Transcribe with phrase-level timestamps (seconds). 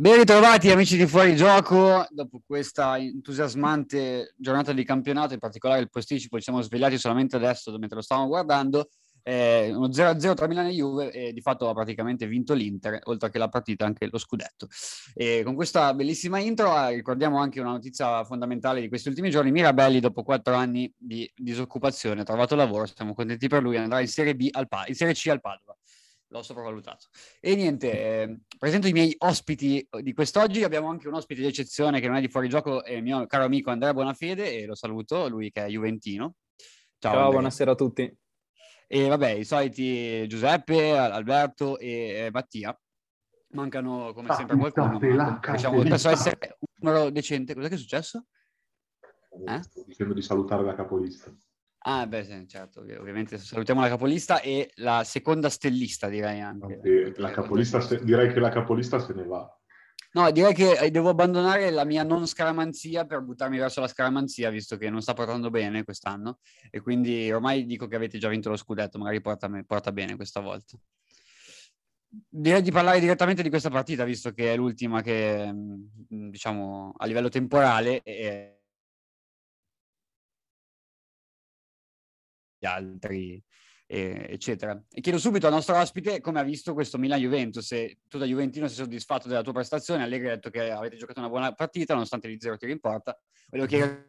[0.00, 5.90] Ben ritrovati amici di Fuori Gioco, dopo questa entusiasmante giornata di campionato, in particolare il
[5.90, 8.88] posticipo, ci siamo svegliati solamente adesso mentre lo stavamo guardando,
[9.22, 13.28] eh, uno 0-0 tra Milano e Juve e di fatto ha praticamente vinto l'Inter, oltre
[13.28, 14.68] che la partita anche lo scudetto.
[15.12, 19.50] E con questa bellissima intro eh, ricordiamo anche una notizia fondamentale di questi ultimi giorni,
[19.50, 24.08] Mirabelli dopo quattro anni di disoccupazione ha trovato lavoro, siamo contenti per lui, andrà in
[24.08, 25.76] Serie, B al pa- in Serie C al Padova
[26.30, 27.06] l'ho sopravvalutato.
[27.40, 30.62] E niente, eh, presento i miei ospiti di quest'oggi.
[30.62, 33.26] Abbiamo anche un ospite di eccezione che non è di fuori gioco, è il mio
[33.26, 36.34] caro amico Andrea Bonafede, e lo saluto, lui che è Juventino.
[36.98, 38.18] Ciao, Ciao buonasera a tutti.
[38.86, 42.78] E vabbè, i soliti Giuseppe, Alberto e Mattia.
[43.52, 44.98] Mancano come ah, sempre qualcuno.
[44.98, 47.54] Diciamo, penso essere un numero decente.
[47.54, 48.26] Cos'è che è successo?
[49.46, 49.62] Eh?
[49.62, 51.32] Sto dicendo di salutare la capolista.
[51.82, 56.78] Ah, beh, certo, ovviamente salutiamo la capolista e la seconda stellista, direi anche.
[57.30, 58.04] Capolista se...
[58.04, 59.48] direi che la capolista se ne va.
[60.12, 64.50] No, direi che eh, devo abbandonare la mia non scaramanzia per buttarmi verso la scaramanzia,
[64.50, 66.40] visto che non sta portando bene quest'anno.
[66.68, 70.40] E quindi ormai dico che avete già vinto lo scudetto, magari porta, porta bene questa
[70.40, 70.76] volta.
[72.28, 77.06] Direi di parlare direttamente di questa partita, visto che è l'ultima che, mm, diciamo, a
[77.06, 78.59] livello temporale è
[82.66, 83.42] altri,
[83.86, 84.80] eh, eccetera.
[84.90, 88.66] E chiedo subito al nostro ospite come ha visto questo Milan-Juventus, se tu da Juventino
[88.66, 92.28] sei soddisfatto della tua prestazione, Allegri ha detto che avete giocato una buona partita nonostante
[92.28, 93.18] gli zero tiri in porta.
[93.48, 94.08] Volevo chiedere...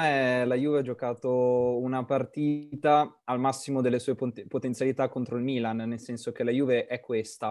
[0.00, 5.42] Eh, la Juve ha giocato una partita al massimo delle sue pot- potenzialità contro il
[5.42, 7.48] Milan, nel senso che la Juve è questa.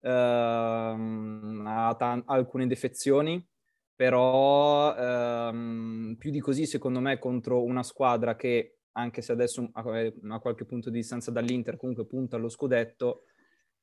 [0.00, 0.08] Uh,
[1.66, 3.42] ha t- alcune defezioni,
[3.94, 9.82] però ehm, più di così secondo me contro una squadra che anche se adesso a,
[10.28, 13.24] a qualche punto di distanza dall'Inter comunque punta allo scudetto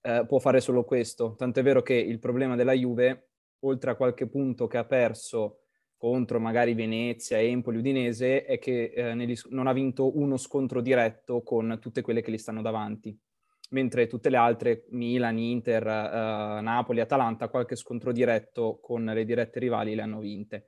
[0.02, 1.36] eh, può fare solo questo.
[1.36, 3.30] Tant'è vero che il problema della Juve
[3.60, 5.60] oltre a qualche punto che ha perso
[5.98, 11.44] contro magari Venezia, Empoli, Udinese è che eh, negli, non ha vinto uno scontro diretto
[11.44, 13.16] con tutte quelle che gli stanno davanti
[13.72, 19.60] mentre tutte le altre, Milan, Inter, uh, Napoli, Atalanta, qualche scontro diretto con le dirette
[19.60, 20.66] rivali le hanno vinte.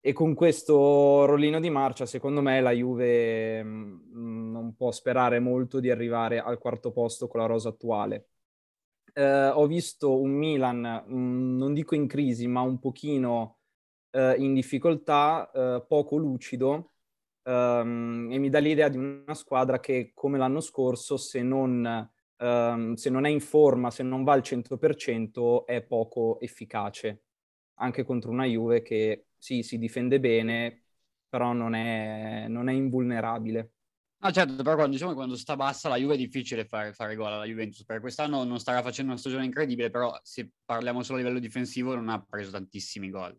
[0.00, 5.40] E con questo rollino di marcia, secondo me, la Juve mh, mm, non può sperare
[5.40, 8.28] molto di arrivare al quarto posto con la rosa attuale.
[9.14, 13.58] Uh, ho visto un Milan, mh, mm, non dico in crisi, ma un pochino
[14.10, 16.92] uh, in difficoltà, poco lucido,
[17.44, 22.94] um, e mi dà l'idea di una squadra che, come l'anno scorso, se non um,
[22.94, 27.22] se non è in forma, se non va al 100%, è poco efficace,
[27.74, 30.84] anche contro una Juve che sì, si difende bene,
[31.28, 33.72] però non è, non è invulnerabile.
[34.18, 37.14] No, certo, però quando, diciamo che quando sta bassa la Juve è difficile fare, fare
[37.14, 41.18] gol alla Juventus, perché quest'anno non starà facendo una stagione incredibile, però se parliamo solo
[41.18, 43.38] a livello difensivo non ha preso tantissimi gol.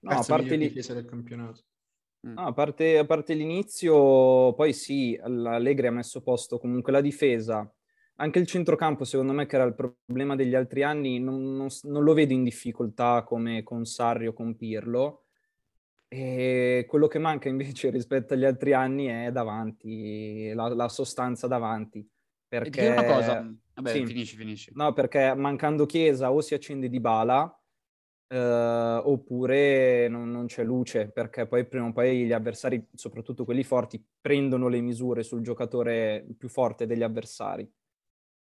[0.00, 1.62] No, a parte, campionato.
[2.26, 2.34] Mm.
[2.34, 7.68] No, a, parte, a parte l'inizio, poi sì, Allegri ha messo posto comunque la difesa,
[8.16, 12.04] anche il centrocampo, secondo me, che era il problema degli altri anni, non, non, non
[12.04, 15.22] lo vedo in difficoltà come con Sarri o con Pirlo.
[16.08, 22.08] E quello che manca invece rispetto agli altri anni è davanti, la, la sostanza davanti.
[22.48, 22.88] Perché...
[22.88, 24.06] una cosa, vabbè, sì.
[24.06, 24.72] finisci, finisci.
[24.74, 27.52] No, perché mancando Chiesa o si accende di bala
[28.28, 33.64] eh, oppure non, non, c'è luce, perché poi prima o poi gli avversari, soprattutto quelli
[33.64, 37.70] forti, prendono le misure sul giocatore più forte degli avversari.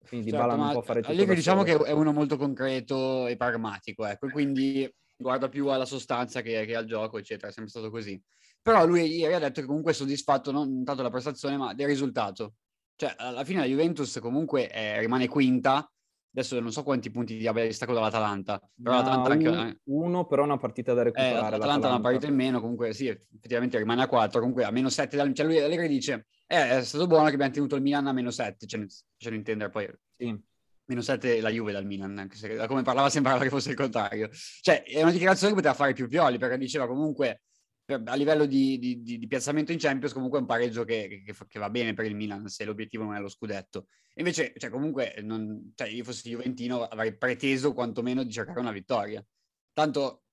[0.07, 3.37] Quindi certo, Dybala non può fare tutto Allegri diciamo che è uno molto concreto e
[3.37, 7.91] pragmatico, ecco, quindi guarda più alla sostanza che, che, al gioco, eccetera, è sempre stato
[7.91, 8.21] così.
[8.61, 11.87] Però lui ieri ha detto che comunque è soddisfatto non tanto della prestazione, ma del
[11.87, 12.55] risultato.
[12.97, 15.91] Cioè, alla fine la Juventus comunque eh, rimane quinta,
[16.35, 19.49] adesso non so quanti punti abbia distacco dall'Atalanta, però no, l'Atalanta anche...
[19.49, 21.47] Un, uno però una partita da recuperare.
[21.47, 24.71] Eh, L'Atalanta ha una partita in meno, comunque sì, effettivamente rimane a 4, comunque a
[24.71, 28.09] meno 7, cioè lui Allegri dice eh, è stato buono che abbiamo tenuto il Milan
[28.09, 28.85] a meno 7, cioè,
[29.17, 29.89] facendo intendere poi.
[30.17, 30.53] Sì.
[30.87, 34.29] Meno 7 la Juve dal Milan, anche se come parlava sembrava che fosse il contrario.
[34.61, 37.43] Cioè, è una dichiarazione che poteva fare più Pioli, perché diceva comunque
[37.87, 41.59] a livello di, di, di, piazzamento in Champions comunque è un pareggio che, che, che,
[41.59, 43.89] va bene per il Milan se l'obiettivo non è lo scudetto.
[44.15, 49.25] Invece, cioè, comunque, non, cioè, io fossi Juventino avrei preteso quantomeno di cercare una vittoria.
[49.73, 50.25] Tanto,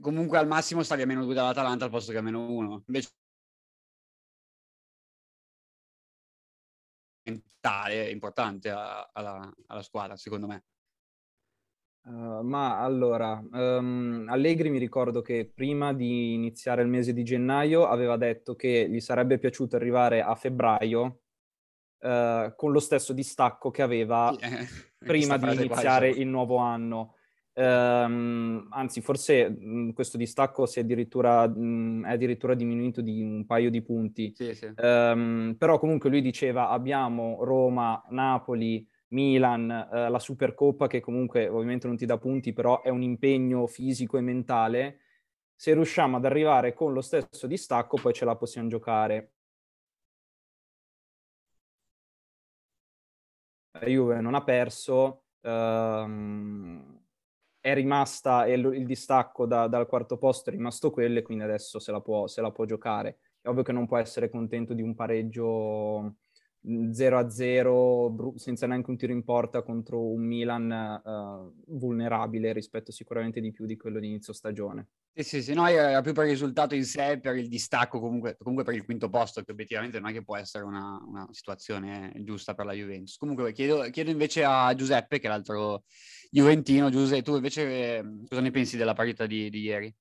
[0.00, 2.84] comunque al massimo stavi a meno 2 dall'Atalanta al posto che a meno 1.
[2.86, 3.10] Invece
[7.24, 10.64] mentale importante alla, alla, squadra, secondo me.
[12.04, 17.86] Uh, ma allora, um, Allegri mi ricordo che prima di iniziare il mese di gennaio
[17.86, 21.20] aveva detto che gli sarebbe piaciuto arrivare a febbraio
[22.00, 24.66] uh, con lo stesso distacco che aveva eh,
[24.98, 27.14] prima di iniziare il nuovo anno.
[27.54, 33.46] Um, anzi, forse mh, questo distacco si è addirittura, mh, è addirittura diminuito di un
[33.46, 34.32] paio di punti.
[34.34, 34.72] Sì, sì.
[34.76, 41.86] Um, però comunque lui diceva abbiamo Roma, Napoli, Milan, uh, la Supercoppa che comunque ovviamente
[41.86, 45.00] non ti dà punti, però è un impegno fisico e mentale.
[45.54, 49.32] Se riusciamo ad arrivare con lo stesso distacco, poi ce la possiamo giocare.
[53.72, 55.24] La Juve non ha perso.
[55.40, 57.00] Um,
[57.60, 61.78] è rimasta e il, distacco da, dal quarto posto è rimasto quello e quindi adesso
[61.78, 63.18] se la, può, se la può giocare.
[63.40, 66.16] È ovvio che non può essere contento di un pareggio
[66.62, 73.40] 0-0 bru- senza neanche un tiro in porta contro un Milan uh, vulnerabile rispetto sicuramente
[73.40, 74.88] di più di quello di inizio stagione.
[75.14, 78.36] Sì, sì, sì, no, era più per il risultato in sé, per il distacco comunque,
[78.38, 82.12] comunque per il quinto posto, che obiettivamente non è che può essere una, una situazione
[82.24, 83.18] giusta per la Juventus.
[83.18, 85.84] Comunque chiedo, chiedo invece a Giuseppe, che è l'altro
[86.30, 86.88] Juventino.
[86.88, 87.62] Giuseppe, tu invece
[87.98, 89.94] eh, cosa ne pensi della partita di, di ieri?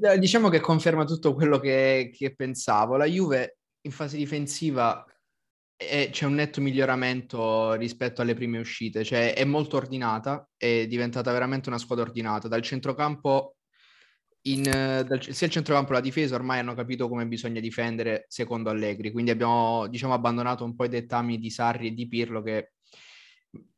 [0.00, 2.96] Eh, diciamo che conferma tutto quello che, che pensavo.
[2.96, 5.04] La Juve in fase difensiva
[5.76, 11.30] è, c'è un netto miglioramento rispetto alle prime uscite, cioè è molto ordinata, è diventata
[11.32, 12.48] veramente una squadra ordinata.
[12.48, 13.56] Dal centrocampo,
[14.42, 18.70] in, dal, sia il centrocampo che la difesa ormai hanno capito come bisogna difendere secondo
[18.70, 22.72] Allegri, quindi abbiamo diciamo, abbandonato un po' i dettami di Sarri e di Pirlo che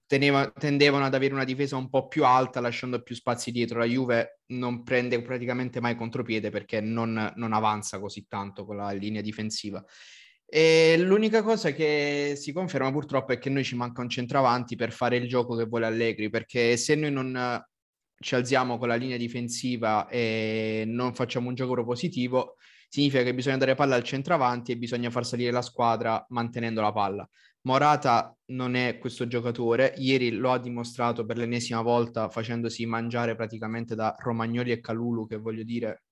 [0.06, 3.78] teneva, tendevano ad avere una difesa un po' più alta, lasciando più spazi dietro.
[3.78, 8.90] La Juve non prende praticamente mai contropiede perché non, non avanza così tanto con la
[8.90, 9.84] linea difensiva.
[10.46, 14.92] E l'unica cosa che si conferma purtroppo è che noi ci manca un centravanti per
[14.92, 17.60] fare il gioco che vuole Allegri, perché se noi non
[18.16, 22.56] ci alziamo con la linea difensiva e non facciamo un gioco propositivo,
[22.88, 26.92] significa che bisogna dare palla al centravanti e bisogna far salire la squadra mantenendo la
[26.92, 27.28] palla.
[27.66, 33.94] Morata non è questo giocatore, ieri lo ha dimostrato per l'ennesima volta facendosi mangiare praticamente
[33.94, 36.02] da Romagnoli e Calulu, che voglio dire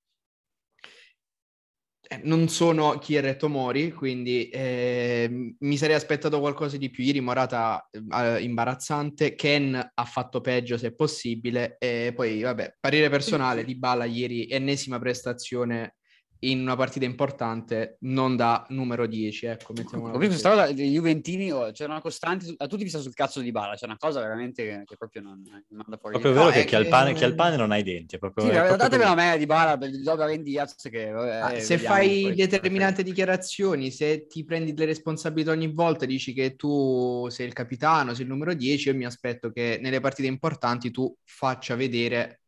[2.08, 7.04] eh, non sono chi è Tomori, quindi eh, mi sarei aspettato qualcosa di più.
[7.04, 13.64] Ieri Morata eh, imbarazzante, Ken ha fatto peggio se possibile, e poi vabbè, parere personale
[13.64, 15.96] di Bala ieri, ennesima prestazione
[16.44, 19.46] in una partita importante non da numero 10.
[19.46, 23.14] Ecco, mettiamola visto questa cosa dei Juventini, oh, c'è una costante, a tutti vista sul
[23.14, 26.18] cazzo di Bala, c'è una cosa veramente che, che proprio non, non manda fuori.
[26.18, 26.74] Proprio vero no, che, chi.
[26.74, 28.16] Ha il pane, chi ha il pane non ha i denti.
[28.16, 31.10] È proprio, sì, è proprio datevelo a me di Bala, per il Dover Diaz che...
[31.10, 36.56] Vabbè, ah, se fai determinate dichiarazioni, se ti prendi le responsabilità ogni volta, dici che
[36.56, 40.90] tu sei il capitano, sei il numero 10, io mi aspetto che nelle partite importanti
[40.90, 42.41] tu faccia vedere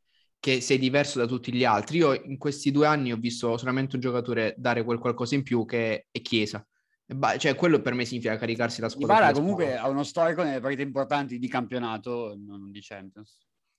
[0.44, 1.96] che sei diverso da tutti gli altri.
[1.96, 5.64] Io in questi due anni ho visto solamente un giocatore dare quel qualcosa in più
[5.64, 6.62] che è Chiesa.
[7.06, 9.17] Ba- cioè, quello per me significa caricarsi la squadra.
[9.17, 13.38] Ibara comunque ha uno storico nelle partite importanti di campionato, non di Champions.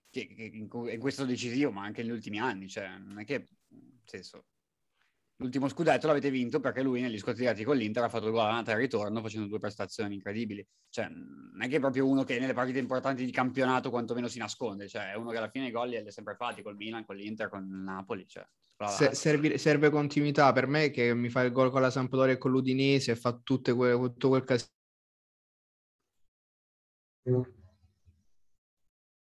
[0.10, 2.68] Che, che in, in, questo decisivo, ma anche negli ultimi anni.
[2.68, 3.46] Cioè, non è che,
[4.04, 4.46] senso,
[5.38, 8.45] l'ultimo scudetto l'avete vinto perché lui negli scontri diretti con l'Inter ha fatto due gol
[8.45, 10.66] andata e ritorno facendo due prestazioni incredibili.
[10.90, 14.40] Cioè, non è che è proprio uno che nelle partite importanti di campionato quantomeno si
[14.40, 17.06] nasconde, cioè è uno che alla fine i gol li ha sempre fatti col Milan,
[17.06, 18.26] con l'Inter, con il Napoli.
[18.28, 18.45] Cioè,
[18.88, 22.38] Se, serve, serve, continuità per me che mi fa il gol con la Sampdoria e
[22.38, 24.74] con l'Udinese e fa tutte que, tutto quel casino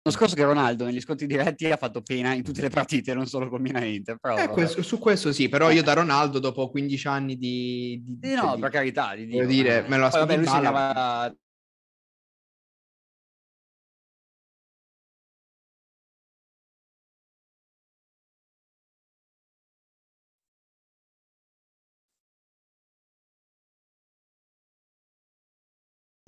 [0.04, 3.26] L'anno scorso che Ronaldo negli scontri diretti ha fatto pena in tutte le partite, non
[3.26, 4.18] solo con Milan Inter.
[4.18, 8.02] Però, eh, questo, su questo sì, però io da Ronaldo dopo 15 anni di...
[8.04, 10.34] di, di no, di, per carità, di dire, dire me lo aspettavo.
[10.34, 11.32] Lui segnava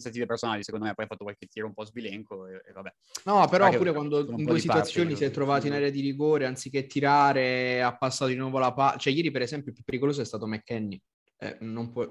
[0.08, 2.92] iniziative personali, secondo me poi ha fatto qualche tiro un po' sbilenco e, e vabbè.
[3.24, 6.46] No, però Perché pure quando in due situazioni si è trovato in area di rigore,
[6.46, 8.96] anziché tirare, ha passato di nuovo la palla.
[8.96, 11.00] Cioè ieri per esempio il più pericoloso è stato McKenny.
[11.38, 12.06] Eh, non può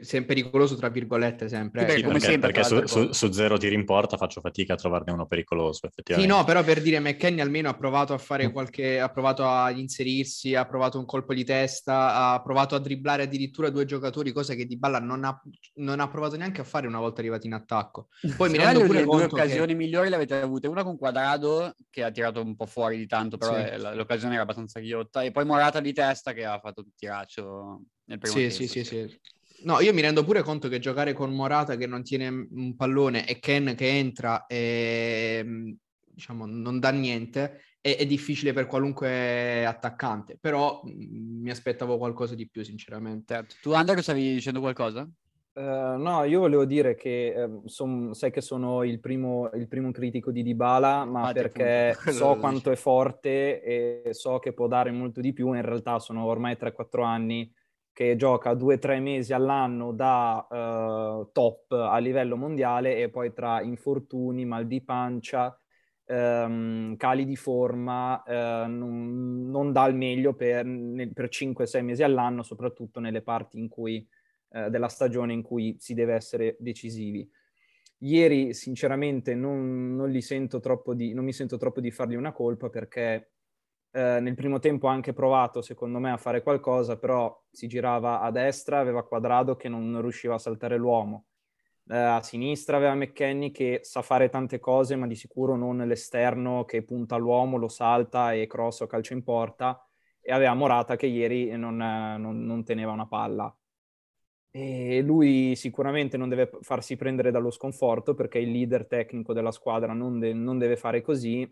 [0.00, 1.88] sempre pericoloso tra virgolette sempre.
[1.88, 4.76] Sì, come perché, sempre, perché su, su, su, zero tiri in porta faccio fatica a
[4.76, 6.30] trovarne uno pericoloso effettivamente.
[6.30, 8.52] Sì, no, però per dire McKenny almeno ha provato a fare mm.
[8.52, 13.22] qualche, ha provato a inserirsi, ha provato un colpo di testa, ha provato a dribblare
[13.22, 15.40] addirittura due giocatori, cosa che Di Balla non ha,
[15.76, 18.08] non ha provato neanche a fare una volta arrivati in attacco.
[18.36, 19.78] Poi mi rendo pure le due occasioni che...
[19.78, 23.38] migliori le avete avute, una con Quadrado che ha tirato un po' fuori di tanto,
[23.38, 23.96] però sì.
[23.96, 28.18] l'occasione era abbastanza ghiotta, e poi Morata di testa che ha fatto un tiraccio nel
[28.18, 28.54] primo sì, tempo.
[28.54, 29.20] Sì, sì, sì.
[29.64, 33.26] No, io mi rendo pure conto che giocare con Morata che non tiene un pallone
[33.26, 35.72] e Ken che entra e mm,
[36.14, 42.34] diciamo non dà niente è, è difficile per qualunque attaccante, però mh, mi aspettavo qualcosa
[42.34, 43.34] di più, sinceramente.
[43.34, 43.54] Certo.
[43.62, 45.08] Tu, Andrea, stavi dicendo qualcosa?
[45.54, 49.90] Uh, no, io volevo dire che eh, son, sai che sono il primo, il primo,
[49.90, 54.92] critico di Dybala, ma ah, perché so quanto è forte e so che può dare
[54.92, 55.52] molto di più.
[55.54, 57.52] In realtà sono ormai 3-4 anni
[57.98, 64.44] che gioca 2-3 mesi all'anno da uh, top a livello mondiale e poi tra infortuni,
[64.44, 65.58] mal di pancia,
[66.06, 70.64] um, cali di forma, uh, non, non, dà il meglio per,
[71.12, 74.08] per 5-6 mesi all'anno, soprattutto nelle parti in cui
[74.50, 77.28] eh, della stagione in cui si deve essere decisivi.
[78.02, 83.32] Ieri sinceramente non, non, di, non mi sento troppo di fargli una colpa perché
[83.90, 88.20] eh, nel primo tempo ha anche provato secondo me a fare qualcosa, però si girava
[88.20, 91.26] a destra, aveva Quadrado che non, riusciva a saltare l'uomo.
[91.90, 96.64] Eh, a sinistra aveva McKenny che sa fare tante cose, ma di sicuro non l'esterno
[96.64, 99.82] che punta all'uomo, lo salta e cross o calcio in porta.
[100.20, 103.54] E aveva Morata che ieri non, non, non teneva una palla.
[104.50, 109.92] E lui sicuramente non deve farsi prendere dallo sconforto perché il leader tecnico della squadra
[109.92, 111.50] non, de- non deve fare così,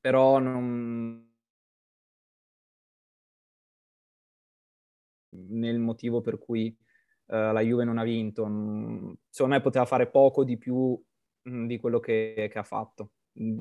[0.00, 1.33] però non...
[5.48, 6.76] nel motivo per cui
[7.26, 8.44] uh, la Juve non ha vinto.
[9.28, 11.00] secondo me poteva fare poco di più
[11.42, 13.12] mh, di quello che, che, ha fatto.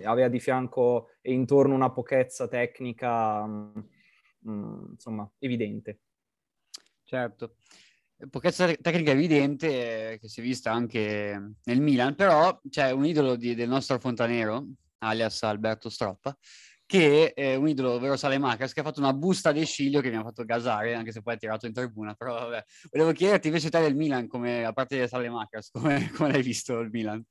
[0.03, 3.43] Aveva di fianco e intorno una pochezza tecnica,
[4.41, 5.99] insomma, evidente.
[7.03, 7.55] Certo
[8.29, 13.35] pochezza tecnica evidente eh, che si è vista anche nel Milan, però c'è un idolo
[13.35, 14.67] di, del nostro fontanero,
[14.99, 16.37] alias Alberto Stroppa,
[16.85, 20.17] che è un idolo, ovvero Salemakers, che ha fatto una busta di sciglio che mi
[20.17, 22.63] ha fatto gasare, anche se poi ha tirato in tribuna, però vabbè.
[22.91, 26.79] Volevo chiederti invece te del Milan, come, a parte di Salemakers, come, come l'hai visto
[26.79, 27.23] il Milan?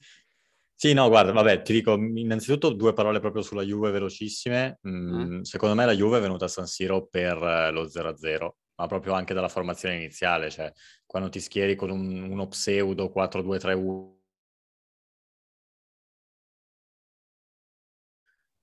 [0.74, 4.80] Sì, no, guarda, vabbè, ti dico innanzitutto due parole proprio sulla Juve velocissime.
[4.88, 5.44] Mm, eh.
[5.44, 9.12] Secondo me la Juve è venuta a San Siro per eh, lo 0-0 ma proprio
[9.12, 10.72] anche dalla formazione iniziale, cioè
[11.06, 14.21] quando ti schieri con un, uno pseudo 4-2-3-1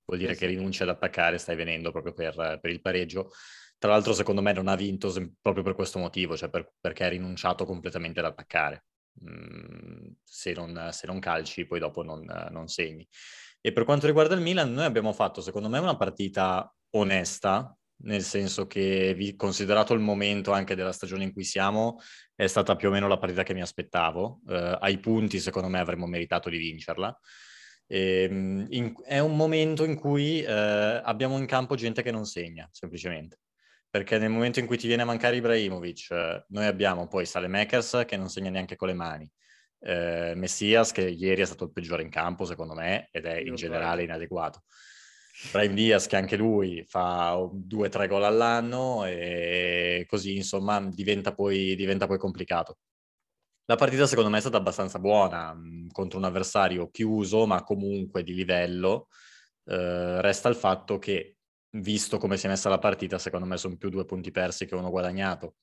[0.09, 3.31] vuol dire che rinunci ad attaccare, stai venendo proprio per, per, il pareggio.
[3.77, 7.09] Tra l'altro, secondo me, non ha vinto proprio per questo motivo, cioè per, perché ha
[7.09, 8.85] rinunciato completamente ad attaccare.
[9.23, 13.07] Mm, se, non, se, non, calci, poi dopo non, non, segni.
[13.61, 18.23] E per quanto riguarda il Milan, noi abbiamo fatto, secondo me, una partita onesta, nel
[18.23, 21.99] senso che, considerato il momento anche della stagione in cui siamo,
[22.33, 24.41] è stata più o meno la partita che mi aspettavo.
[24.47, 27.17] Eh, ai punti, secondo me, avremmo meritato di vincerla.
[27.91, 30.51] E, ehm, in, è un momento in cui eh,
[31.03, 33.39] abbiamo in campo gente che non segna, semplicemente.
[33.89, 38.03] Perché nel momento in cui ti viene a mancare Ibrahimovic, eh, noi abbiamo poi Salemekers
[38.05, 39.29] che non segna neanche con le mani.
[39.81, 43.55] Eh, Messias che ieri è stato il peggiore in campo secondo me ed è in
[43.55, 44.63] generale inadeguato.
[45.51, 51.34] Brian Diaz che anche lui fa due o tre gol all'anno e così insomma diventa
[51.34, 52.77] poi, diventa poi complicato.
[53.69, 58.23] La partita secondo me è stata abbastanza buona mm, contro un avversario chiuso ma comunque
[58.23, 59.09] di livello.
[59.63, 61.38] Eh, resta il fatto che
[61.73, 64.73] visto come si è messa la partita secondo me sono più due punti persi che
[64.73, 65.57] uno guadagnato.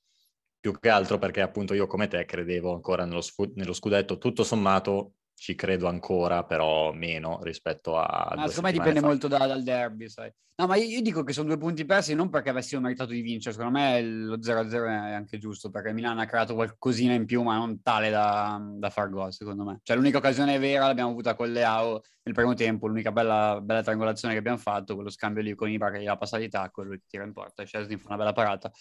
[0.60, 4.44] Più che altro perché appunto io come te credevo ancora nello, scu- nello scudetto tutto
[4.44, 8.32] sommato ci credo ancora, però meno rispetto a...
[8.34, 9.06] Ma secondo me dipende fa.
[9.06, 10.32] molto da, dal derby, sai.
[10.58, 13.20] No, ma io, io, dico che sono due punti persi non perché avessimo meritato di
[13.20, 17.42] vincere, secondo me lo 0-0 è anche giusto, perché Milan ha creato qualcosina in più,
[17.42, 19.80] ma non tale da, da far gol, secondo me.
[19.82, 24.32] Cioè l'unica occasione vera l'abbiamo avuta con Leao nel primo tempo, l'unica bella, bella triangolazione
[24.32, 27.02] che abbiamo fatto, quello scambio lì con Ibra che gli ha passato di tacco, lui
[27.06, 28.72] tira in porta, e Chesney fa una bella parata.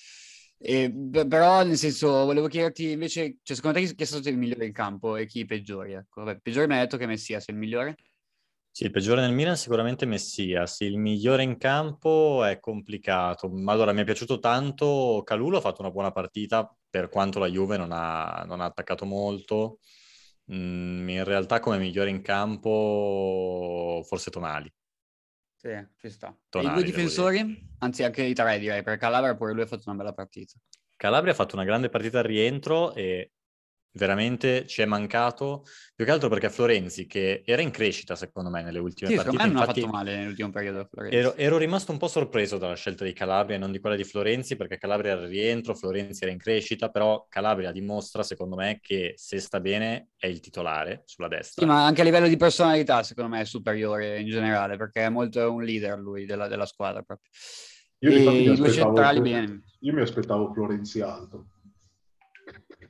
[0.58, 0.92] E,
[1.28, 4.74] però, nel senso, volevo chiederti invece, cioè, secondo te chi è stato il migliore in
[4.74, 5.94] campo e chi i peggiori?
[5.94, 7.96] Ecco, Vabbè, peggiore mi ha detto che Messias è il migliore.
[8.72, 13.50] Sì, il peggiore nel Milan sicuramente Messias, il migliore in campo è complicato.
[13.68, 17.78] Allora, mi è piaciuto tanto, Calulo ha fatto una buona partita per quanto la Juve
[17.78, 19.80] non ha, non ha attaccato molto.
[20.54, 24.72] Mm, in realtà come migliore in campo forse Tonali.
[25.65, 26.38] Sì, ci sta.
[26.48, 27.69] Tonali, i due difensori?
[27.79, 30.53] Anzi, anche i tre direi, perché Calabria pure lui ha fatto una bella partita.
[30.95, 33.31] Calabria ha fatto una grande partita al rientro e
[33.96, 35.64] veramente ci è mancato,
[35.96, 39.48] più che altro perché Florenzi, che era in crescita secondo me nelle ultime sì, partite.
[39.48, 43.14] Non ha fatto male nell'ultimo periodo ero, ero, rimasto un po' sorpreso dalla scelta di
[43.14, 46.38] Calabria e non di quella di Florenzi, perché Calabria era al rientro, Florenzi era in
[46.38, 51.62] crescita, però Calabria dimostra secondo me che se sta bene è il titolare sulla destra.
[51.62, 55.10] Sì, ma anche a livello di personalità secondo me è superiore in generale, perché è
[55.10, 57.30] molto un leader lui della, della squadra proprio.
[58.00, 59.25] Io, mi aspettavo,
[59.80, 61.48] io mi aspettavo Florenzi alto.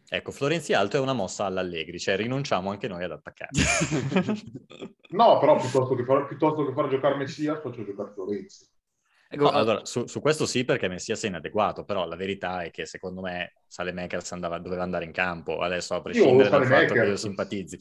[0.08, 3.52] Ecco, Florenzi Alto è una mossa all'Allegri, cioè rinunciamo anche noi ad attaccare.
[5.10, 8.68] no, però piuttosto che, far, piuttosto che far giocare Messia, faccio giocare Florenzi.
[9.28, 12.70] Ecco, no, allora, su, su, questo sì, perché Messias è inadeguato, però la verità è
[12.70, 17.00] che secondo me Salemekers andava, doveva andare in campo, adesso a prescindere dal fatto che
[17.00, 17.80] io simpatizzi,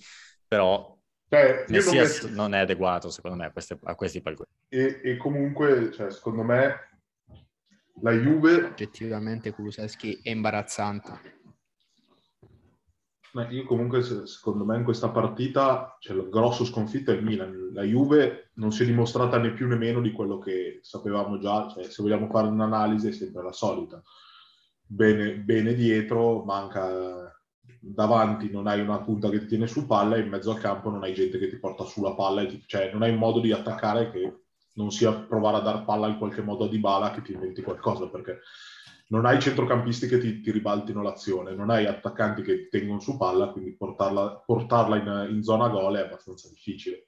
[0.49, 4.65] però cioè, Messias non, non, è adeguato secondo me a, queste, a questi palcoscenici.
[4.69, 7.01] E, e, comunque, cioè, secondo me,
[8.01, 8.65] la Juve...
[8.65, 11.43] Oggettivamente Kuluseschi è imbarazzante.
[13.35, 17.71] Ma io comunque, secondo me, in questa partita cioè, il grosso sconfitto è il Milan.
[17.73, 21.69] La Juve non si è dimostrata né più né meno di quello che sapevamo già.
[21.69, 24.01] Cioè, se vogliamo fare un'analisi è sempre la solita.
[24.87, 27.37] Bene, bene dietro, manca
[27.81, 30.91] davanti, non hai una punta che ti tiene su palla e in mezzo al campo
[30.91, 32.43] non hai gente che ti porta sulla palla.
[32.43, 34.43] E ti, cioè, non hai un modo di attaccare che
[34.75, 38.07] non sia provare a dar palla in qualche modo a Dybala che ti inventi qualcosa,
[38.07, 38.43] perché
[39.09, 43.49] non hai centrocampisti che ti, ti, ribaltino l'azione, non hai attaccanti che tengono su palla,
[43.49, 47.07] quindi portarla, portarla in, in, zona gol è abbastanza difficile.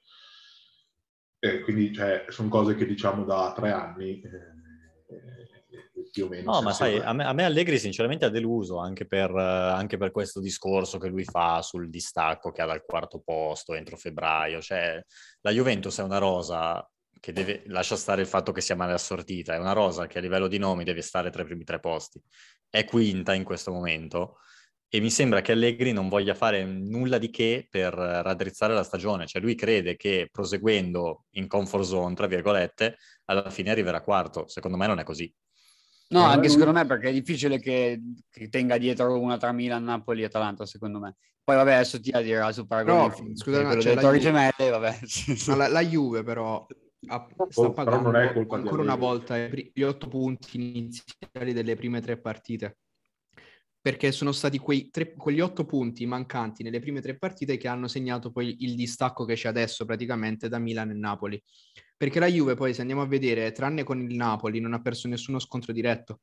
[1.39, 6.51] E quindi cioè, sono cose che diciamo da tre anni eh, più o meno.
[6.51, 10.11] No, ma sai, a me, a me, Allegri sinceramente ha deluso anche per, anche per,
[10.11, 14.61] questo discorso che lui fa sul distacco che ha dal quarto posto entro febbraio.
[14.61, 15.03] Cioè,
[15.41, 16.87] la Juventus è una rosa
[17.19, 20.21] che deve, lascia stare il fatto che sia male assortita, è una rosa che a
[20.21, 22.21] livello di nomi deve stare tra i primi tre posti,
[22.69, 24.37] è quinta in questo momento
[24.89, 29.27] e mi sembra che Allegri non voglia fare nulla di che per raddrizzare la stagione,
[29.27, 34.77] cioè lui crede che proseguendo in comfort zone, tra virgolette, alla fine arriverà quarto, secondo
[34.77, 35.33] me non è così.
[36.09, 40.21] No, anche secondo me perché è difficile che, che tenga dietro una tra Milan, Napoli
[40.21, 41.17] e Atalanta, secondo me.
[41.43, 43.13] Poi vabbè, adesso ti dirà su paragone.
[43.19, 44.99] No, scusate, cioè, la, Gemelle, vabbè.
[45.47, 46.65] La, la Juve però
[47.49, 52.77] sta pagando ancora una volta gli otto punti iniziali delle prime tre partite
[53.87, 57.87] perché sono stati quei tre, quegli otto punti mancanti nelle prime tre partite che hanno
[57.87, 61.41] segnato poi il distacco che c'è adesso praticamente da Milan e Napoli.
[61.95, 65.07] Perché la Juve poi, se andiamo a vedere, tranne con il Napoli, non ha perso
[65.07, 66.19] nessuno scontro diretto.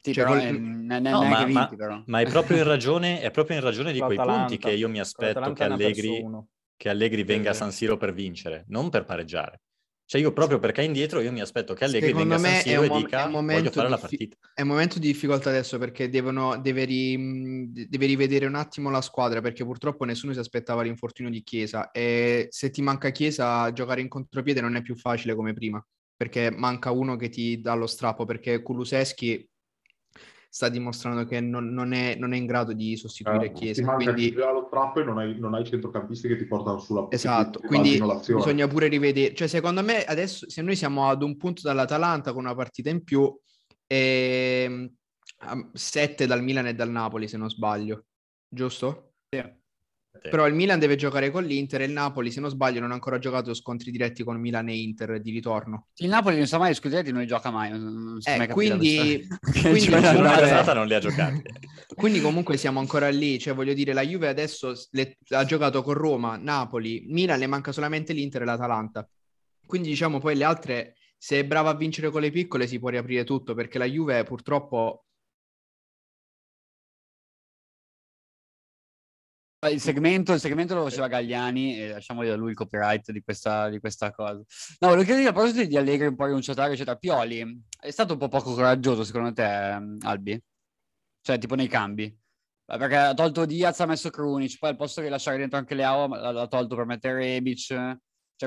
[0.00, 3.20] Sì, cioè, però, è, ne, ne, no, ma, vinti, ma, ma, è proprio in ragione,
[3.20, 6.26] è proprio in ragione di quei punti che io mi aspetto che Allegri,
[6.76, 9.60] che Allegri venga a San Siro per vincere, non per pareggiare.
[10.08, 12.62] Cioè io proprio perché è indietro io mi aspetto che Allegri Secondo venga a San
[12.62, 14.38] Siro e dica voglio fare la partita.
[14.54, 19.02] È un momento di difficoltà adesso perché devono, deve, ri, deve, rivedere un attimo la
[19.02, 24.00] squadra perché purtroppo nessuno si aspettava l'infortunio di Chiesa e se ti manca Chiesa giocare
[24.00, 27.86] in contropiede non è più facile come prima perché manca uno che ti dà lo
[27.86, 29.46] strappo perché Kuluseschi
[30.48, 33.80] sta dimostrando che non, non, è, non è, in grado di sostituire eh, Chiesa.
[33.80, 34.32] Ti manca quindi...
[34.32, 38.66] lo strappo e non hai, non hai centrocampisti che ti portano sulla Esatto, quindi bisogna
[38.66, 39.34] pure rivedere.
[39.34, 43.04] Cioè, secondo me, adesso, se noi siamo ad un punto dall'Atalanta con una partita in
[43.04, 43.36] più,
[43.86, 44.64] e...
[44.66, 44.90] Ehm,
[45.72, 48.06] sette dal Milan e dal Napoli, se non sbaglio,
[48.48, 49.12] giusto?
[49.28, 49.42] Sì.
[50.20, 52.94] Però il Milan deve giocare con l'Inter e il Napoli, se non sbaglio, non ha
[52.94, 55.88] ancora giocato scontri diretti con Milan e Inter di ritorno.
[55.96, 57.70] Il Napoli non sa mai scudetti, non li gioca mai.
[57.70, 59.26] Non eh, mai quindi,
[59.60, 61.42] quindi comunque, non li ha giocati.
[61.94, 65.94] quindi comunque siamo ancora lì, cioè voglio dire, la Juve adesso le, ha giocato con
[65.94, 69.08] Roma, Napoli, Milan, le manca solamente l'Inter e l'Atalanta.
[69.66, 72.88] Quindi diciamo poi le altre, se è brava a vincere con le piccole si può
[72.88, 75.04] riaprire tutto, perché la Juve purtroppo
[79.66, 83.68] Il segmento, il segmento, lo faceva Gagliani e lasciamogli da lui il copyright di questa,
[83.68, 84.36] di questa cosa.
[84.78, 86.96] No, volevo chiedere a proposito di Allegri un po' rinunciatario, eccetera.
[86.96, 90.40] Pioli, è stato un po' poco coraggioso secondo te, Albi?
[91.20, 92.16] Cioè, tipo nei cambi?
[92.64, 96.06] Perché ha tolto Diaz, ha messo Krunic, poi al posto che lasciare dentro anche Leao
[96.06, 97.66] l'ha tolto per mettere Rebic.
[97.66, 97.98] Cioè,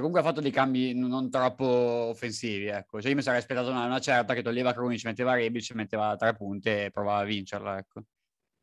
[0.02, 3.02] comunque ha fatto dei cambi non troppo offensivi, ecco.
[3.02, 6.34] Cioè, io mi sarei aspettato una, una certa che toglieva Krunic, metteva Rebic, metteva tre
[6.34, 8.04] punte e provava a vincerla, ecco.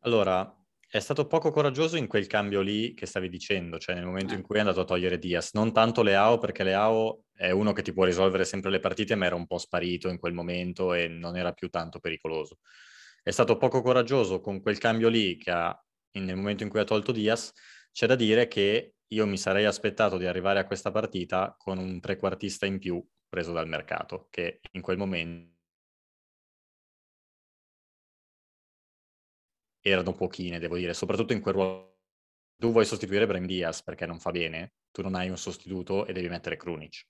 [0.05, 0.58] Allora,
[0.90, 4.40] è stato poco coraggioso in quel cambio lì che stavi dicendo, cioè nel momento in
[4.40, 4.42] eh.
[4.42, 5.53] cui è andato a togliere Diaz.
[5.53, 9.27] Non tanto Leao, perché Leao è uno che ti può risolvere sempre le partite, ma
[9.27, 12.61] era un po' sparito in quel momento e non era più tanto pericoloso.
[13.22, 15.79] È stato poco coraggioso con quel cambio lì che ha,
[16.12, 17.53] nel momento in cui ha tolto Diaz.
[17.92, 22.01] C'è da dire che io mi sarei aspettato di arrivare a questa partita con un
[22.01, 25.58] trequartista in più preso dal mercato, che in quel momento
[29.88, 31.96] erano pochine, devo dire, soprattutto in quel ruolo.
[32.57, 36.12] Tu vuoi sostituire Brahim Diaz perché non fa bene, tu non hai un sostituto e
[36.12, 37.07] devi mettere Krunic.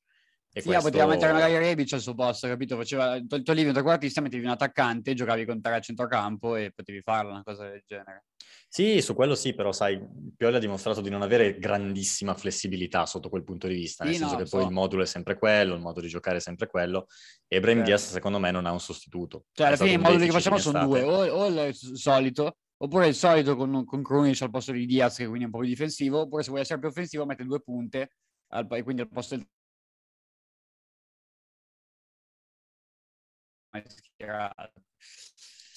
[0.52, 0.84] E sì, questo...
[0.84, 2.76] poteva mettere magari Rebic al suo posto, capito?
[2.76, 7.00] Faceva, to- toglievi un trequartista, mettevi un attaccante, giocavi con tre a centrocampo e potevi
[7.00, 8.24] farla, una cosa del genere.
[8.66, 9.98] Sì, su quello sì, però sai,
[10.36, 14.18] Pioli ha dimostrato di non avere grandissima flessibilità sotto quel punto di vista, nel sì,
[14.18, 14.56] senso no, che so.
[14.56, 17.06] poi il modulo è sempre quello, il modo di giocare è sempre quello,
[17.46, 17.90] e Brahim certo.
[17.90, 19.46] Diaz secondo me non ha un sostituto.
[19.52, 23.14] Cioè alla fine i moduli che facciamo sono due, o, o il solito, Oppure il
[23.14, 26.20] solito con, con Krunic al posto di Diaz, che quindi è un po' più difensivo,
[26.20, 28.12] oppure se vuoi essere più offensivo mette due punte,
[28.52, 29.46] al, e quindi al posto del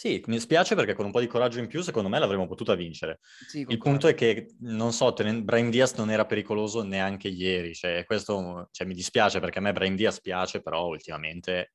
[0.02, 2.74] Sì, mi spiace perché con un po' di coraggio in più, secondo me l'avremmo potuta
[2.76, 3.20] vincere.
[3.22, 7.74] Sì, Il punto è che, non so, tenen- Brian Diaz non era pericoloso neanche ieri,
[7.76, 11.74] cioè, questo, cioè, mi dispiace perché a me Brian Diaz piace, però ultimamente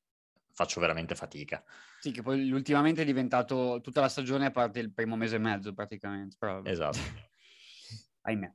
[0.57, 1.63] faccio veramente fatica.
[1.99, 5.39] Sì, che poi ultimamente è diventato tutta la stagione a parte il primo mese e
[5.39, 6.35] mezzo praticamente.
[6.39, 6.63] Però...
[6.63, 6.97] Esatto.
[8.21, 8.51] Ahimè.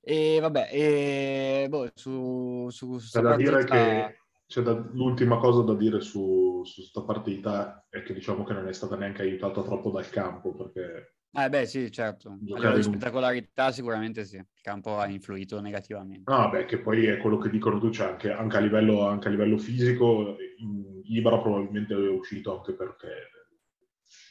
[0.00, 3.50] E vabbè, e, boh, su, su, su C'è da partita...
[3.50, 8.52] dire che c'è da, l'ultima cosa da dire su questa partita è che diciamo che
[8.52, 12.28] non è stata neanche aiutata troppo dal campo perché Eh beh sì, certo.
[12.28, 14.36] A livello di spettacolarità sicuramente sì.
[14.36, 16.30] Il campo ha influito negativamente.
[16.30, 19.28] No, beh, che poi è quello che dicono tu, cioè anche, anche a, livello, anche
[19.28, 23.08] a livello fisico, in- Ibra probabilmente è uscito anche perché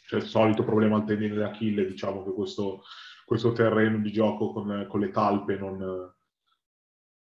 [0.08, 2.84] c'è il solito problema al tendine d'Achille, diciamo che questo,
[3.26, 5.78] questo terreno di gioco con, con le talpe non,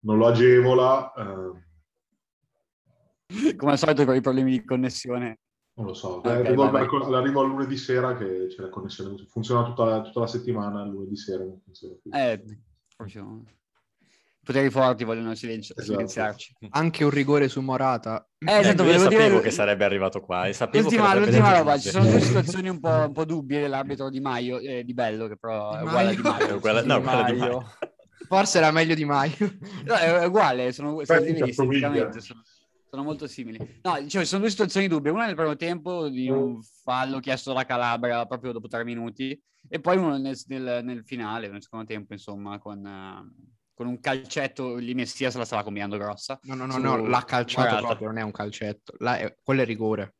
[0.00, 1.12] non lo agevola.
[1.12, 1.66] eh,
[3.56, 5.40] Come al solito con i problemi di connessione.
[5.74, 6.78] non lo so, Ok, arrivo, al, vabbè.
[6.80, 10.84] mercol- arrivo al lunedì sera che c'è la connessione, funziona tutta la, tutta la settimana,
[10.84, 12.10] lunedì sera non funziona più.
[12.14, 12.42] Eh,
[12.96, 13.44] proprio...
[14.48, 15.92] Poteri forti vogliono silenzi- Esatto.
[15.92, 16.56] silenziarci.
[16.70, 18.26] Anche un rigore su Morata.
[18.38, 19.40] Eh, esatto, Ecco, io sapevo dire...
[19.42, 22.70] che sarebbe arrivato qua e sapevo che L'ultima, l'avrebbe l'ultima roba, ci sono due situazioni
[22.70, 25.84] un po', un po' dubbie dell'arbitro Di Maio, eh, di Bello, che però è Di
[25.84, 26.56] uguale a Di Maio?
[26.56, 27.72] Uguale- no, quella di Maio.
[28.26, 29.58] Forse era meglio di Maio.
[29.84, 31.70] No, è uguale, sono, sono simili sono,
[32.88, 33.58] sono molto simili.
[33.82, 35.10] No, dicevo, ci sono due situazioni dubbie.
[35.10, 39.78] Una nel primo tempo di un fallo chiesto da Calabria proprio dopo tre minuti e
[39.78, 44.74] poi uno nel, nel- nel finale, nel secondo tempo, insomma, con, eh, con un calcetto,
[44.74, 46.36] lì Messia se la stava combinando grossa.
[46.42, 47.86] No, no, no, Su no, l'ha calciato Morata.
[47.86, 48.94] proprio, non è un calcetto.
[48.98, 50.16] Là è- quello è rigore.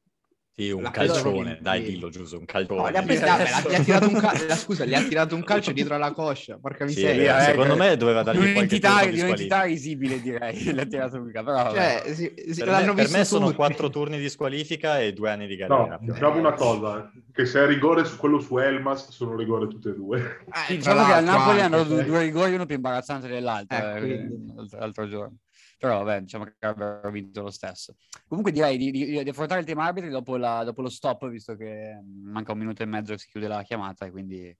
[0.58, 1.90] Sì, un La calcione, presa- dai, sì.
[1.92, 2.90] dillo Giuso, un No, calcione.
[2.90, 5.94] gli ha gli ha tirato un cal- la- scusa, gli ha tirato un calcio dietro
[5.94, 6.58] alla coscia.
[6.60, 7.38] Porca Sì, miseria.
[7.38, 10.54] eh, eh, secondo che- me doveva dargli qualche Un'entità, turno di di un'entità risibile, direi.
[10.74, 11.72] L'ha tirato mica, però.
[11.72, 15.30] Cioè, sì, sì, Per l'hanno me, per me sono quattro turni di squalifica e due
[15.30, 15.96] anni di galera.
[16.00, 19.90] No, diciamo una cosa, che se è rigore su quello su Elmas, sono rigore tutte
[19.90, 20.18] e due.
[20.18, 23.76] Eh, Sì, diciamo che al Napoli anche, hanno due, due rigori, uno più imbarazzante dell'altro
[23.76, 24.28] Eh, eh,
[24.76, 25.36] l'altro giorno.
[25.78, 27.94] Però vabbè, diciamo che avrebbero vinto lo stesso.
[28.26, 31.54] Comunque direi di, di- di affrontare il tema arbitri dopo, la- dopo lo stop, visto
[31.54, 34.54] che manca un minuto e mezzo che si chiude la chiamata, e quindi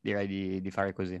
[0.00, 1.20] direi di, di fare così.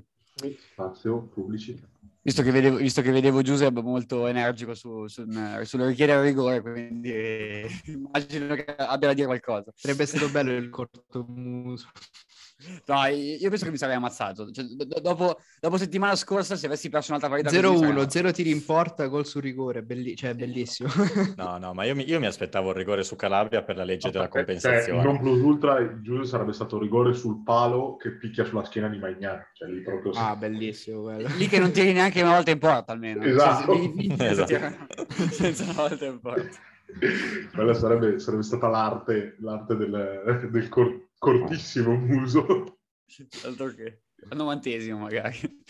[0.56, 1.78] Spazio, pubblici.
[2.22, 5.24] Visto che vedevo, visto che vedevo Giuseppe molto energico su, su,
[5.64, 9.72] sul richiedere il rigore, quindi eh, immagino che abbia da dire qualcosa.
[9.74, 11.88] Sarebbe stato bello il cortomuso.
[12.86, 14.50] No, io penso che mi sarei ammazzato.
[14.50, 17.86] Cioè, do- do- dopo, dopo settimana scorsa, se avessi perso un'altra partita così, mi sarei
[17.88, 18.10] 0-1, ammazzato.
[18.10, 20.88] 0 tiri in porta, gol su rigore, belli- cioè bellissimo.
[21.36, 24.10] No, no, ma io mi, io mi aspettavo il rigore su Calabria per la legge
[24.10, 24.98] della Cioè, compensazione.
[24.98, 28.98] in non plus ultra, Giuseppe sarebbe stato rigore sul palo che picchia sulla schiena di
[28.98, 29.42] Magnan.
[29.54, 30.12] Cioè, lì proprio...
[30.12, 31.28] ah, bellissimo quello.
[31.36, 33.22] Lì che non tiri neanche una volta in porta almeno.
[33.24, 33.74] Esatto.
[33.74, 35.06] Cioè, vincere Esatto.
[35.30, 36.48] senza una volta in porta.
[37.54, 42.80] Quella sarebbe, sarebbe stata l'arte, l'arte del, del cor- cortissimo muso.
[43.44, 45.62] Altro che al novantesimo magari.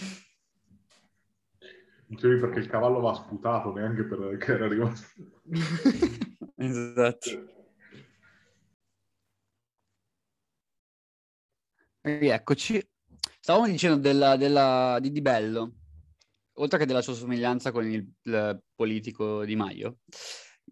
[2.07, 5.07] Dicevi perché il cavallo va sputato neanche perché era rimasto.
[6.57, 7.29] esatto.
[12.03, 12.89] Rieccoci.
[13.41, 15.75] Stavamo dicendo della, della- di Di Bello,
[16.55, 19.99] oltre che della sua somiglianza con il, il politico Di Maio,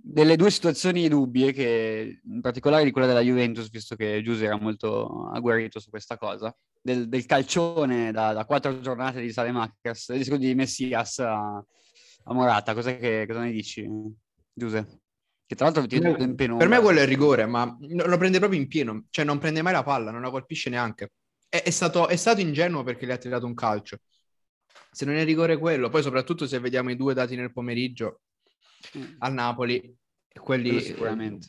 [0.00, 4.58] delle due situazioni dubbie, che, in particolare di quella della Juventus, visto che Giuse era
[4.58, 10.38] molto agguerrito su questa cosa, del, del calcione da, da quattro giornate di Salemakers, eh,
[10.38, 11.56] di Messias a,
[12.24, 12.74] a Morata.
[12.74, 13.88] Cosa, che, cosa ne dici,
[14.52, 15.00] Giuse?
[15.46, 16.66] Che tra l'altro ti in penombra.
[16.66, 19.62] Per me quello è il rigore, ma lo prende proprio in pieno, cioè non prende
[19.62, 21.12] mai la palla, non la colpisce neanche.
[21.48, 23.98] È, è stato, è stato ingenuo perché le ha tirato un calcio.
[24.90, 28.20] Se non è rigore quello, poi soprattutto se vediamo i due dati nel pomeriggio
[28.96, 29.14] Mm.
[29.18, 29.96] al Napoli,
[30.40, 31.48] quelli Quello sicuramente.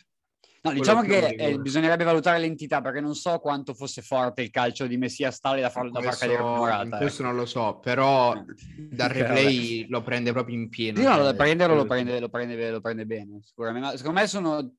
[0.61, 4.87] No, diciamo che eh, bisognerebbe valutare l'entità perché non so quanto fosse forte il calcio
[4.87, 6.97] di Messias tale da, far, da far cadere Morata.
[6.97, 7.25] questo eh.
[7.25, 8.33] non lo so, però
[8.75, 10.97] dal replay lo prende proprio in pieno.
[10.97, 13.87] Sì, no, cioè, da prenderlo lo prende, lo, prende, lo prende bene, sicuramente.
[13.87, 14.73] Ma secondo me sono,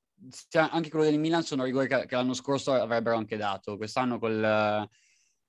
[0.53, 3.79] anche quello del Milan sono rigori che, che l'anno scorso avrebbero anche dato.
[3.79, 4.19] Quest'anno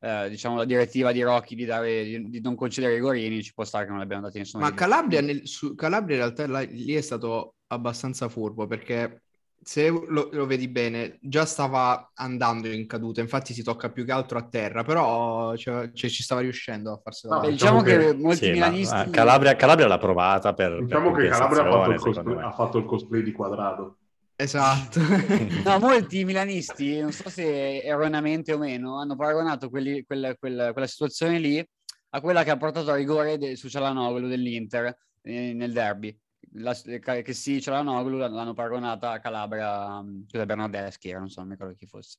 [0.01, 3.63] con diciamo, la direttiva di Rocchi di, dare, di, di non concedere rigorini ci può
[3.63, 4.63] stare che non l'abbiano dati nessuno.
[4.63, 9.23] Ma Calabria, nel- su- Calabria in realtà là- lì è stato abbastanza furbo perché
[9.63, 14.11] se lo, lo vedi bene già stava andando in caduta, infatti si tocca più che
[14.11, 17.35] altro a terra, però cioè, cioè, ci stava riuscendo a farsela.
[17.35, 18.95] No, diciamo diciamo, che, che- molti Sì, milanisti...
[18.95, 22.77] ma Calabria, Calabria l'ha provata per, per Diciamo che Calabria ha fatto, cosplay, ha fatto
[22.79, 23.97] il cosplay di quadrado.
[24.41, 24.99] Esatto.
[25.63, 30.87] no, molti milanisti, non so se erroneamente o meno, hanno paragonato quelli, quella, quella, quella,
[30.87, 31.63] situazione lì
[32.09, 36.19] a quella che ha portato a rigore de, su Cialanoglu dell'Inter eh, nel derby.
[36.53, 41.53] La, che sì, Cialanoglu l'hanno paragonata a Calabria, cioè Bernardeschi, era, non so, non mi
[41.53, 42.17] ricordo chi fosse.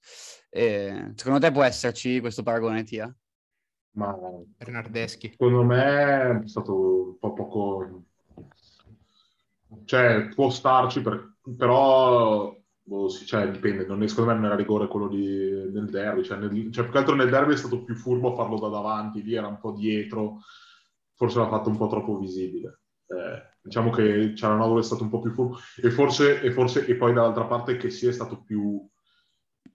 [0.49, 3.13] Eh, secondo te può esserci questo paragone, Tia?
[3.95, 4.17] Ma
[4.57, 5.31] Bernardeschi.
[5.31, 8.05] Secondo me è stato un po' poco...
[9.87, 11.32] Cioè, può starci, per...
[11.57, 13.87] però boh, sì, cioè, dipende.
[13.87, 15.71] Non secondo me non era rigore quello di...
[15.73, 16.25] nel derby.
[16.25, 16.73] Cioè, nel...
[16.73, 19.47] cioè, più che altro nel derby è stato più furbo farlo da davanti, lì era
[19.47, 20.39] un po' dietro.
[21.15, 22.81] Forse l'ha fatto un po' troppo visibile.
[23.07, 25.59] Eh, diciamo che Cialanoglu è stato un po' più furbo.
[25.81, 28.85] E forse, e forse, e poi dall'altra parte che è stato più...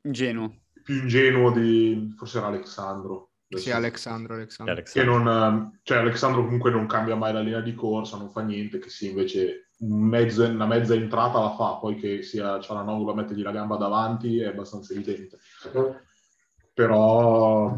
[0.04, 0.62] Ingenuo.
[0.84, 2.14] Più ingenuo di...
[2.16, 4.74] forse era Alexandro sì, Alexandro, Alexandro.
[4.74, 5.14] Alexandro.
[5.14, 8.80] Che non, cioè Alexandro comunque non cambia mai la linea di corsa, non fa niente,
[8.80, 13.44] che sì, invece mezzo, una mezza entrata la fa, poi che sia Cialanoglu a mettergli
[13.44, 15.38] la gamba davanti è abbastanza evidente.
[16.74, 17.78] Però,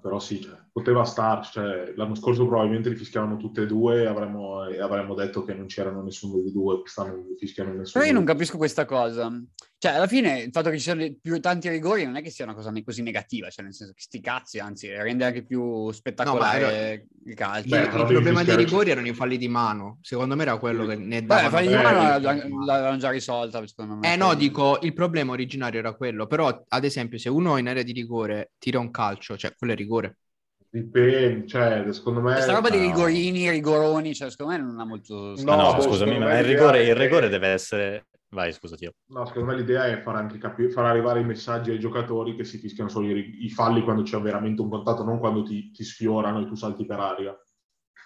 [0.00, 1.52] però sì, cioè, poteva starci.
[1.52, 5.54] Cioè, l'anno scorso probabilmente li fischiavano tutte e due e avremmo, e avremmo detto che
[5.54, 7.92] non c'erano nessuno dei due, quest'anno non li fischiano nessuno.
[7.92, 9.30] Però io non capisco questa cosa.
[9.78, 12.44] Cioè, alla fine il fatto che ci siano più tanti rigori non è che sia
[12.44, 16.60] una cosa così negativa, cioè nel senso che sti cazzi, anzi, rende anche più spettacolare
[16.60, 17.02] no, era...
[17.26, 17.68] il calcio.
[17.68, 19.98] Beh, il, il problema dei rigori erano i falli di mano.
[20.00, 21.42] Secondo me era quello che ne dava.
[21.42, 24.12] Beh, i falli di mano l'avevano già risolta, secondo me.
[24.12, 26.26] Eh no, dico, il problema originario era quello.
[26.26, 29.76] Però, ad esempio, se uno in area di rigore tira un calcio, cioè quello è
[29.76, 30.16] rigore.
[30.74, 32.32] Dipende, cioè, secondo me...
[32.32, 32.76] Questa roba no.
[32.76, 35.34] di rigorini, rigoroni, cioè, secondo me non ha molto...
[35.36, 38.08] No, no scusami, ma il rigore, il rigore deve essere...
[38.30, 38.94] Vai, scusa, Tio.
[39.10, 42.42] No, secondo me l'idea è far, anche capi- far arrivare i messaggi ai giocatori che
[42.42, 45.84] si fischiano solo i, i falli quando c'è veramente un contatto, non quando ti, ti
[45.84, 47.40] sfiorano e tu salti per aria.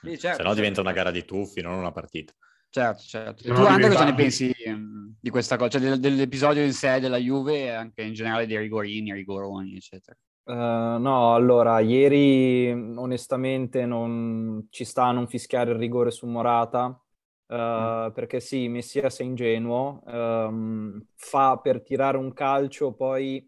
[0.02, 2.34] Sì, certo, Se no diventa una gara di tuffi, non una partita.
[2.68, 3.44] Certo, certo.
[3.44, 5.70] E tu, Andrea, cosa ne pensi um, di questa cosa?
[5.70, 10.14] Cioè, del, dell'episodio in sé della Juve e anche in generale dei rigorini, rigoroni, eccetera?
[10.48, 16.86] Uh, no, allora, ieri onestamente non ci sta a non fischiare il rigore su Morata,
[17.48, 18.12] uh, mm.
[18.12, 23.46] perché sì, Messias è ingenuo, um, fa per tirare un calcio, poi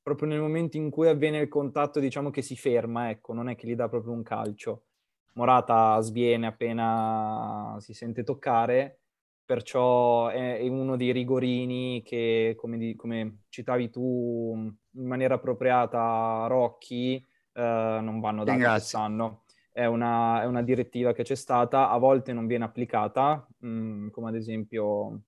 [0.00, 3.56] proprio nel momento in cui avviene il contatto diciamo che si ferma, ecco, non è
[3.56, 4.84] che gli dà proprio un calcio.
[5.32, 9.00] Morata sviene appena si sente toccare,
[9.44, 16.46] perciò è, è uno dei rigorini che, come, di, come citavi tu in maniera appropriata
[16.48, 17.14] Rocchi
[17.52, 19.42] eh, non vanno dati quest'anno.
[19.70, 24.08] È una, è una, direttiva che c'è stata, a volte non viene applicata, mh, mm,
[24.08, 25.20] come ad esempio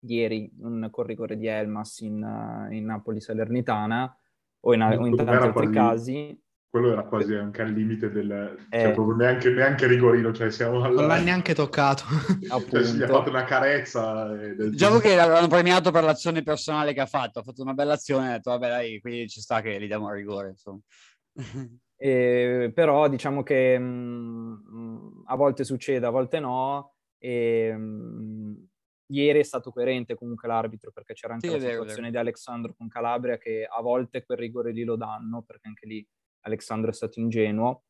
[0.00, 4.16] ieri un corrigore di Elmas in, in Napoli Salernitana
[4.60, 6.43] o in, o in tanti altri casi.
[6.74, 8.66] Quello era quasi anche al limite del...
[8.68, 11.02] Cioè, eh, cioè, neanche, neanche, rigorino, cioè siamo alla...
[11.02, 12.02] Non l'ha neanche toccato.
[12.68, 14.24] cioè, gli ha fatto una carezza.
[14.24, 14.70] Del...
[14.70, 18.26] Diciamo che l'hanno premiato per l'azione personale che ha fatto, ha fatto una bella azione,
[18.26, 20.80] ha detto vabbè dai, qui ci sta che gli diamo a rigore, insomma.
[21.96, 28.54] E, però diciamo che mh, mm, a volte succede, a volte no, e mh, mm,
[29.12, 32.22] ieri è stato coerente comunque l'arbitro perché c'era anche sì, la vero, situazione vero.
[32.22, 36.04] di Alessandro con Calabria che a volte quel rigore lì lo danno perché anche lì
[36.44, 37.82] Alessandro è stato ingenuo,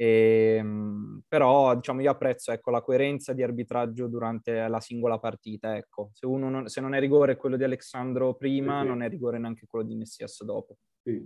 [0.00, 5.76] e, ehm, però diciamo io apprezzo ecco, la coerenza di arbitraggio durante la singola partita.
[5.76, 6.10] Ecco.
[6.14, 8.86] Se, non, se, non, è rigore quello di Alessandro prima, sì.
[8.86, 10.76] non è rigore neanche quello di Messias dopo.
[11.02, 11.22] Sì.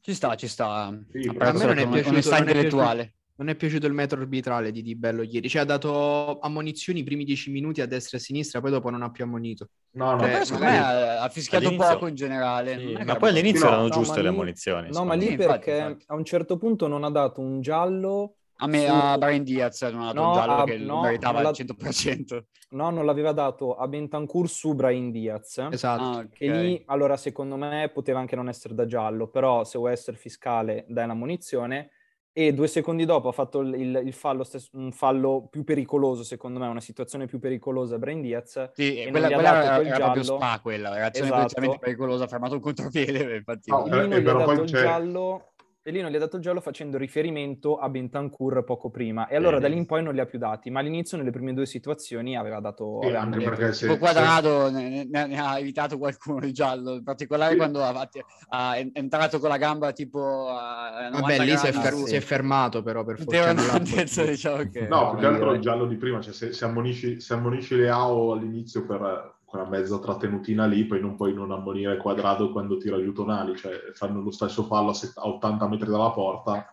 [0.00, 0.92] Ci sta, ci sta.
[1.12, 3.17] Sì, a me non è piaciuto, onestà intellettuale.
[3.38, 7.04] Non è piaciuto il metro arbitrale di Di Bello ieri, cioè ha dato ammonizioni i
[7.04, 9.68] primi dieci minuti a destra e a sinistra, poi dopo non ha più ammonito.
[9.92, 12.78] No, no, cioè, secondo me ha fischiato poco in generale.
[12.78, 14.88] Sì, ma poi all'inizio no, erano no, giuste le ammonizioni.
[14.90, 16.04] No, ma lì perché infatti.
[16.08, 18.92] a un certo punto non ha dato un giallo a me, su...
[18.92, 22.42] a Brian Diaz non ha dato no, un giallo a, che no, meritava al 100%.
[22.70, 25.64] No, non l'aveva dato a Bentancur su Brian Diaz.
[25.70, 26.02] Esatto.
[26.02, 26.28] Ah, okay.
[26.30, 30.16] Che lì, allora, secondo me, poteva anche non essere da giallo, però se vuoi essere
[30.16, 31.90] fiscale, dai la munizione
[32.32, 36.58] e due secondi dopo ha fatto il, il fallo stesso, un fallo più pericoloso, secondo
[36.58, 38.70] me, una situazione più pericolosa a Brain Diaz.
[38.74, 40.04] Sì, e quella, quella era, era giallo.
[40.04, 41.78] proprio spa quella, reazione esatto.
[41.78, 43.70] pericolosa, ha fermato un contropiede, infatti.
[43.70, 45.52] No, lì non gli ha dato il giallo
[45.88, 49.26] e lì non gli ha dato il giallo facendo riferimento a Bentancur poco prima.
[49.26, 51.30] E allora eh, da lì in poi non li ha più dati ma all'inizio nelle
[51.30, 55.06] prime due situazioni aveva dato sì, anche perché se, quadrato se...
[55.08, 57.56] ne, ne, ha evitato qualcuno il giallo in particolare sì.
[57.56, 58.08] quando ha,
[58.50, 62.82] ha, entrato con la gamba tipo a vabbè lì si è, fer- si è, fermato
[62.82, 63.78] però per forza
[64.24, 64.86] diciamo che...
[64.88, 67.88] no più che altro il giallo di prima cioè se, se ammonisci, se ammonisci le
[67.88, 73.00] AO all'inizio per quella mezza trattenutina lì, poi non puoi non ammonire quadrato quando tira
[73.02, 76.70] giù tonali, cioè fanno lo stesso fallo a, 80 metri dalla porta.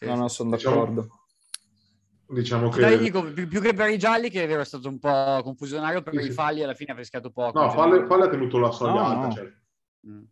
[0.00, 1.08] No, no, sono diciamo, d'accordo.
[2.28, 2.80] diciamo che...
[2.80, 5.40] Dai, dico, più, più che per i gialli, che è vero è stato un po'
[5.42, 7.58] confusionario, per Sì, i falli alla fine ha fischiato poco.
[7.60, 9.26] No, cioè- Falle, Falle ha tenuto la soglia No, alta.
[9.26, 9.32] no.
[9.32, 9.52] cioè,
[10.08, 10.22] Mm.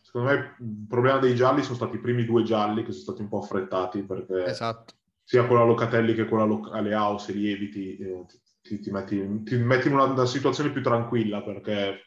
[0.00, 3.20] secondo me il problema dei gialli sono stati i primi due gialli che sono stati
[3.22, 4.94] un po' affrettati perché Esatto.
[5.22, 8.90] sia con la Locatelli che con la Loc- Leao se li eviti eh, ti, ti
[8.90, 12.06] metti, ti metti in una, una situazione più tranquilla perché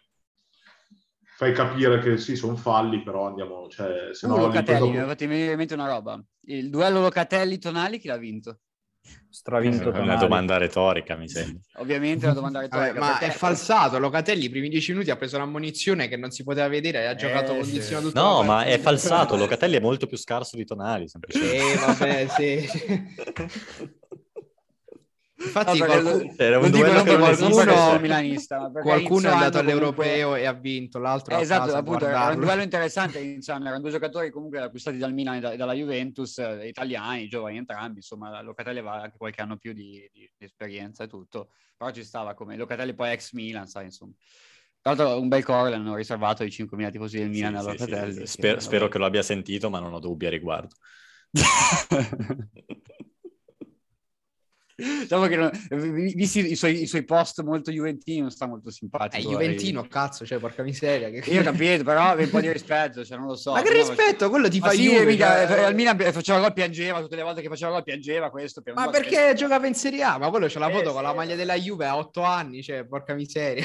[1.38, 3.68] fai capire che sì, sono falli, però andiamo...
[3.68, 6.24] Cioè, se Uh, no, Locatelli, mi è in mente una roba.
[6.48, 8.60] Il duello Locatelli-Tonali chi l'ha vinto?
[9.30, 10.20] Stravinto È una Tonali.
[10.20, 11.60] domanda retorica, mi sembra.
[11.80, 13.00] Ovviamente è una domanda Vabbè, retorica.
[13.06, 14.00] ma perché- è falsato.
[14.00, 17.16] Locatelli, i primi dieci minuti ha preso un'ammonizione che non si poteva vedere e ha
[17.16, 18.16] giocato Eh, condizionato sì.
[18.16, 19.36] No, ma è falsato.
[19.36, 21.74] Locatelli è molto più scarso di Tonali, semplicemente.
[21.74, 23.94] Eh, vabbè, sì.
[25.46, 30.06] No, Infatti, perché qualcuno, Era un duello che qualcuno milanista, qualcuno è andato anno comunque-
[30.06, 33.92] all'europeo e ha vinto, l'altro Eh, esatto, appunto, era un duello interessante anno, erano due
[33.92, 38.42] giocatori comunque acquistati dal Milan e, da- e dalla Juventus, eh, italiani, giovani entrambi, insomma
[38.42, 42.34] Locatelli aveva anche qualche anno più di, di- di esperienza e tutto, però ci stava
[42.34, 44.14] come Locatelli poi ex Milan, sai, insomma.
[44.82, 47.66] Tra l'altro un bel core l'hanno riservato ai 5.000 tifosi del Milan Sì, a sì,
[47.78, 48.14] sì, Locatelli.
[48.14, 48.20] sì.
[48.20, 50.76] che- Spero, spero che lo abbia sentito, ma non ho dubbi a riguardo.
[54.78, 55.52] Diciamo che non-
[56.14, 59.30] visti i suoi, i suoi post molto juventini non sta molto È simpatico.
[59.32, 61.10] Juventino, cazzo, cioè, porca miseria.
[61.10, 61.30] Che...
[61.32, 63.54] Io ho capito, però un po' di rispetto, cioè non lo so.
[63.54, 66.52] Ma che rispetto, quello ti Ma fa sì, Juve, mica, cioè- al Milan faceva gol
[66.54, 68.62] piangeva, tutte le volte che faceva gol piangeva questo.
[68.66, 70.18] un Ma che- perché giocava in Serie A?
[70.18, 70.94] Ma quello c'è la Eh, foto sì.
[70.94, 73.64] con la maglia della Juve a otto anni, cioè, porca miseria.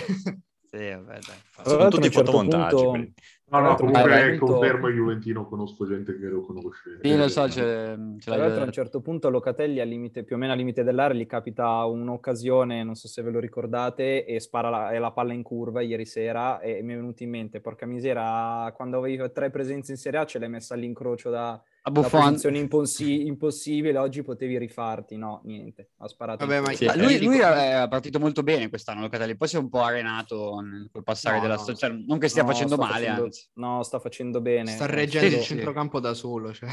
[0.72, 1.64] Sì, vabbè, dai.
[1.64, 2.74] Sono tutti certo fotomontaggi.
[2.76, 3.12] punto- quelli.
[3.50, 7.00] No, no, comunque un punto- confermo il Juventino, conosco gente che lo conosce.
[7.02, 10.22] Sì, lo so, c'è, ce Tra l'altro a un certo punto a Locatelli al limite,
[10.22, 14.24] più o meno al limite dell'area gli capita un'occasione, non so se ve lo ricordate,
[14.24, 17.60] e spara la, la palla in curva ieri sera e mi è venuto in mente,
[17.60, 21.90] porca misera, quando avevi tre presenze in Serie A ce l'hai messa all'incrocio da, a
[21.90, 22.20] Buffon.
[22.20, 26.44] posizione impossi- impossibile, oggi potevi rifarti, no, niente, ha sparato.
[26.44, 26.72] Vabbè, ma.
[26.72, 29.80] Sì, eh, lui, lui è partito molto bene quest'anno Locatelli, poi si è un po'
[29.80, 31.60] arenato nel- col passare No, della no.
[31.60, 33.48] stagione, cioè, non che stia No, facendo male, facendo- anzi.
[33.54, 34.70] No, sta facendo bene.
[34.70, 35.46] Sta Eh, reggendo sì, il sì.
[35.54, 36.52] centrocampo da solo.
[36.52, 36.68] Cioè.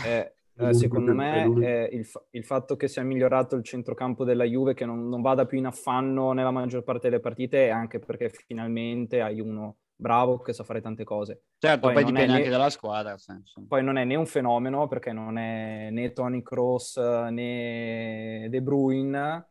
[0.58, 4.44] Eh, eh, secondo me eh, il, fa- il fatto che sia migliorato il centrocampo della
[4.44, 8.00] Juve, che non, non vada più in affanno nella maggior parte delle partite, è anche
[8.00, 11.42] perché finalmente hai uno bravo che sa fare tante cose.
[11.58, 13.18] Certo, Poi poi, dipende né- anche dalla squadra.
[13.18, 13.34] sì.
[13.68, 19.48] Poi non è né un fenomeno, perché non è né Tony Kroos né De Bruyne,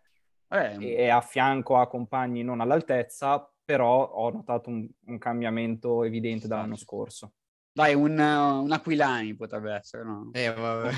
[0.49, 6.05] Eh, e, e a fianco ha compagni non all'altezza, però ho notato un, un cambiamento
[6.05, 7.33] evidente dall'anno scorso.
[7.73, 10.31] Dai, un, un Aquilani potrebbe essere, no?
[10.33, 10.91] Eh, vabbè.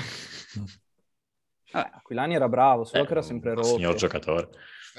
[1.71, 3.67] Vabbè, Aquilani era bravo, solo Eh, che era sempre rotto.
[3.67, 4.49] Signor giocatore.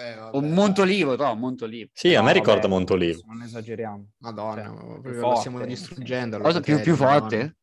[0.00, 0.36] Eh, vabbè.
[0.36, 1.90] un Montolivo, no, Montolivo.
[1.92, 3.20] Sì, a No, me ricorda vabbè, Montolivo.
[3.26, 4.06] Non esageriamo.
[4.18, 6.38] Madonna, Cioè, proprio lo forte, stiamo distruggendo.
[6.38, 7.56] Cosa più, più forte?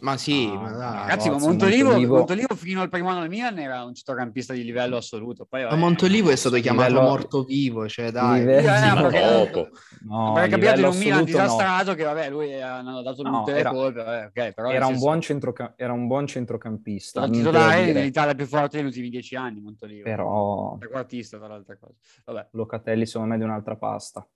[0.00, 0.96] Ma sì, No, ma dai.
[0.98, 4.62] Ragazzi, ma Montolivo, Montolivo- Montolivo fino al primo anno del Milan era un centrocampista di
[4.64, 5.46] livello assoluto.
[5.46, 8.40] Poi, Ma vabbè, Montolivo è stato chiamato Livello- morto vivo, cioè dai.
[8.40, 9.68] Livello- Eh, Sì, ma perché- dopo.
[10.06, 11.42] No, perché è capitato in un Milan assoluto no.
[11.44, 14.86] disastrato che vabbè, lui hanno dato No, tutte le era- colpe, vabbè, ok, però Era
[14.86, 17.20] un, buon centroca- era un buon centrocampista.
[17.20, 17.92] da titolare dire.
[17.98, 20.02] nell'Italia più forte degli ultimi dieci anni, Montolivo.
[20.04, 21.94] Però Trequartista, tra l'altra cosa.
[22.26, 24.26] Vabbè, Locatelli secondo me è di un'altra pasta.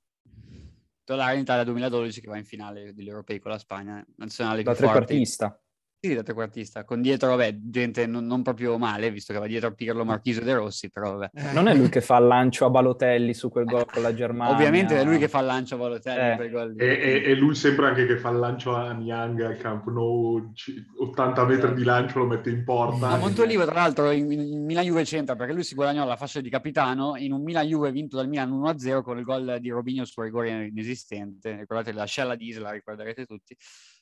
[1.08, 4.72] Titolare in Italia 2012 che va in finale degli europei con la Spagna, nazionale Da
[4.72, 4.96] più forte.
[5.06, 5.58] trequartista.
[6.00, 9.74] Sì, da trequartista, con dietro, vabbè, gente non, non proprio male, visto che va dietro
[9.74, 11.30] Pirlo, Marchisio e De Rossi, però vabbè.
[11.34, 11.52] Eh.
[11.52, 14.54] Non è lui che fa il lancio a Balotelli su quel gol con la Germania.
[14.54, 16.36] Ovviamente è lui che fa il lancio a Balotelli Eh.
[16.36, 16.74] per gol.
[16.78, 20.52] E, e- e lui sempre anche che fa il lancio a Niang al Camp Nou,
[20.54, 23.08] ci- 80 metri di lancio lo mette in porta.
[23.08, 26.40] Ma Montolivo, tra l'altro, in, in Milan Juve c'entra perché lui si guadagnò la fascia
[26.40, 30.04] di capitano in un Milan Juve vinto dal Milan 1-0 con il gol di Robinho
[30.04, 31.56] su rigore inesistente.
[31.58, 33.56] Ricordate la scella di Isla, ricorderete tutti.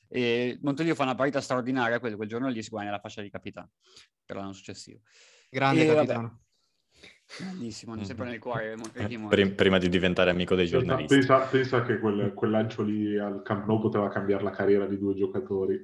[0.09, 3.29] E Montolivo fa una partita straordinaria quel, quel giorno lì si guadagna la fascia di
[3.29, 3.71] capitano
[4.25, 4.99] per l'anno successivo.
[5.49, 5.97] Grande E vabbè.
[5.97, 6.41] capitano.
[7.37, 8.03] Grandissimo, Mhm.
[8.03, 8.75] sempre nel cuore.
[8.93, 11.13] Eh, prim- prima di diventare amico dei giornalisti.
[11.17, 14.97] pensa- pensa che quel, quel lancio lì al Camp Nou poteva cambiare la carriera di
[14.97, 15.77] due giocatori.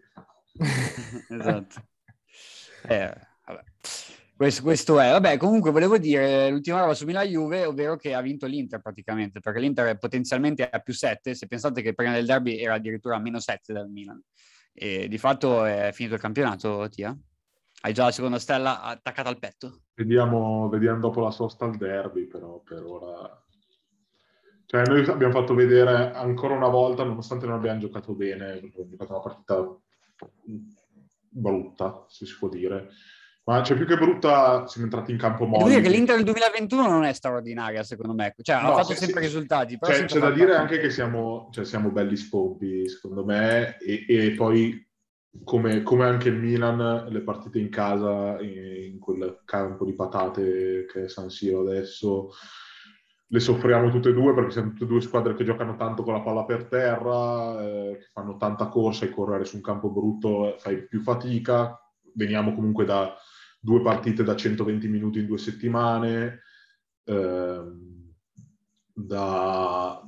[1.30, 1.88] esatto.
[2.88, 3.14] Eh,
[3.46, 3.64] vabbè.
[4.36, 8.22] Questo, questo è, vabbè, comunque volevo dire l'ultima roba su Milan Juve, ovvero che ha
[8.22, 12.26] vinto l'Inter praticamente, perché l'Inter è potenzialmente a più 7, se pensate che prima del
[12.26, 14.22] derby era addirittura a meno 7 dal Milan.
[14.74, 17.16] E di fatto è finito il campionato, Tia?
[17.82, 19.82] Hai già la seconda stella attaccata al petto?
[19.94, 23.46] Vediamo, vediamo dopo la sosta al derby, però per ora...
[24.66, 29.12] Cioè, noi abbiamo fatto vedere ancora una volta, nonostante non abbiamo giocato bene, abbiamo giocato
[29.12, 29.78] una partita
[31.30, 32.90] brutta, se si può dire.
[33.46, 35.70] Ma cioè, più che brutta, siamo entrati in campo Devo molli.
[35.72, 38.34] dire che l'Inter del 2021 non è straordinaria, secondo me.
[38.42, 39.28] Cioè, ha No, fatto sì, sempre sì.
[39.28, 39.78] risultati.
[39.78, 44.06] Però Cioè, c'è da dire anche che siamo, cioè, siamo belli spompi, secondo me, e,
[44.08, 44.88] e poi
[45.44, 51.04] come, come, anche il Milan, le partite in casa, in quel campo di patate che
[51.06, 52.30] è San Siro adesso,
[53.28, 56.14] le soffriamo tutte e due perché siamo tutte e due squadre che giocano tanto con
[56.14, 60.56] la palla per terra, eh, che fanno tanta corsa e correre su un campo brutto
[60.60, 61.78] fai più fatica.
[62.16, 63.12] Veniamo comunque da
[63.64, 66.42] due partite da 120 minuti in due settimane,
[67.06, 67.64] eh,
[68.94, 70.04] da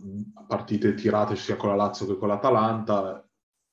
[0.46, 3.26] partite tirate sia con la Lazio che con l'Atalanta.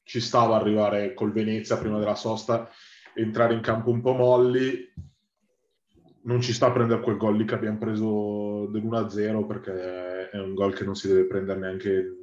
[0.04, 2.68] Ci stava arrivare col Venezia prima della sosta,
[3.14, 4.90] entrare in campo un po' molli
[6.24, 10.54] non ci sta a prendere quel gol lì che abbiamo preso dell'1-0 perché è un
[10.54, 12.21] gol che non si deve prendere neanche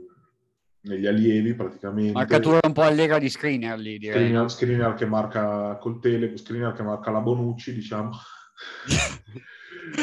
[0.82, 2.14] negli allievi praticamente.
[2.14, 4.16] Marcatura un po' allegra di Screener lì direi.
[4.16, 8.12] Screener, screener che marca col tele, Screener che marca la Bonucci diciamo.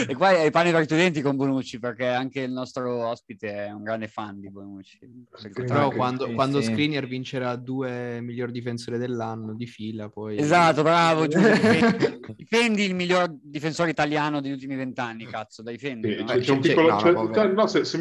[0.08, 3.70] e qua è pane per i studenti con Bonucci perché anche il nostro ospite è
[3.70, 4.98] un grande fan di Bonucci.
[5.66, 6.72] Però quando, sì, quando sì.
[6.72, 10.38] Skriniar vincerà due miglior difensore dell'anno di fila poi...
[10.38, 16.16] Esatto, bravo Giulio, difendi, difendi, il miglior difensore italiano degli ultimi vent'anni, cazzo, dai difendi.
[16.16, 16.24] No?
[16.24, 17.66] c'è, un piccolo...
[17.66, 17.98] Se,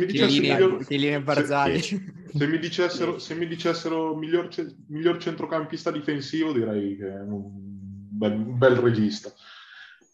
[2.47, 4.49] mi dicessero, se mi dicessero miglior,
[4.87, 7.75] miglior centrocampista difensivo direi che è un
[8.15, 9.31] bel, un bel regista.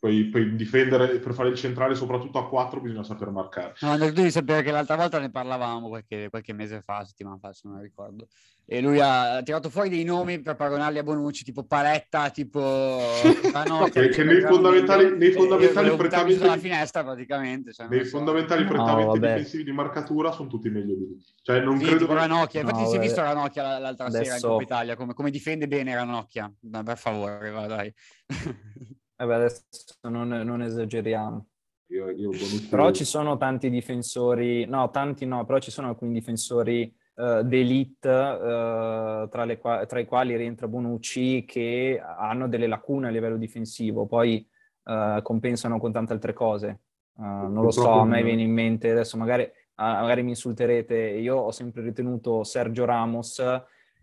[0.02, 3.76] Poi, poi, difendere per fare il centrale, soprattutto a 4, bisogna saper marcare.
[3.82, 7.54] No, tu devi sapere che l'altra volta ne parlavamo qualche, qualche mese fa, settimana fa,
[7.54, 8.28] se non ricordo.
[8.66, 12.60] E lui ha tirato fuori dei nomi per paragonarli a Bonucci, tipo Paletta, tipo
[13.68, 16.48] no, che, nei fondamentali, nei fondamentali prettamente...
[16.48, 17.72] la finestra praticamente.
[17.72, 18.18] Cioè, nei so.
[18.18, 21.24] fondamentali prettamente no, difensivi di marcatura sono tutti meglio di lui.
[21.44, 22.12] Cioè, non sì, credo...
[22.12, 22.62] Ranocchia.
[22.62, 24.24] Infatti no, si è visto Ranocchia l'altra Adesso...
[24.24, 26.52] sera in Coppa Italia, come, come, difende bene Ranocchia.
[26.84, 27.94] Per favore, va, dai.
[29.22, 29.64] Vabbè, adesso
[30.10, 31.46] non, non esageriamo.
[31.92, 32.30] Io, io
[32.70, 38.10] però ci sono tanti difensori, no, tanti no, però ci sono alcuni difensori uh, d'elite,
[38.10, 44.08] uh, tra, le, tra, i quali rientra Bonucci, che hanno delle lacune a livello difensivo,
[44.08, 44.48] poi
[44.86, 46.80] uh, compensano con tante altre cose.
[47.18, 51.52] non lo so, a me viene in mente, adesso magari, magari mi insulterete, io ho
[51.52, 53.40] sempre ritenuto Sergio Ramos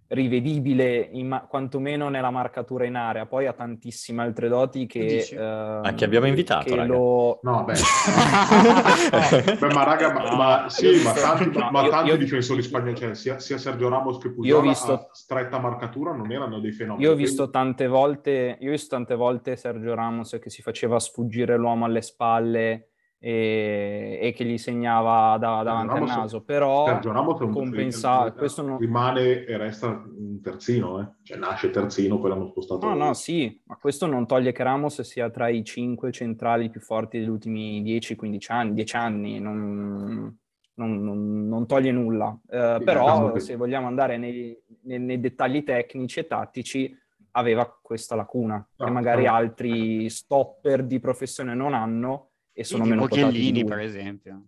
[0.08, 5.28] rivedibile ma- quantomeno nella marcatura in area, poi ha tantissime altre doti che...
[5.30, 7.40] Eh, ah, che abbiamo invitato, che lo...
[7.42, 7.74] No, beh.
[9.58, 13.14] beh, ma raga, ma, ma sì, ma tanti, ma, ma tanti io, difensori spagnoli, cioè
[13.14, 14.92] sia, sia, Sergio Ramos che Pujol visto...
[14.92, 17.04] a stretta marcatura non erano dei fenomeni.
[17.04, 20.98] Io ho visto tante volte, io ho visto tante volte Sergio Ramos che si faceva
[20.98, 22.88] sfuggire l'uomo alle spalle
[23.20, 28.62] e, e, che gli segnava da, davanti Ramos, al naso, però Sergio Ramos compensa, questo
[28.62, 28.78] non...
[28.78, 31.08] rimane e resta un terzino, eh?
[31.24, 32.86] cioè nasce terzino, poi l'hanno spostato.
[32.86, 36.80] No, no, sì, ma questo non toglie che Ramos sia tra i cinque centrali più
[36.80, 40.38] forti degli ultimi 10-15 anni, 10 anni, non,
[40.74, 42.38] non, non, non toglie nulla.
[42.48, 43.40] Eh, sì, però che...
[43.40, 46.96] se vogliamo andare nei, nei, nei, dettagli tecnici e tattici,
[47.32, 49.34] aveva questa lacuna, no, che magari no.
[49.34, 52.27] altri stopper di professione non hanno,
[52.58, 54.46] e sono meno Chiellini, per esempio.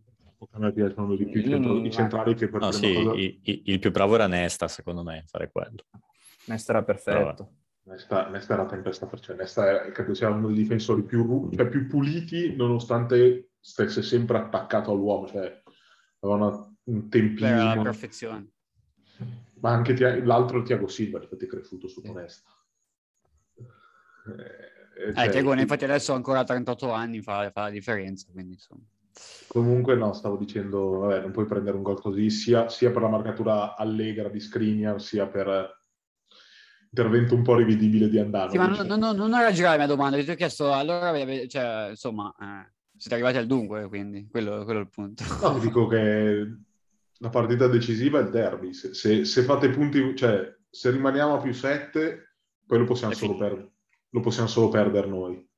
[0.50, 3.14] A me piacciono di più Chiellini, i centrali che per no, sì, cosa...
[3.14, 5.84] il, il, più bravo era Nesta, secondo me, fare quello.
[6.46, 7.52] Nesta era perfetto.
[7.82, 11.68] Nesta, Nesta era tempesta per cioè Nesta è, credo sia uno dei difensori più, cioè,
[11.68, 15.62] più puliti, nonostante stesse sempre attaccato all'uomo, cioè
[16.18, 17.46] aveva un tempino.
[17.46, 18.50] Era la perfezione.
[19.60, 19.94] Ma anche
[20.24, 22.10] l'altro Tiago Silva, infatti è cresciuto su sì.
[22.12, 22.50] Nesta.
[23.56, 28.52] Eh, eh, cioè, Tegone infatti adesso ha ancora 38 anni, fa, fa la differenza, quindi
[28.52, 28.82] insomma.
[29.48, 33.08] Comunque no, stavo dicendo, vabbè, non puoi prendere un gol così, sia, sia per la
[33.08, 35.78] marcatura allegra di Skriniar, sia per
[36.88, 38.50] intervento un po' rivedibile di andare.
[38.50, 41.12] Sì, ma non, non, non era girare la mia domanda, ti ho chiesto, allora,
[41.46, 45.24] cioè, insomma, eh, siete arrivati al dunque, quindi quello, quello, è il punto.
[45.40, 46.56] No, dico che
[47.18, 51.40] la partita decisiva è il derby, se, se, se fate punti, cioè, se rimaniamo a
[51.40, 52.34] più 7,
[52.66, 53.69] poi lo possiamo solo perdere
[54.10, 55.48] lo possiamo solo perdere noi.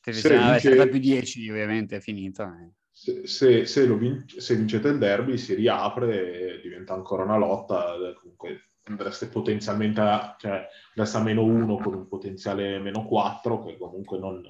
[0.00, 0.88] Se, se vince...
[0.88, 2.54] più 10 ovviamente è finita.
[2.60, 2.72] Eh.
[2.90, 7.96] Se, se, se, vince, se, vincete il derby si riapre e diventa ancora una lotta,
[8.20, 14.18] comunque andreste potenzialmente a, cioè, a meno 1 con un potenziale meno 4 che comunque
[14.18, 14.42] non,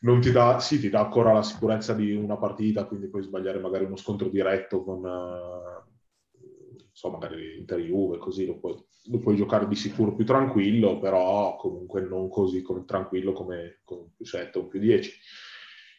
[0.00, 3.58] non ti dà, sì, ti dà ancora la sicurezza di una partita, quindi puoi sbagliare
[3.58, 5.90] magari uno scontro diretto con, uh,
[6.92, 8.74] so, magari Inter Juve, così lo puoi,
[9.04, 14.10] lo puoi giocare di sicuro più tranquillo, però comunque non così come, tranquillo come con
[14.14, 15.12] più 7 o più 10.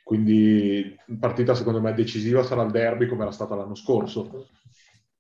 [0.03, 4.47] Quindi partita secondo me decisiva sarà il derby come era stata l'anno scorso.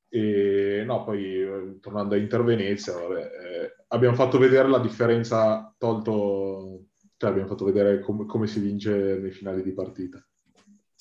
[0.09, 5.73] E no, poi eh, tornando a Inter Venezia, vabbè, eh, abbiamo fatto vedere la differenza,
[5.77, 10.21] tolto, cioè abbiamo fatto vedere com- come si vince nei finali di partita.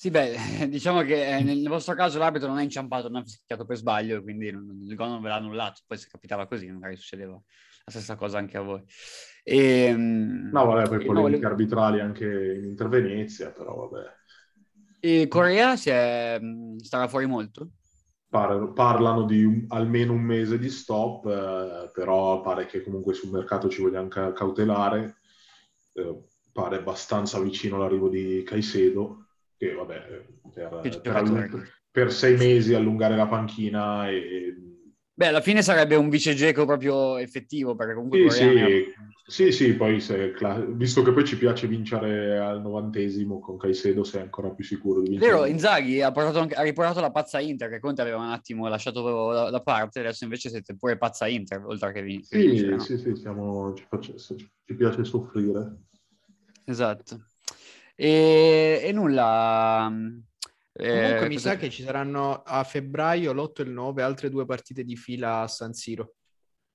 [0.01, 0.33] Sì, beh,
[0.67, 4.23] diciamo che eh, nel vostro caso l'arbitro non è inciampato, non ha fischiato per sbaglio,
[4.23, 5.81] quindi il gol non ve l'ha annullato.
[5.85, 8.81] Poi se capitava così, magari succedeva la stessa cosa anche a voi.
[9.43, 11.47] E, no, vabbè, poi polemiche volevo...
[11.47, 14.09] arbitrali anche in Inter Venezia, però vabbè.
[15.01, 16.39] E Corea si è,
[16.79, 17.69] starà fuori molto?
[18.27, 23.29] Par- parlano di un, almeno un mese di stop, eh, però pare che comunque sul
[23.29, 25.17] mercato ci voglia anche cautelare.
[25.93, 29.20] Eh, pare abbastanza vicino all'arrivo di Caicedo,
[29.61, 29.99] che vabbè,
[30.51, 34.55] per, per, per sei mesi allungare la panchina e
[35.13, 38.31] Beh, alla fine sarebbe un vice Geco proprio effettivo, perché comunque...
[38.31, 38.93] Sì, sì,
[39.23, 40.33] sì, sì, poi se,
[40.69, 45.09] visto che poi ci piace vincere al novantesimo con Caicedo, sei ancora più sicuro di
[45.09, 45.33] vincere.
[45.33, 49.29] Vero, Inzaghi ha, anche, ha riportato la pazza Inter, che Conte aveva un attimo lasciato
[49.31, 52.71] da, da, parte, adesso invece siete pure pazza Inter, oltre che vin- sì, vincere.
[52.71, 52.79] No?
[52.79, 55.81] Sì, sì, siamo, ci, faccio, ci piace soffrire.
[56.65, 57.30] Esatto.
[58.01, 59.93] E, e nulla
[60.73, 64.45] Comunque eh, mi sa che ci saranno a febbraio l'8 e il 9 altre due
[64.45, 66.13] partite di fila a San Siro.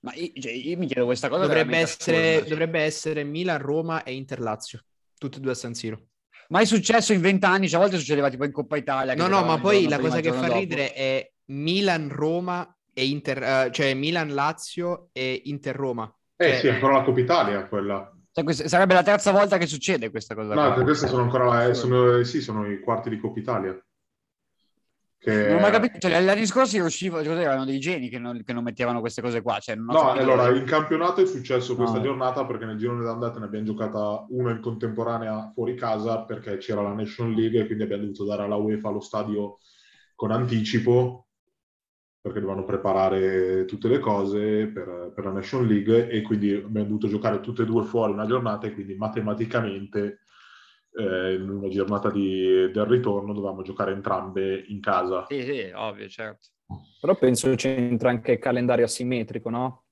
[0.00, 1.46] Ma io, cioè, io mi chiedo questa cosa.
[1.46, 4.84] Dovrebbe essere, dovrebbe essere Milan, Roma e Inter Lazio,
[5.18, 6.08] tutte e due a San Siro.
[6.48, 9.14] Ma è successo in vent'anni, cioè a volte succedeva tipo in Coppa Italia.
[9.14, 10.58] No, no, ma poi la cosa che fa dopo.
[10.58, 16.14] ridere è Milan, Roma e Inter, uh, cioè Milan, Lazio e Inter, Roma.
[16.36, 18.15] Eh cioè, sì, ancora la Coppa Italia quella.
[18.44, 20.52] Cioè, sarebbe la terza volta che succede questa cosa.
[20.52, 20.82] No, qua.
[20.82, 23.82] queste sono ancora, eh, sono, sì, sono i quarti di Coppa Italia.
[25.18, 25.46] Che...
[25.46, 28.52] Non ho mai capito, cioè, gli anni scorsi riuscivo, erano dei geni che non, che
[28.52, 29.58] non, mettevano queste cose qua.
[29.58, 32.02] Cioè, no, allora in campionato è successo questa no.
[32.02, 36.82] giornata perché nel girone d'andata ne abbiamo giocata una in contemporanea fuori casa perché c'era
[36.82, 39.60] la National League e quindi abbiamo dovuto dare alla UEFA lo stadio
[40.14, 41.25] con anticipo
[42.26, 47.06] perché dovevano preparare tutte le cose per, per la National League e quindi abbiamo dovuto
[47.06, 50.22] giocare tutte e due fuori una giornata e quindi matematicamente
[50.98, 55.24] eh, in una giornata di, del ritorno dovevamo giocare entrambe in casa.
[55.28, 56.48] Sì, sì, ovvio, certo.
[57.00, 59.84] Però penso c'entra anche il calendario asimmetrico, no?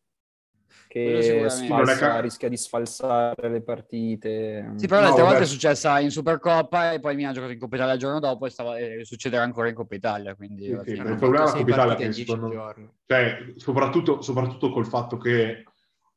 [0.94, 4.74] Che sfalsa, rischia di sfalsare le partite.
[4.76, 7.58] Sì, però l'altra no, volta è successa in Supercoppa e poi mi ha giocato in
[7.58, 10.36] Coppa Italia il giorno dopo e, stava, e succederà ancora in Coppa Italia.
[10.36, 12.74] Quindi sì, sì, il problema della Coppa Italia è che secondo...
[13.08, 15.64] cioè, soprattutto, soprattutto col fatto che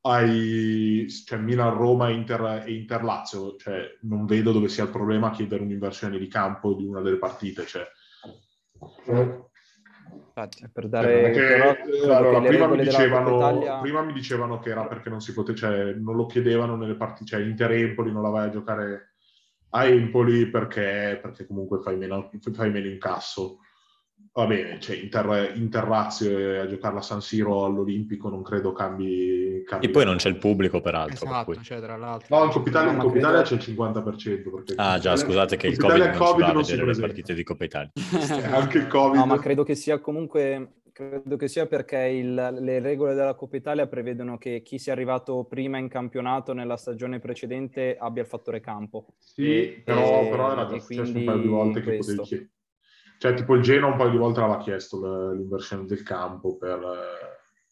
[0.01, 6.19] hai cioè, Milan-Roma Inter, e Inter-Lazio, cioè, non vedo dove sia il problema chiedere un'inversione
[6.19, 7.65] di campo di una delle partite.
[7.65, 7.83] Cioè.
[10.37, 13.79] Infatti, per dare perché, allora, prima, mi dicevano, Italia...
[13.79, 17.31] prima, mi dicevano, che era perché non si poteva, cioè, non lo chiedevano nelle partite,
[17.31, 19.13] cioè Inter-Empoli non la vai a giocare
[19.71, 23.61] a Empoli perché, perché comunque fai meno, fai meno incasso
[24.37, 29.87] va bene, cioè Inter, Interrazio a giocare a San Siro all'Olimpico non credo cambi, cambi
[29.87, 31.25] E poi non c'è il pubblico peraltro.
[31.25, 32.37] Esatto, per cioè, tra l'altro.
[32.37, 34.03] No, in Coppa Italia, in Coppa Italia c'è il 50%.
[34.03, 37.07] Perché ah già, scusate che il Covid, non, COVID non si va a vedere le
[37.07, 37.91] partite di Coppa Italia.
[38.53, 39.19] Anche il Covid.
[39.19, 40.73] No, ma credo che sia comunque...
[40.97, 45.43] Credo che sia perché il, le regole della Coppa Italia prevedono che chi sia arrivato
[45.43, 49.05] prima in campionato nella stagione precedente abbia il fattore campo.
[49.19, 52.49] Sì, però, e, però era già successo un paio di volte che potevi chiedere
[53.17, 56.79] cioè, tipo il Genoa un paio di volte l'aveva chiesto l'inversione del campo per...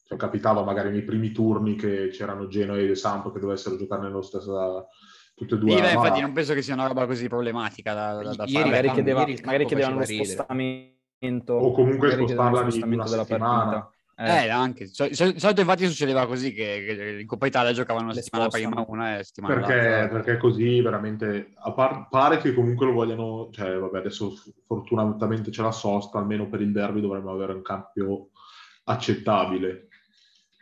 [0.07, 4.21] Cioè, capitava magari nei primi turni che c'erano Genoa e Sampo che dovessero giocare nello
[4.21, 4.89] stesso
[5.33, 5.71] tutte e due.
[5.71, 8.53] Sì, beh, infatti non penso che sia una roba così problematica da, da, da ieri,
[8.53, 8.65] fare.
[8.65, 11.53] Magari, chiedeva, magari chiedevano lo spostamento.
[11.53, 13.63] O comunque spostarla di una settimana.
[13.63, 13.94] Partita.
[14.17, 14.85] Eh, eh anche.
[14.85, 19.17] Di solito infatti succedeva così che, che in Coppa Italia giocavano una settimana prima una
[19.17, 20.19] e settimana perché, l'altra.
[20.19, 24.33] Perché così veramente, par- pare che comunque lo vogliano, cioè vabbè adesso
[24.65, 28.29] fortunatamente c'è la sosta, almeno per il derby dovremmo avere un cambio
[28.85, 29.89] accettabile.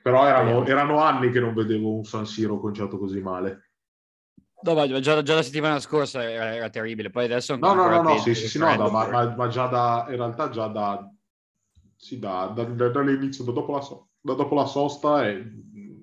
[0.01, 3.70] Però erano, erano anni che non vedevo un San Siro conciato così male.
[4.64, 7.56] No, ma già, già, la settimana scorsa era, era terribile, poi adesso...
[7.58, 10.49] No, no, no, no, sì, sì, sì, no, da, ma, ma, già da, in realtà
[10.49, 11.12] già da
[12.04, 13.82] sì, da, da, da, dall'inizio, da dopo, la,
[14.20, 15.41] da dopo la sosta è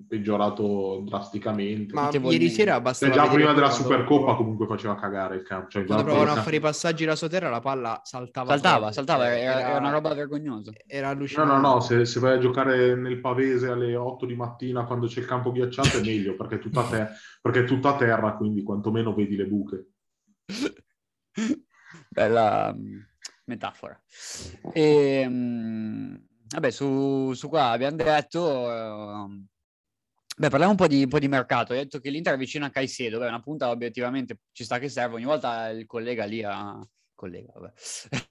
[0.07, 1.93] peggiorato drasticamente.
[1.93, 5.69] Ma ieri sera bastava cioè, già prima della Supercoppa comunque faceva cagare il campo.
[5.69, 8.49] Cioè, quando provavano a fare i passaggi da sotterra la palla saltava.
[8.49, 10.71] Saltava, saltava, era, era, una roba vergognosa.
[10.87, 11.53] Era allucinante.
[11.53, 15.05] No, no, no, se, se, vai a giocare nel Pavese alle 8 di mattina quando
[15.05, 18.63] c'è il campo ghiacciato è meglio perché è tutta, te- perché è tutta terra, quindi
[18.63, 19.85] quantomeno vedi le buche.
[22.09, 22.75] Bella
[23.51, 23.99] metafora.
[24.73, 28.41] E, mh, vabbè, su, su, qua abbiamo detto...
[28.41, 29.45] Uh,
[30.37, 31.73] beh, parliamo un po' di, un po' di mercato.
[31.73, 33.19] Hai detto che l'Inter è vicino a Caicedo.
[33.19, 35.15] Beh, una punta obiettivamente ci sta che serve.
[35.15, 36.79] Ogni volta il collega lì a...
[37.13, 37.71] Collega, vabbè.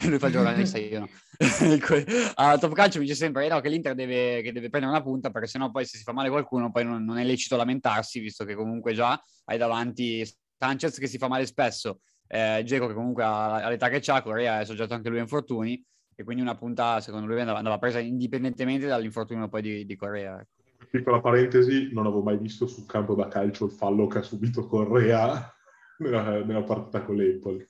[0.09, 1.09] Lui fa il giornalista, io no.
[2.35, 5.01] a Top Calcio mi dice sempre eh, no, che l'Inter deve, che deve, prendere una
[5.01, 8.19] punta perché sennò poi se si fa male qualcuno poi non, non è lecito lamentarsi,
[8.19, 12.01] visto che comunque già hai davanti Sanchez che si fa male spesso,
[12.33, 15.85] eh, Geco che comunque ha, l'età che ha, Corea è soggetto anche lui a infortuni
[16.15, 19.99] e quindi una punta secondo lui andava, andava presa indipendentemente dall'infortunio poi di, di.
[20.01, 20.45] Ecco.
[20.89, 24.65] piccola parentesi, non avevo mai visto sul campo da calcio il fallo che ha subito
[24.69, 25.53] Correa
[25.99, 27.67] nella, nella partita con l'Empoli.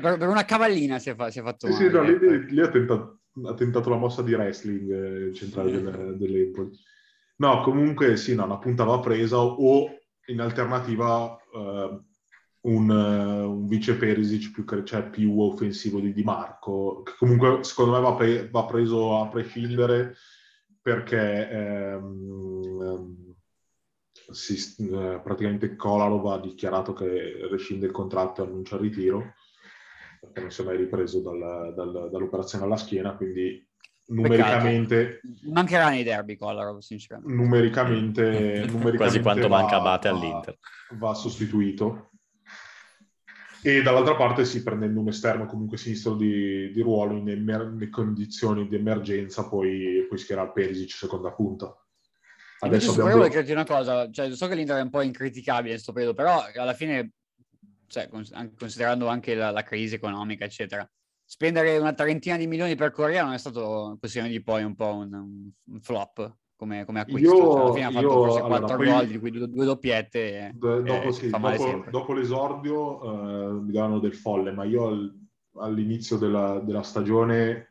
[0.00, 2.18] Per, per, una cavallina si è, fa, si è fatto sì, male.
[2.18, 6.16] Sì, no, lì, lì ha, tentato, ha, tentato, la mossa di wrestling eh, centrale del,
[6.18, 6.70] dell'Empoli.
[7.36, 9.88] No, comunque sì, no, una punta va presa o
[10.26, 12.02] in alternativa uh,
[12.64, 17.92] un, uh, un, vice Perisic più, cioè, più offensivo di Di Marco, che comunque secondo
[17.92, 20.14] me va, pre- va preso a prescindere
[20.80, 23.34] perché ehm,
[24.30, 29.34] si, eh, praticamente Kolarov ha dichiarato che rescinde il contratto e annuncia il ritiro
[30.20, 33.66] perché non si è mai ripreso dal, dal, dall'operazione alla schiena, quindi
[34.06, 35.20] numericamente...
[35.50, 37.34] Mancherà nei derby Kolarov, sinceramente.
[37.34, 38.22] Numericamente...
[38.66, 40.58] numericamente Quasi quanto va, manca Abate all'Inter.
[40.98, 42.10] Va sostituito.
[43.66, 48.68] E dall'altra parte si prendendo un esterno comunque sinistro di, di ruolo in emer- condizioni
[48.68, 51.74] di emergenza, poi, poi schierà Perisic seconda punta.
[52.58, 53.08] Adesso abbiamo...
[53.08, 56.14] volevo chiederti una cosa, cioè, so che l'Inter è un po' incriticabile in questo periodo,
[56.14, 57.12] però alla fine,
[57.86, 58.06] cioè,
[58.54, 60.86] considerando anche la, la crisi economica, eccetera,
[61.24, 64.94] spendere una trentina di milioni per Corea non è stato questione di poi un po'
[64.94, 67.34] un, un flop come, come acquisto.
[67.34, 69.64] Io, cioè, alla fine ha fatto forse allora, 4 poi, gol, di cui due, due
[69.64, 70.52] doppiette.
[70.54, 75.12] Do, dopo, sì, dopo, dopo, l'esordio uh, mi davano del folle, ma io
[75.56, 77.68] all'inizio della, della, stagione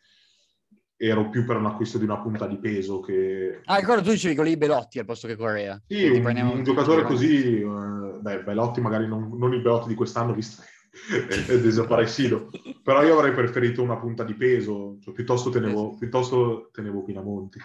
[0.96, 3.62] ero più per un acquisto di una punta di peso che...
[3.66, 5.82] Ah, ricordo tu dicevi con i Belotti al posto che Correa.
[5.86, 10.34] Sì, un, un giocatore così, uh, beh, Belotti magari non, non il Belotti di quest'anno,
[10.34, 10.62] visto
[11.28, 12.50] che è desaparecido.
[12.84, 17.60] Però io avrei preferito una punta di peso, cioè, piuttosto, tenevo, piuttosto tenevo Pinamonti.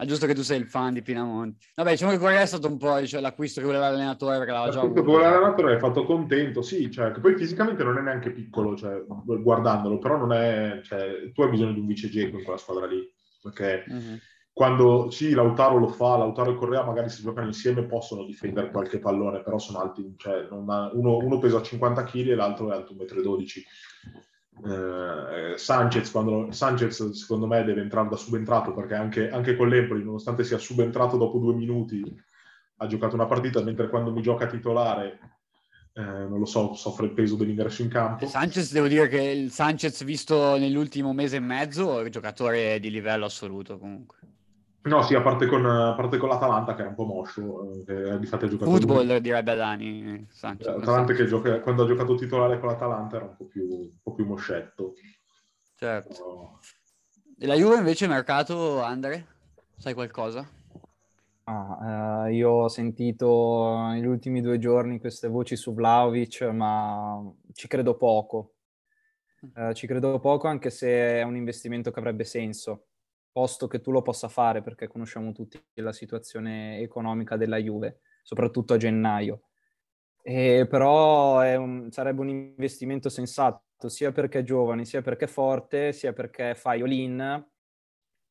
[0.00, 1.66] Ah, giusto che tu sei il fan di Pinamonti.
[1.74, 4.72] Vabbè, diciamo che Correa è stato un po' cioè, l'acquisto che voleva l'allenatore perché l'aveva
[4.72, 5.02] già avuto.
[5.02, 9.04] voleva l'allenatore è fatto contento, sì, cioè, che poi fisicamente non è neanche piccolo, cioè,
[9.06, 10.80] guardandolo, però non è...
[10.82, 13.06] Cioè, tu hai bisogno di un vice Geco in quella squadra lì,
[13.42, 14.18] perché uh-huh.
[14.54, 19.00] quando sì, Lautaro lo fa, Lautaro e Correa magari si giocano insieme possono difendere qualche
[19.00, 22.94] pallone, però sono alti, cioè, ha, uno, uno, pesa 50 kg e l'altro è alto
[22.94, 23.88] 1,12 m
[24.64, 30.04] eh, Sanchez, quando, Sanchez secondo me deve entrare da subentrato perché anche, anche con l'Empoli,
[30.04, 32.02] nonostante sia subentrato dopo due minuti,
[32.76, 35.18] ha giocato una partita, mentre quando mi gioca titolare,
[35.92, 38.26] eh, non lo so, soffre il peso dell'ingresso in campo.
[38.26, 42.90] Sanchez, devo dire che il Sanchez visto nell'ultimo mese e mezzo è un giocatore di
[42.90, 44.18] livello assoluto comunque.
[44.82, 48.18] No, sì, a parte con, a parte con l'Atalanta che era un po' moscio, eh,
[48.18, 48.70] di fatto ha giocato...
[48.70, 49.20] Football lui.
[49.20, 50.26] direbbe Dani.
[50.30, 54.00] Sanchez, L'Atalanta che gioca, quando ha giocato titolare con l'Atalanta era un po' più, un
[54.02, 54.94] po più moscetto.
[55.74, 56.14] Certo.
[56.14, 56.58] Però...
[57.38, 59.26] E la Juve invece mercato, Andre?
[59.76, 60.48] Sai qualcosa?
[61.44, 67.22] Ah, eh, io ho sentito negli ultimi due giorni queste voci su Vlaovic, ma
[67.52, 68.54] ci credo poco.
[69.44, 69.68] Mm.
[69.68, 72.86] Eh, ci credo poco anche se è un investimento che avrebbe senso
[73.32, 78.74] posto che tu lo possa fare, perché conosciamo tutti la situazione economica della Juve, soprattutto
[78.74, 79.42] a gennaio.
[80.22, 85.92] E però un, sarebbe un investimento sensato, sia perché è giovane, sia perché è forte,
[85.92, 87.46] sia perché fai all-in,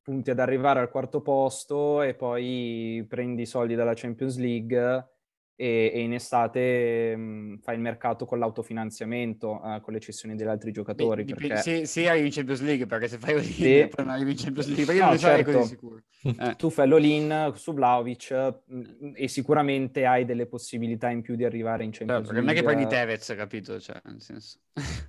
[0.02, 5.19] punti ad arrivare al quarto posto e poi prendi i soldi dalla Champions League
[5.62, 10.36] e, e in estate mh, mm, fai il mercato con l'autofinanziamento, uh, con le cessioni
[10.36, 11.26] degli altri giocatori.
[11.26, 11.58] Beh, perché...
[11.58, 14.68] se, se arrivi in Champions League, perché se fai l'all-in poi non arrivi in Champions
[14.68, 15.52] League, perché no, non certo.
[15.52, 16.02] così sicuro.
[16.22, 16.56] Eh.
[16.56, 21.44] Tu fai l'all-in su Vlaovic mh, mm, e sicuramente hai delle possibilità in più di
[21.44, 22.54] arrivare in Champions certo, League.
[22.54, 23.82] Non è che prendi Tevez, capito?
[23.82, 24.60] Cioè, nel senso...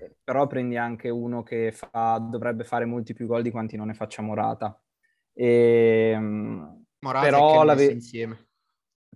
[0.01, 3.87] Eh, però prendi anche uno che fa, dovrebbe fare molti più gol di quanti non
[3.87, 4.77] ne faccia Morata.
[5.33, 8.49] E, Morata però la ve- insieme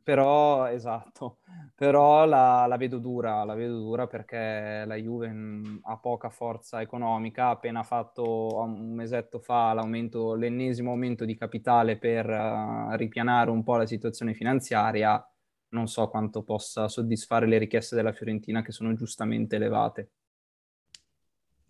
[0.03, 1.39] però esatto,
[1.75, 6.81] però la, la, vedo dura, la vedo dura perché la Juve mh, ha poca forza
[6.81, 13.51] economica, ha appena fatto un mesetto fa l'aumento, l'ennesimo aumento di capitale per uh, ripianare
[13.51, 15.23] un po' la situazione finanziaria,
[15.71, 20.11] non so quanto possa soddisfare le richieste della Fiorentina che sono giustamente elevate.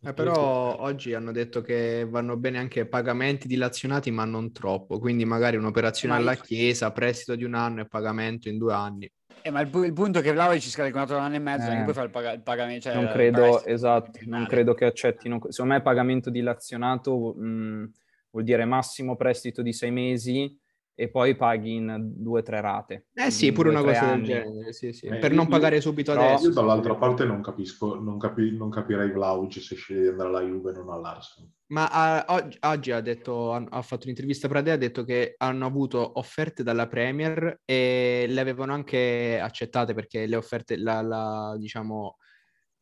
[0.07, 4.99] Eh, però oggi hanno detto che vanno bene anche pagamenti dilazionati, ma non troppo.
[4.99, 9.11] Quindi magari un'operazione ma alla Chiesa, prestito di un anno e pagamento in due anni.
[9.41, 11.71] Eh, ma il, il punto è che Vlaovic ci scade con un anno e mezzo,
[11.71, 11.75] eh.
[11.75, 12.89] non puoi fare il, pag- il pagamento.
[12.89, 15.39] Cioè non credo, esatto, non credo che accettino.
[15.49, 17.91] Secondo me pagamento dilazionato mh,
[18.31, 20.59] vuol dire massimo prestito di sei mesi
[20.95, 23.07] e poi paghi in due o tre rate.
[23.15, 24.27] Eh sì, pure una cosa anni.
[24.27, 25.07] del genere, sì, sì.
[25.07, 26.47] Eh, per non pagare subito adesso.
[26.47, 30.43] Io dall'altra parte non capisco, non, capi, non capirei Vlauc se sceglie di andare alla
[30.43, 31.51] Juve e non all'Arsenal.
[31.67, 36.19] Ma oggi, oggi, ha, detto, ha, fatto un'intervista per Adea, ha detto che hanno avuto
[36.19, 42.19] offerte dalla Premier e le avevano anche accettate perché le offerte, la, la, diciamo,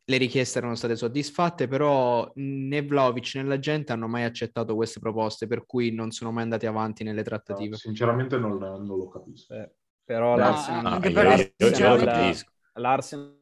[0.05, 4.99] le richieste erano state soddisfatte, però né Vlaovic né la gente hanno mai accettato queste
[4.99, 7.69] proposte, per cui non sono mai andati avanti nelle trattative.
[7.69, 9.53] No, sinceramente non, non, lo capisco.
[9.53, 9.71] Eh,
[10.03, 11.21] però no, l'Arsenal, anche io,
[11.69, 12.35] io, io
[12.73, 13.41] l'Arsenal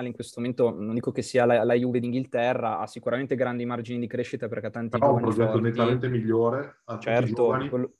[0.00, 4.00] in questo momento, non dico che sia la, la, Juve d'Inghilterra, ha sicuramente grandi margini
[4.00, 7.92] di crescita perché ha tanti però giovani un progetto nettamente migliore, a certo, quello,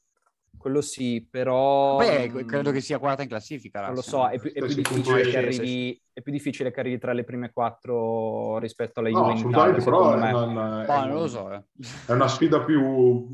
[0.57, 1.97] quello, sì, però...
[1.97, 3.85] Poi mh, credo che sia quarta in classifica.
[3.87, 6.99] Non lo so, è più, è più difficile che arrivi, è più difficile che arrivi
[6.99, 11.29] tra le prime quattro rispetto alla Juve no, Italia, però è, una, è, non lo
[11.29, 11.65] so, eh.
[12.07, 13.27] è una sfida più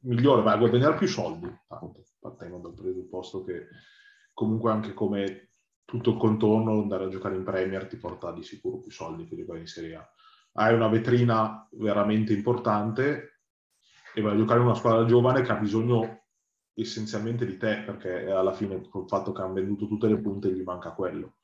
[0.00, 3.68] migliore, vai a guadagnare più soldi, tanto, partendo dal presupposto che
[4.32, 5.50] comunque anche come
[5.84, 9.36] tutto il contorno, andare a giocare in Premier ti porta di sicuro più soldi che
[9.36, 10.08] giocare in Serie A.
[10.56, 13.40] Hai una vetrina veramente importante
[14.14, 16.23] e vai a giocare in una squadra giovane che ha bisogno
[16.74, 20.62] essenzialmente di te, perché alla fine col fatto che hanno venduto tutte le punte gli
[20.62, 21.36] manca quello.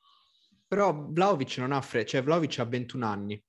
[0.67, 3.43] Però Vlaovic non ha fretta, cioè Vlaovic ha 21 anni,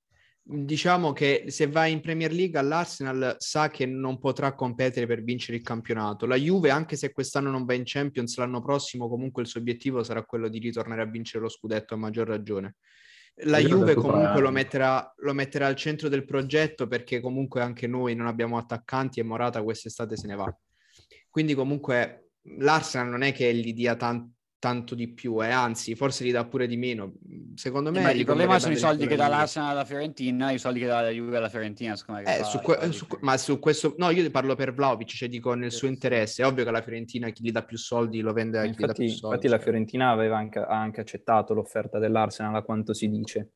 [0.44, 5.56] diciamo che se va in Premier League all'Arsenal sa che non potrà competere per vincere
[5.56, 6.26] il campionato.
[6.26, 10.02] La Juve, anche se quest'anno non va in Champions, l'anno prossimo comunque il suo obiettivo
[10.02, 12.76] sarà quello di ritornare a vincere lo scudetto a maggior ragione.
[13.44, 17.86] La Io Juve comunque lo metterà, lo metterà, al centro del progetto perché comunque anche
[17.86, 20.54] noi non abbiamo attaccanti e Morata quest'estate se ne va.
[21.32, 25.50] Quindi comunque l'Arsenal non è che gli dia tanto tanto di più e eh?
[25.50, 27.14] anzi forse gli dà pure di meno
[27.56, 30.78] secondo me eh, il problema sono i soldi che dà l'Arsenal alla Fiorentina i soldi
[30.78, 33.96] che dà la Juve alla Fiorentina secondo me eh, su que- su, ma su questo
[33.98, 37.28] no io parlo per Vlaovic cioè dico nel suo interesse è ovvio che la Fiorentina
[37.30, 39.48] chi gli dà più soldi lo vende a chi infatti, gli dà più soldi infatti
[39.48, 39.56] cioè.
[39.56, 43.54] la Fiorentina aveva anche, ha anche accettato l'offerta dell'Arsenal a quanto si dice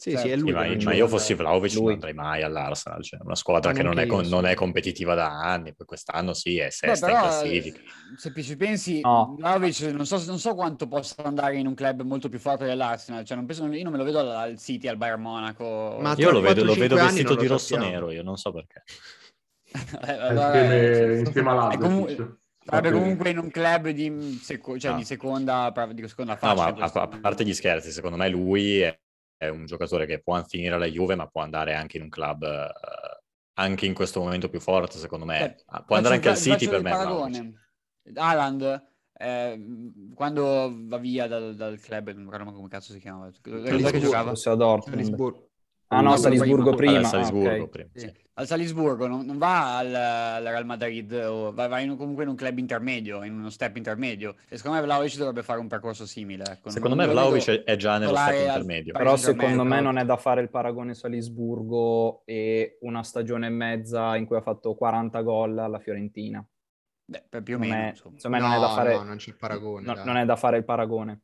[0.00, 0.26] sì, certo.
[0.26, 0.48] sì, è lui.
[0.48, 1.82] Sì, ma, ma, io fossi Vlaovic lui.
[1.82, 5.42] non andrei mai all'Arsenal, cioè una squadra che non è, con, non è, competitiva da
[5.42, 7.80] anni, poi quest'anno sì, è sesta Beh, però, in classifica.
[8.16, 9.34] Se ci pensi, no.
[9.38, 13.26] Vlaovic non so, non so, quanto possa andare in un club molto più forte dell'Arsenal,
[13.26, 15.98] cioè non penso, io non me lo vedo al, City, al Bayern Monaco.
[16.00, 18.84] Ma io lo vedo, lo vedo vestito di rosso-nero, io non so perché.
[20.06, 21.76] eh, allora, insieme, insieme.
[21.76, 22.38] Comunque...
[22.62, 24.96] Sarebbe comunque in un club di, seco- cioè no.
[24.98, 26.70] di seconda, di seconda fascia.
[26.70, 28.96] No, ma a, a, parte gli scherzi, secondo me lui è,
[29.40, 32.42] è un giocatore che può finire alla Juve, ma può andare anche in un club
[32.42, 33.18] uh,
[33.54, 35.56] anche in questo momento più forte, secondo me.
[35.66, 36.90] Beh, può andare anche al City per me.
[36.90, 37.54] Paragone.
[38.14, 43.30] Haaland, eh, quando va via dal, dal, club, non ricordo come cazzo si chiamava.
[43.40, 44.32] Dove giocava?
[44.32, 45.48] A Dortmund.
[45.92, 46.98] Ah no, Salisburgo prima.
[46.98, 47.68] Al Salisburgo, ah, okay.
[47.68, 48.12] prima sì.
[48.34, 52.30] Al Salisburgo non, non va al, al, Real Madrid, o va, va in, comunque in
[52.30, 54.36] un club intermedio, in uno step intermedio.
[54.48, 56.44] E secondo me Vlaovic dovrebbe fare un percorso simile.
[56.48, 56.70] Ecco.
[56.70, 58.92] Secondo non me Vlaovic è già nello step intermedio.
[58.92, 64.14] Però secondo me non è da fare il paragone Salisburgo e una stagione e mezza
[64.16, 66.44] in cui ha fatto 40 gol alla Fiorentina.
[67.04, 67.74] Beh, più o meno.
[67.74, 68.94] È, insomma, no, non è da fare...
[68.94, 69.84] No, non c'è il paragone.
[69.84, 71.22] No, non è da fare il paragone.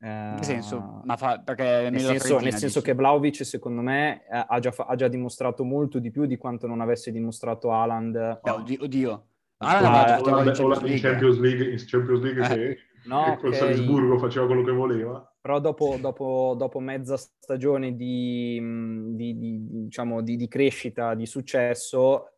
[0.00, 4.44] Eh, nel senso, ma fa, perché nel senso, nel senso che Vlaovic secondo me eh,
[4.46, 8.38] ha già, ha già, dimostrato molto di più di quanto non avesse dimostrato Haaland.
[8.42, 9.26] Oh, oddio, oddio.
[9.56, 10.44] Haaland ah,
[10.86, 12.48] in Champions League, in Champions League eh.
[12.48, 13.58] che, no, che col okay.
[13.58, 15.34] Salisburgo faceva quello che voleva.
[15.40, 18.60] Però dopo, dopo, dopo mezza stagione di,
[19.16, 22.34] di, di, diciamo, di crescita, di successo,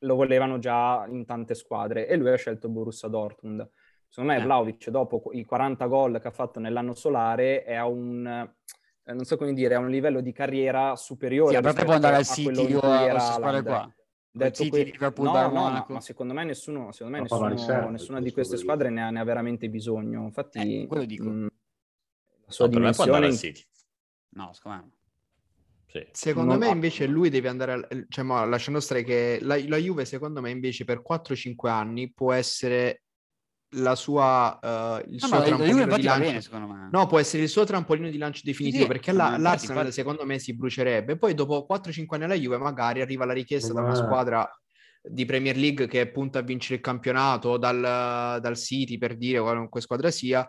[0.00, 3.68] lo volevano già in tante squadre e lui ha scelto Borussia Dortmund
[4.08, 4.42] Secondo me eh.
[4.42, 9.24] Vlaovic dopo i 40 gol che ha fatto nell'anno solare è a un, eh, non
[9.24, 11.50] so come dire, a un livello di carriera superiore.
[11.50, 13.94] Sì, a parte può andare al City o a qua.
[14.30, 17.90] Detto City, que- Liverpool, no, no, ma, ma, secondo me nessuno, secondo me nessuno, serve,
[17.90, 20.24] nessuna di queste squadre ne ha, ne ha, veramente bisogno.
[20.24, 21.24] Infatti, eh, quello dico.
[21.24, 21.46] Mh, mm,
[22.44, 23.30] la sua no, dimensione...
[24.28, 24.90] No, secondo me
[25.86, 26.06] sì.
[26.12, 30.04] Secondo non me invece lui deve andare, al, cioè, lasciando stare che la, la, Juve
[30.04, 33.04] secondo me invece per 4-5 anni può essere
[33.70, 36.50] la sua, uh, il no, suo trampolino di lancio.
[36.50, 39.92] Bene, no, può essere il suo trampolino di lancio definitivo sì, perché la, l'Arsenal infatti...
[39.92, 41.18] secondo me si brucerebbe.
[41.18, 44.48] Poi dopo 4-5 anni alla Juve magari arriva la richiesta da una squadra
[45.02, 49.80] di Premier League che punta a vincere il campionato dal, dal City per dire qualunque
[49.80, 50.48] squadra sia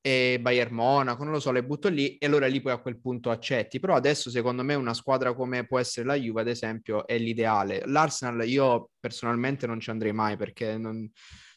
[0.00, 3.00] e Bayern Monaco, non lo so, le butto lì e allora lì poi a quel
[3.00, 3.80] punto accetti.
[3.80, 7.82] Però adesso secondo me una squadra come può essere la Juve, ad esempio, è l'ideale.
[7.86, 11.10] L'Arsenal io personalmente non ci andrei mai perché non,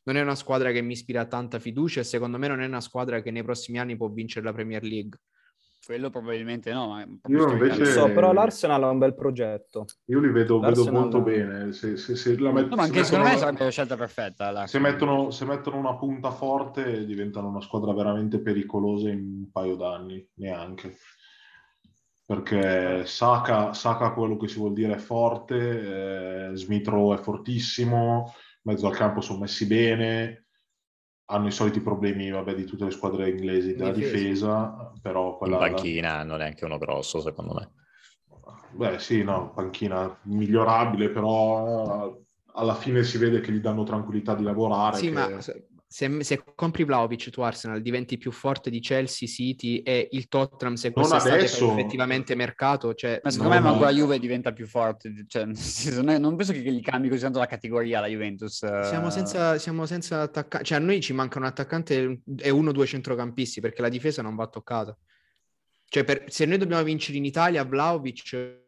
[0.04, 2.82] non è una squadra che mi ispira tanta fiducia e secondo me non è una
[2.82, 5.20] squadra che nei prossimi anni può vincere la Premier League.
[5.84, 7.04] Quello probabilmente no.
[7.28, 7.86] Io invece...
[7.86, 9.86] So, però l'Arsenal ha un bel progetto.
[10.06, 11.72] Io li vedo, vedo molto bene.
[11.74, 14.68] Se, se, se la met- no, ma anche secondo me sarebbe la scelta perfetta.
[14.68, 19.76] Se mettono, se mettono, una punta forte diventano una squadra veramente pericolosa in un paio
[19.76, 20.98] d'anni, neanche.
[22.24, 28.34] Perché Saka, Saka quello che si vuol dire è forte, eh, Smithrow è fortissimo,
[28.64, 30.48] mezzo al campo sono messi bene,
[31.26, 35.66] hanno i soliti problemi, vabbè, di tutte le squadre inglesi della difesa, difesa però quella...
[35.68, 37.72] In panchina non è neanche uno grosso, secondo me.
[38.72, 44.36] Beh, sì, no, panchina migliorabile, però eh, alla fine si vede che gli danno tranquillità
[44.36, 44.98] di lavorare.
[44.98, 45.12] Sì, che...
[45.12, 45.30] ma
[45.92, 50.76] se, se, compri Vlaovic tu Arsenal diventi più forte di Chelsea, City e il Tottenham
[50.76, 52.94] se non adesso effettivamente mercato.
[52.94, 55.26] Cioè, ma secondo me manco la Juve diventa più forte.
[55.28, 55.44] Cioè,
[56.02, 58.60] non penso che gli cambi così tanto la categoria la Juventus.
[58.88, 60.68] Siamo senza, siamo senza attaccanti.
[60.68, 64.22] Cioè a noi ci manca un attaccante e uno o due centrocampisti perché la difesa
[64.22, 64.98] non va toccata.
[65.90, 68.60] Cioè per, se noi dobbiamo vincere in Italia, Vlaovic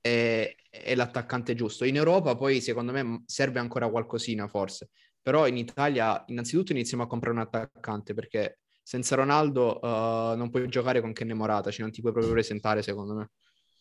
[0.00, 1.84] è, è l'attaccante giusto.
[1.84, 4.88] In Europa poi secondo me serve ancora qualcosina forse
[5.22, 10.66] però in Italia innanzitutto iniziamo a comprare un attaccante perché senza Ronaldo uh, non puoi
[10.68, 13.30] giocare con Kenne Morata, cioè non ti puoi proprio presentare secondo me.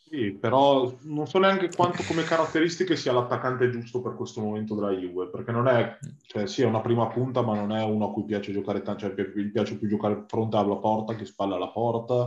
[0.09, 4.91] Sì, però non so neanche quanto come caratteristiche sia l'attaccante giusto per questo momento della
[4.91, 8.13] Juve, perché non è, cioè sì è una prima punta, ma non è uno a
[8.13, 11.71] cui piace giocare tanto, cioè gli piace più giocare fronte alla porta che spalla alla
[11.71, 12.25] porta.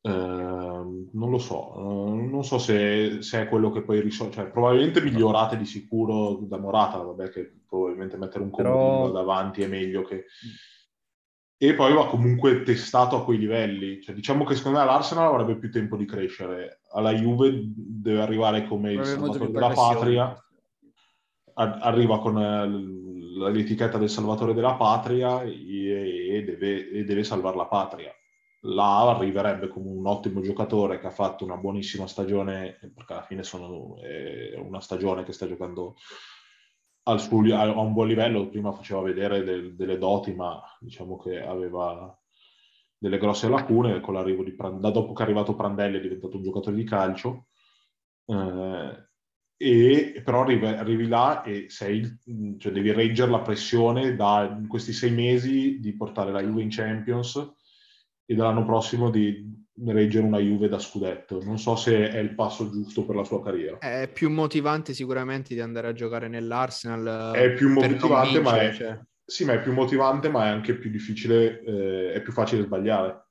[0.00, 4.46] Ehm, non lo so, uh, non so se, se, è quello che poi risolve, cioè
[4.46, 9.10] probabilmente migliorate di sicuro da Morata, vabbè che probabilmente mettere un comodino Però...
[9.10, 10.26] davanti è meglio che...
[11.60, 15.58] E poi va comunque testato a quei livelli, cioè, diciamo che secondo me l'Arsenal avrebbe
[15.58, 20.44] più tempo di crescere, alla Juve deve arrivare come il salvatore della patria,
[21.54, 27.66] arriva con eh, l'etichetta del salvatore della patria e, e, deve, e deve salvare la
[27.66, 28.12] patria
[28.62, 33.42] là arriverebbe come un ottimo giocatore che ha fatto una buonissima stagione, perché alla fine
[33.42, 35.96] sono, è una stagione che sta giocando
[37.04, 41.40] al suo, a un buon livello, prima faceva vedere del, delle doti, ma diciamo che
[41.40, 42.16] aveva
[42.98, 46.42] delle grosse lacune, con l'arrivo di da dopo che è arrivato Prandelli è diventato un
[46.42, 47.46] giocatore di calcio,
[48.26, 49.06] eh,
[49.60, 52.02] e però arrivi, arrivi, là e sei,
[52.58, 57.56] cioè devi reggere la pressione da questi sei mesi di portare la Juve in Champions
[58.30, 59.56] e dall'anno prossimo di
[59.86, 61.42] reggere una Juve da scudetto.
[61.42, 63.78] Non so se è il passo giusto per la sua carriera.
[63.78, 67.32] È più motivante sicuramente di andare a giocare nell'Arsenal.
[67.34, 68.72] È più motivante, vincere, ma è...
[68.74, 69.00] Cioè.
[69.24, 73.27] Sì, ma è più motivante, ma è anche più difficile, eh, è più facile sbagliare.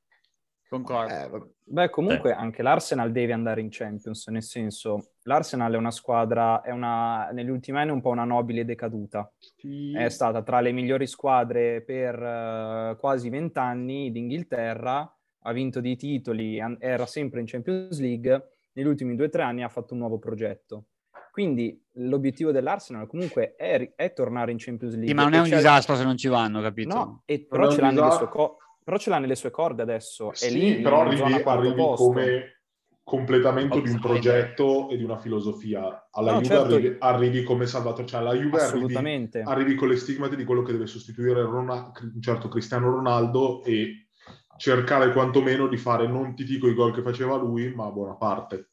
[0.69, 1.13] Concordo.
[1.13, 2.33] Eh, beh, comunque eh.
[2.33, 7.49] anche l'Arsenal deve andare in Champions, nel senso, l'Arsenal è una squadra, è una, negli
[7.49, 9.31] ultimi anni un po' una nobile decaduta.
[9.37, 9.95] Sì.
[9.95, 16.59] È stata tra le migliori squadre per uh, quasi vent'anni d'Inghilterra, ha vinto dei titoli,
[16.79, 20.19] era sempre in Champions League, negli ultimi due o tre anni ha fatto un nuovo
[20.19, 20.87] progetto.
[21.31, 25.09] Quindi l'obiettivo dell'Arsenal comunque è, è tornare in Champions League.
[25.09, 26.93] Sì, ma non è un disastro se non ci vanno, capito?
[26.93, 30.31] No, e, però ce l'ha nelle sue cose però ce l'ha nelle sue corde adesso.
[30.31, 32.61] Sì, lì, però arrivi, arrivi come
[33.03, 36.07] completamento di un progetto e di una filosofia.
[36.09, 36.73] Alla no, Juve certo.
[36.75, 38.95] arrivi, arrivi, come Salvatore, cioè alla Juve arrivi,
[39.43, 44.07] arrivi, con le stigmate di quello che deve sostituire Ronaldo, certo Cristiano Ronaldo e
[44.55, 48.69] cercare quantomeno di fare, non ti dico i gol che faceva lui, ma buona parte.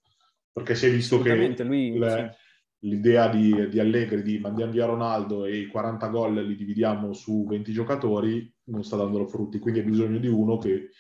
[0.52, 1.34] Perché si è visto che
[1.64, 2.36] lui, le,
[2.78, 2.88] sì.
[2.88, 7.44] l'idea di, di Allegri di mandiamo via Ronaldo e i 40 gol li dividiamo su
[7.48, 10.90] 20 giocatori non sta dando frutti, quindi hai bisogno di uno che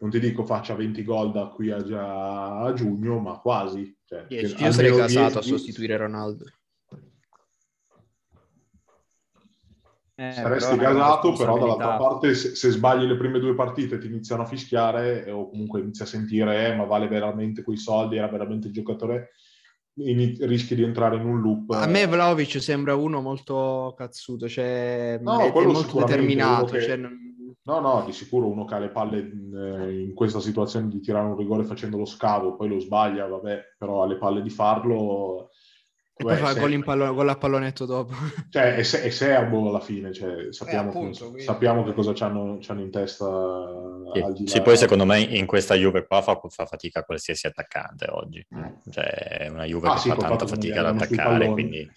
[0.00, 3.96] non ti dico faccia 20 gol da qui a, già, a giugno, ma quasi.
[4.04, 6.44] Cioè, io sarei casato 10, a sostituire Ronaldo.
[10.14, 14.08] Eh, Saresti però gasato, però dall'altra parte se, se, sbagli le prime due partite ti
[14.08, 18.28] iniziano a fischiare o comunque inizi a sentire eh, ma vale veramente quei soldi, era
[18.28, 19.30] veramente il giocatore
[19.94, 21.70] rischi di entrare in un loop.
[21.70, 26.72] A me Vlaovic sembra uno molto cazzuto, cioè no, è, è molto determinato.
[26.72, 26.82] Che...
[26.82, 26.96] Cioè...
[27.64, 31.00] No, no, di sicuro uno che ha le palle in, eh, in, questa situazione di
[31.00, 34.50] tirare un rigore facendo lo scavo, poi lo sbaglia, vabbè, però ha le palle di
[34.50, 35.50] farlo.
[36.22, 38.14] E poi fa gol, pallo- gol a pallonetto dopo.
[38.48, 42.12] Cioè, è, se- è serbo alla fine, cioè, sappiamo, eh, appunto, che, sappiamo che cosa
[42.12, 43.26] c'hanno, c'hanno in testa.
[44.34, 48.46] Sì, sì poi secondo me in questa Juve qua fa, fa fatica qualsiasi attaccante oggi.
[48.54, 48.90] Mm.
[48.90, 51.90] Cioè, è una Juve ah, che sì, fa tanta fatica ad attaccare, quindi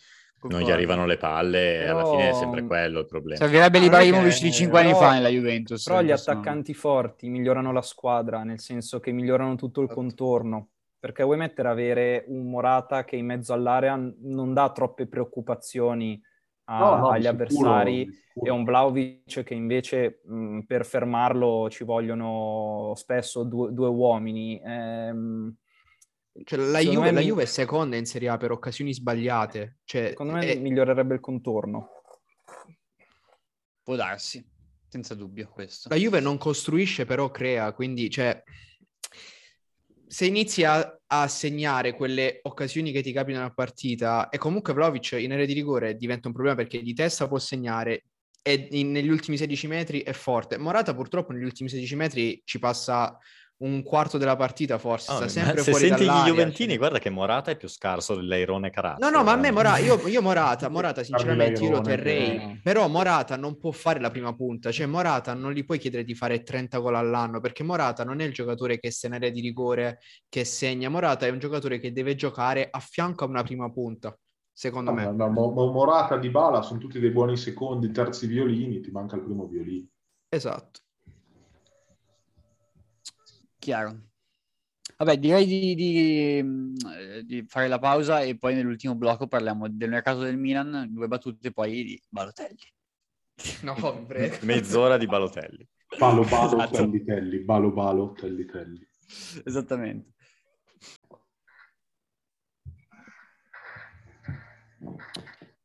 [0.48, 2.00] non gli arrivano le palle però...
[2.00, 3.40] alla fine è sempre quello il problema.
[3.40, 5.84] Servirebbe l'Ibrahimovic di 5 anni fa nella Juventus.
[5.84, 10.70] Però gli attaccanti forti migliorano la squadra, nel senso che migliorano tutto il contorno
[11.06, 16.20] perché vuoi mettere avere un Morata che in mezzo all'area non dà troppe preoccupazioni
[16.64, 22.94] a, no, no, agli avversari e un Vlaovic che invece mh, per fermarlo ci vogliono
[22.96, 24.60] spesso due, due uomini.
[24.66, 25.56] Ehm,
[26.44, 29.82] cioè, la, Juve, la Juve è seconda in Serie A per occasioni sbagliate.
[29.84, 30.58] Cioè, secondo me è...
[30.58, 31.90] migliorerebbe il contorno.
[33.84, 34.44] Può darsi,
[34.88, 35.88] senza dubbio questo.
[35.88, 38.44] La Juve non costruisce però crea, quindi cioè,
[40.08, 45.14] se inizi a, a, segnare quelle occasioni che ti capitano a partita e comunque Vlaovic
[45.14, 48.06] in area di rigore diventa un problema perché di testa può segnare,
[48.42, 50.58] è in- negli ultimi 16 metri è forte.
[50.58, 53.18] Morata purtroppo negli ultimi 16 metri ci passa
[53.58, 56.08] un quarto della partita forse, Oh, sta sempre se fuori senti gli.
[56.08, 56.78] Juventini, cioè.
[56.78, 59.00] guarda che Morata è più scarso dell'Airone Carazzo.
[59.00, 59.52] No, no, ma a me eh.
[59.52, 64.00] Morata, io, io Morata, Morata sinceramente io lo terrei, che- però Morata non può fare
[64.02, 67.64] la prima punta, cioè Morata non gli puoi chiedere di fare 30 gol all'anno, perché
[67.64, 71.30] Morata non è il giocatore che se in area di rigore, che segna, Morata è
[71.30, 74.18] un giocatore che deve giocare a fianco a una prima punta,
[74.52, 75.12] secondo No, me.
[75.14, 79.22] ma- ma Morata di Bala sono tutti dei buoni secondi, terzi violini, ti manca il
[79.24, 79.88] primo violino.
[80.28, 80.82] Esatto.
[83.66, 84.00] Chiaro.
[84.98, 89.90] Vabbè, direi di, di, eh, di fare la pausa e poi nell'ultimo blocco parliamo del
[89.90, 92.60] mercato del Milan, due battute poi di Balotelli.
[93.64, 94.38] No, prego.
[94.46, 95.68] Mezz'ora di Balotelli.
[95.98, 96.76] Balo balo Esatto.
[96.78, 98.88] tellitelli, balo balo tellitelli.
[99.44, 100.14] Esattamente.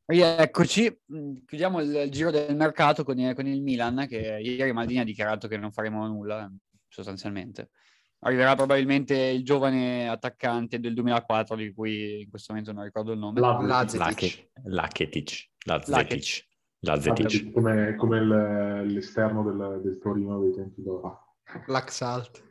[0.07, 4.73] Rieccoci, Mm, chiudiamo il, il giro del mercato con, il- con il Milan che ieri
[4.73, 6.51] Maldini ha dichiarato che non faremo nulla
[6.89, 7.71] sostanzialmente.
[8.23, 13.19] Arriverà probabilmente il giovane attaccante del 2004 di cui in questo momento non ricordo il
[13.19, 13.41] nome.
[13.41, 14.51] Lazetic.
[14.65, 15.49] Lazetic.
[15.65, 17.51] Lazetic.
[17.97, 21.37] Come, l'esterno del, del Torino dei tempi d'oro.
[21.67, 22.49] L'Axalt.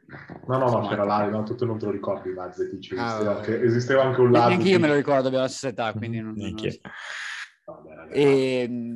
[0.48, 3.38] No, no, no, c'era là, no, tu non te lo ricordi Lazetic, Ah, esisteva, vabbè.
[3.38, 4.66] anche, esisteva anche un Lazetic.
[4.66, 6.56] io me lo ricordo, abbiamo la stessa età, quindi non, non-.
[6.56, 8.20] Vabbè, ragazzi.
[8.20, 8.94] E, mm,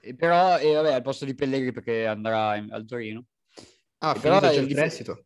[0.00, 3.26] e però, e vabbè, al posto di Pellegrini perché andrà in- al Torino.
[3.98, 5.24] Ah, però finito il prestito?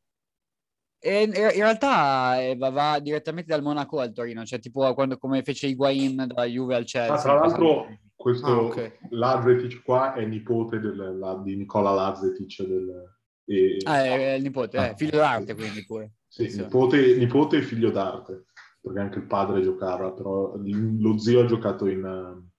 [0.99, 5.43] E in, realtà eh, va, va direttamente dal Monaco al Torino, cioè tipo quando, come
[5.43, 7.15] fece Higuain dalla Juve al Chelsea.
[7.15, 8.99] Ah, tra l'altro, questo Ah, ok.
[9.11, 14.77] Lazetic qua è nipote del- la- di Nicola Lazetic del, e- Ah, è, il nipote,
[14.91, 16.15] eh, figlio d'arte quindi pure.
[16.27, 18.47] Sì, nipote, nipote e figlio d'arte,
[18.81, 22.05] perché anche il padre giocava, però lo zio ha giocato in...
[22.05, 22.51] eh,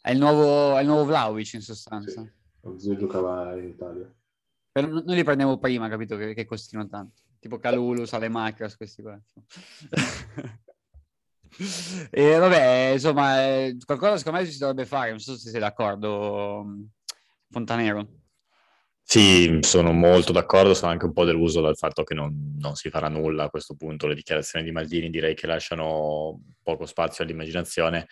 [0.00, 2.22] È il nuovo, è il nuovo Vlaovic in sostanza.
[2.22, 2.30] sì,
[2.62, 4.10] lo zio giocava in Italia.
[4.72, 7.21] Però noi li prendevo prima, capito, che, che costino tanto.
[7.42, 9.20] Tipo Calulu, Salemakers, questi qua.
[12.08, 16.62] e vabbè, insomma, eh, qualcosa secondo me si dovrebbe fare, non so se sei d'accordo,
[16.62, 16.88] mh,
[17.50, 18.06] Fontanero.
[19.02, 22.90] Sì, sono molto d'accordo, sono anche un po' deluso dal fatto che non, non si
[22.90, 24.06] farà nulla a questo punto.
[24.06, 28.06] Le dichiarazioni di Maldini direi che lasciano poco spazio all'immaginazione.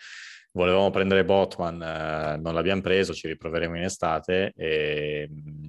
[0.51, 5.60] Volevamo prendere Botman, eh, non l'abbiamo preso, ci riproveremo in estate, e, mh,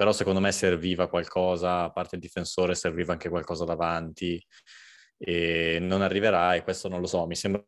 [0.00, 4.42] però secondo me serviva qualcosa, a parte il difensore, serviva anche qualcosa davanti
[5.18, 7.62] e non arriverà e questo non lo so, mi sembra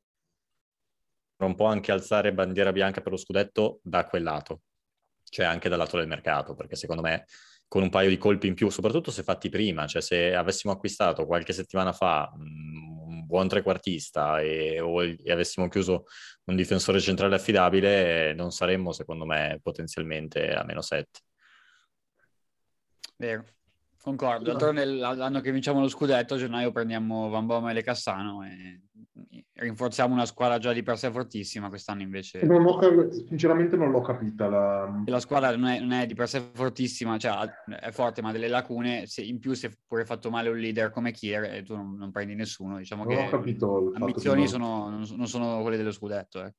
[1.45, 4.63] un po' anche alzare bandiera bianca per lo scudetto da quel lato
[5.29, 7.27] cioè anche dal lato del mercato, perché secondo me
[7.69, 11.27] con un paio di colpi in più, soprattutto se fatti prima, cioè se avessimo acquistato
[11.27, 16.05] qualche settimana fa mh, un buon trequartista e, o e avessimo chiuso
[16.45, 21.21] un difensore centrale affidabile, non saremmo secondo me potenzialmente a meno 7.
[23.23, 23.45] Vero,
[24.03, 24.47] concordo.
[24.47, 28.81] D'altronde l'anno che vinciamo lo scudetto, a gennaio prendiamo Van Bommel e Cassano e
[29.53, 31.69] rinforziamo una squadra già di per sé fortissima.
[31.69, 32.81] Quest'anno invece Non ho
[33.29, 35.03] sinceramente non l'ho capita la...
[35.07, 37.49] la squadra non è, non è di per sé fortissima, cioè
[37.79, 39.07] è forte ma ha delle lacune.
[39.07, 42.11] Se, in più è pure fatto male un leader come Kier e tu non, non
[42.11, 42.79] prendi nessuno.
[42.79, 46.41] Diciamo Non che ho capito le ambizioni sono, non, sono quelle dello scudetto.
[46.43, 46.57] Ecco.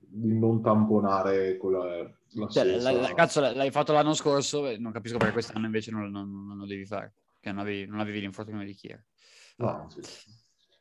[0.00, 2.17] di non tamponare con la, la
[2.50, 6.10] Cioè, la- la- cazzo, l'hai fatto l'anno scorso, e non capisco perché quest'anno invece non,
[6.10, 9.04] non- non lo devi fare, che non avevi, non avevi l'infortunio di Kier.
[9.58, 10.00] No, sì.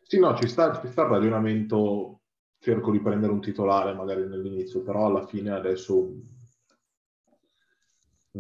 [0.02, 2.22] Sì, no, ci sta, ci sta il ragionamento,
[2.60, 6.22] cerco di prendere un titolare magari nell'inizio, però alla fine adesso un,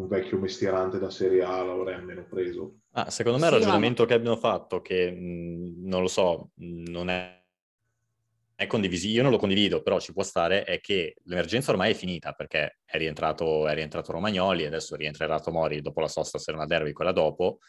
[0.08, 2.80] vecchio mestierante da Serie A l'avrei almeno preso.
[2.92, 6.90] Ah, secondo me il Sì, ragionamento che abbiamo fatto, che mh, non lo so, mh,
[6.90, 7.44] non è,
[8.58, 11.94] è condivisibile, io non lo condivido, però ci può stare, è che l'emergenza ormai è
[11.94, 16.62] finita perché è rientrato, è rientrato Romagnoli, adesso rientrerà Tomori dopo la sosta se non
[16.62, 17.60] a derby, quella dopo.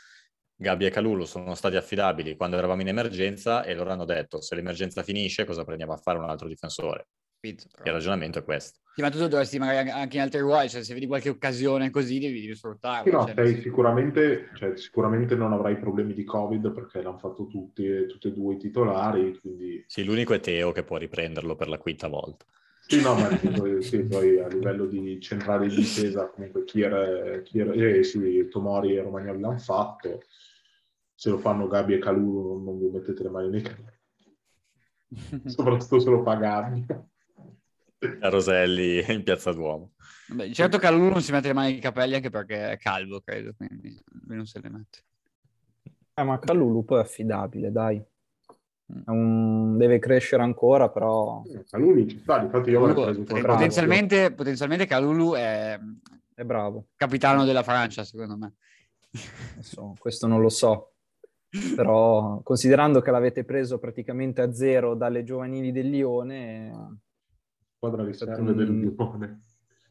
[0.56, 4.54] Gabbi e Calulu sono stati affidabili quando eravamo in emergenza e loro hanno detto se
[4.54, 7.08] l'emergenza finisce cosa prendiamo a fare un altro difensore?
[7.40, 7.84] Capito, però.
[7.84, 8.80] Il ragionamento è questo.
[8.94, 12.18] Sì, ma tu dovresti magari anche in altri ruoli, cioè se vedi qualche occasione così
[12.18, 13.04] devi, devi sfruttarla.
[13.04, 17.46] Sì, no, cioè, sei sicuramente, cioè, sicuramente non avrai problemi di Covid perché l'hanno fatto
[17.46, 21.68] tutti, tutti e due i titolari, quindi Sì, l'unico è Teo che può riprenderlo per
[21.68, 22.44] la quinta volta.
[22.80, 27.80] Sì, no, ma poi, sì, poi a livello di centrale di difesa, comunque Kier, Kier
[27.80, 30.22] eh, sì, Tomori e Romagnoli l'hanno fatto.
[31.14, 33.98] Se lo fanno Gabi e Calulu non, non vi mettete le mani nei capelli,
[35.48, 36.86] soprattutto se lo fa Gabi.
[38.20, 39.92] A Roselli in Piazza Duomo.
[40.28, 43.20] Vabbè, certo che lui non si mette le mani nei capelli anche perché è calvo,
[43.20, 44.98] credo, quindi lui non se le mette.
[46.14, 48.02] Eh, ma Calulu poi è affidabile, dai.
[49.06, 49.76] un...
[49.76, 51.42] deve crescere ancora, però...
[51.68, 55.78] Calulu ci sta, infatti io l'avrei preso Poten- potenzialmente, potenzialmente Calulu è...
[56.34, 56.88] è bravo.
[56.94, 58.54] Capitano della Francia, secondo me.
[59.54, 60.92] Adesso, questo non lo so.
[61.74, 67.00] Però considerando che l'avete preso praticamente a zero dalle giovanili del Lione...
[67.78, 68.56] Squadra riserve un...
[68.56, 69.42] del Lione.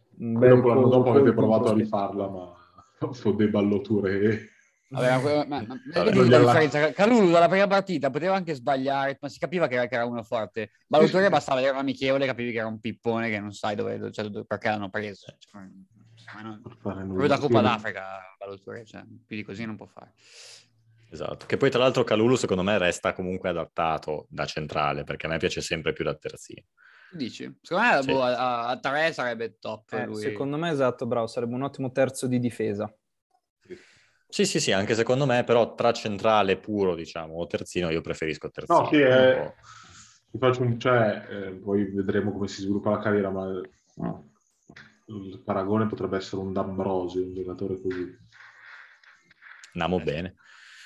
[0.10, 2.54] Dopo l'anno dopo avete provato a rifarla, ma
[3.00, 4.50] con dei balloture
[4.90, 6.92] Vabbè, ma, ma, ma vedi la differenza?
[6.92, 10.24] Calulu dalla prima partita poteva anche sbagliare, ma si capiva che era, che era uno
[10.24, 10.72] forte.
[10.88, 14.30] Balotore bastava vedere un amichevole, capivi che era un pippone che non sai dove, cioè,
[14.46, 15.36] perché l'hanno preso.
[15.38, 15.62] Cioè,
[16.36, 20.14] ma non, proprio da Coppa d'Africa, Balotore, cioè, più di così non può fare.
[21.10, 25.30] Esatto, che poi tra l'altro Calulu secondo me resta comunque adattato da centrale, perché a
[25.30, 26.64] me piace sempre più da terzino.
[27.12, 27.58] Dici?
[27.62, 28.12] Secondo me sì.
[28.12, 29.94] boh, a, a, tre sarebbe top.
[29.94, 32.94] Eh, secondo me esatto, bravo, sarebbe un ottimo terzo di difesa.
[34.30, 38.50] Sì, sì, sì, anche secondo me, però tra centrale puro, diciamo, o terzino, io preferisco
[38.50, 38.82] terzino.
[38.82, 39.54] No, sì, è...
[40.30, 40.78] Ti faccio un...
[40.80, 43.46] cioè, eh, poi vedremo come si sviluppa la carriera, ma
[43.96, 44.32] no.
[45.06, 48.18] il paragone potrebbe essere un D'Ambrosio, un giocatore così.
[49.74, 50.36] Andiamo bene.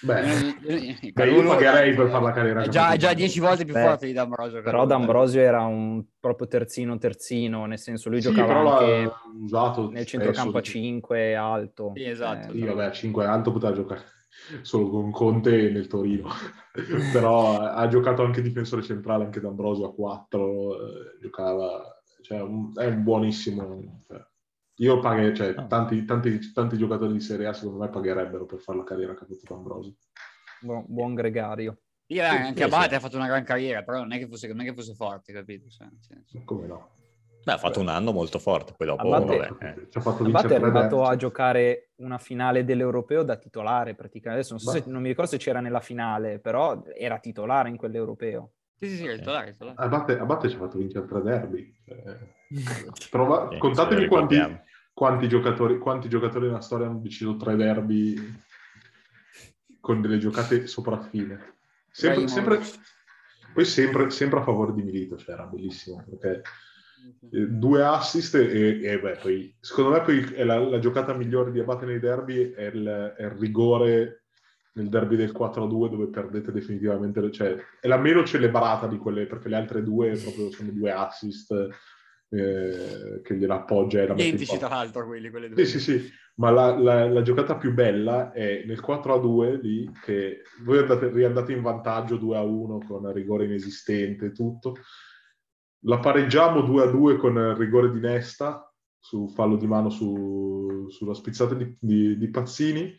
[0.03, 2.63] Beh, Beh, io pagherei per fare la carriera.
[2.63, 4.61] È già, già dieci volte più Beh, forte di D'Ambrosio.
[4.61, 10.05] Però D'Ambrosio era un proprio terzino terzino, nel senso lui sì, giocava anche usato nel
[10.05, 11.91] centrocampo a 5 alto.
[11.95, 12.51] Sì, esatto.
[12.51, 14.03] Eh, sì, vabbè, a 5 alto poteva giocare
[14.61, 16.29] solo con Conte nel Torino.
[17.13, 23.03] però ha giocato anche difensore centrale, anche D'Ambrosio a 4, eh, giocava, cioè, è un
[23.03, 24.01] buonissimo...
[24.07, 24.29] Cioè,
[24.81, 25.67] io pagherei, cioè, oh.
[25.67, 29.23] tanti, tanti, tanti, giocatori di Serie A secondo me pagherebbero per fare la carriera che
[29.23, 29.95] ha fatto.
[30.61, 31.81] Buon, buon gregario.
[32.07, 34.61] Io, eh, anche Abate ha fatto una gran carriera, però non è che fosse, non
[34.61, 35.69] è che fosse forte, capito?
[35.69, 35.87] Cioè,
[36.25, 36.43] sì.
[36.43, 36.89] Come no?
[37.43, 39.01] Beh, ha fatto un anno molto forte, poi dopo...
[39.01, 39.87] Abate, vabbè, eh.
[39.93, 44.47] Abate è arrivato a giocare una finale dell'europeo da titolare praticamente.
[44.47, 47.77] Adesso non, so se, non mi ricordo se c'era nella finale, però era titolare in
[47.77, 48.51] quell'europeo.
[48.77, 49.51] Sì, sì, sì, è titolare.
[49.51, 49.77] titolare.
[49.79, 51.73] Abate, Abate ci ha fatto vincere tre derby.
[51.85, 52.17] Eh,
[53.09, 54.35] prova, eh, contatemi quanti,
[55.01, 58.15] quanti giocatori, quanti giocatori nella storia hanno deciso tre derby
[59.79, 61.55] con delle giocate sopraffine.
[61.89, 62.59] Sempre, sempre,
[63.51, 66.43] poi sempre, sempre, a favore di Milito, cioè era bellissimo perché
[67.31, 71.51] eh, due assist e, e beh, poi, secondo me poi è la, la, giocata migliore
[71.51, 74.25] di Abate nei derby è il, è il rigore
[74.73, 79.49] nel derby del 4-2 dove perdete definitivamente, cioè è la meno celebrata di quelle perché
[79.49, 81.69] le altre due proprio sono due assist
[82.33, 85.65] eh, che gliela appoggia e la Identici tra l'altro quelli, quelle due.
[85.65, 89.59] Sì, sì, sì, ma la, la, la, giocata più bella è nel 4 a 2
[89.61, 94.75] lì, che voi andate, riandate in vantaggio 2 a 1 con rigore inesistente e tutto.
[95.85, 101.13] La pareggiamo 2 a 2 con rigore di Nesta su fallo di mano su, sulla
[101.13, 102.95] spizzata di, di, di Pazzini.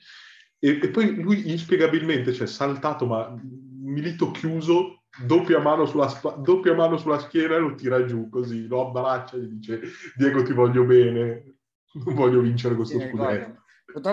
[0.59, 3.35] E, e, poi lui inspiegabilmente, cioè saltato ma
[3.81, 6.09] milito chiuso, doppia mano, sulla,
[6.39, 9.81] doppia mano sulla schiena e lo tira giù così, lo abbraccia e gli dice
[10.17, 11.57] Diego ti voglio bene,
[11.93, 13.61] non voglio vincere questo sì, scudetto.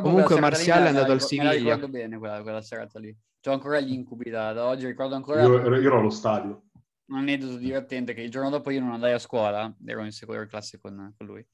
[0.02, 1.52] Comunque Marziale è andato al Siviglia.
[1.52, 3.16] Mi ricordo bene quella, quella serata lì.
[3.42, 5.42] C'ho ancora gli incubi da, da oggi, ricordo ancora...
[5.42, 6.64] Io, io, ero allo stadio.
[7.08, 10.46] Un aneddoto divertente che il giorno dopo io non andai a scuola, ero in seconda
[10.46, 11.46] classe con, con lui.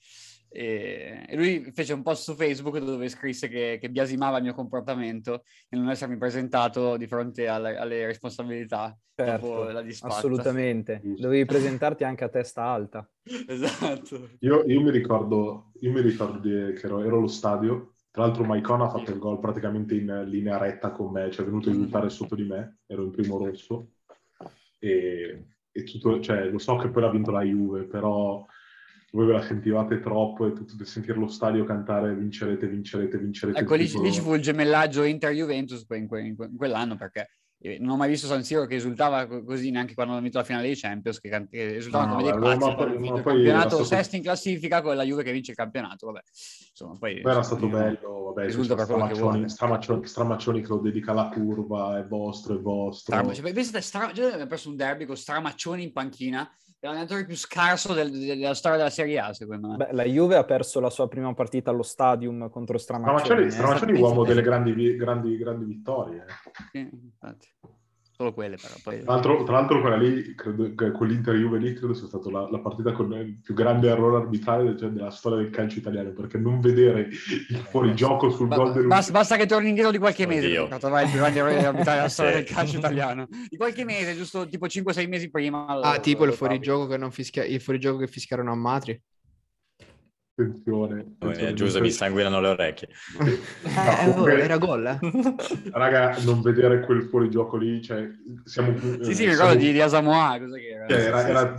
[0.57, 5.43] E, lui fece un post su Facebook dove scrisse che, che, biasimava il mio comportamento
[5.67, 10.15] e non essermi presentato di fronte alle, alle responsabilità certo, dopo la disfatta.
[10.15, 13.09] Assolutamente, dovevi presentarti anche a testa alta.
[13.47, 14.29] esatto.
[14.39, 18.45] Io, io, mi ricordo, io mi ricordo di, che ero, ero allo stadio, tra l'altro
[18.45, 21.73] Maicon ha fatto il gol praticamente in linea retta con me, cioè è venuto a
[21.73, 21.81] mm.
[21.81, 23.89] aiutare sotto di me, ero in primo rosso
[24.79, 28.45] e, e tutto, cioè, lo so che poi l'ha vinto la Juve, però
[29.15, 33.59] voi ve la sentivate troppo e tutto di sentire lo stadio cantare vincerete, vincerete, vincerete.
[33.59, 37.29] Ecco, lì, lì, ci fu il gemellaggio Inter-Juventus in, que, in, que, in, quell'anno perché
[37.79, 40.65] non ho mai visto San Siro che esultava così neanche quando hanno vinto la finale
[40.65, 42.57] dei Champions, che, che esultavano no, come dei pazzi.
[42.57, 43.83] Ma, poi, ma il campionato stato...
[43.85, 46.21] sesto in classifica con la Juve che vince il campionato, vabbè.
[46.69, 51.97] Insomma, poi, poi era stato bello, vabbè, stramaccioni, stramaccioni, stramaccioni che lo dedica alla curva,
[51.97, 53.15] è vostro, è vostro.
[53.15, 54.07] Stramaccioni, pensate, stra...
[54.07, 56.47] abbiamo perso un derby con Stramaccioni in panchina
[56.79, 59.77] l'allenatore più scarso del, della storia della Serie A, secondo me.
[59.77, 63.49] Beh, la Juve ha perso la sua prima partita allo Stadium contro Stramaccioni.
[63.49, 66.25] Stramaccioni è uomo delle grandi, grandi, grandi vittorie.
[66.71, 67.47] Sì, infatti
[68.15, 68.73] solo quelle però.
[68.81, 69.01] Poi...
[69.03, 72.59] Tra, l'altro, tra l'altro quella lì, credo, quell'Inter Juve lì credo sia stata la, la,
[72.59, 76.61] partita con il più grande errore arbitrario cioè, della storia del calcio italiano, perché non
[76.61, 78.87] vedere il fuorigioco sul ba- gol del...
[78.87, 80.67] Basta, basta, che torni indietro di qualche mese Oddio.
[80.67, 83.27] per trovare il più grande errore arbitrario della storia del calcio italiano.
[83.49, 85.65] Di qualche mese, giusto tipo 5-6 mesi prima.
[85.65, 87.43] Ah, lo, tipo lo, il fuorigioco che non fischia...
[87.43, 88.99] il fuorigioco che fischiarono a Matri?
[90.37, 91.15] Attenzione.
[91.19, 92.89] Oh, Giuseppe mi sanguinano le orecchie.
[93.21, 94.99] Eh, oh, era gol, eh?
[95.71, 98.05] Raga, non vedere quel fuorigioco lì, cioè,
[98.43, 98.77] siamo...
[99.01, 100.87] Sì, sì, eh, mi ricordo siamo- di, di Asamoah, cosa che era.
[100.89, 101.55] cioè, era, era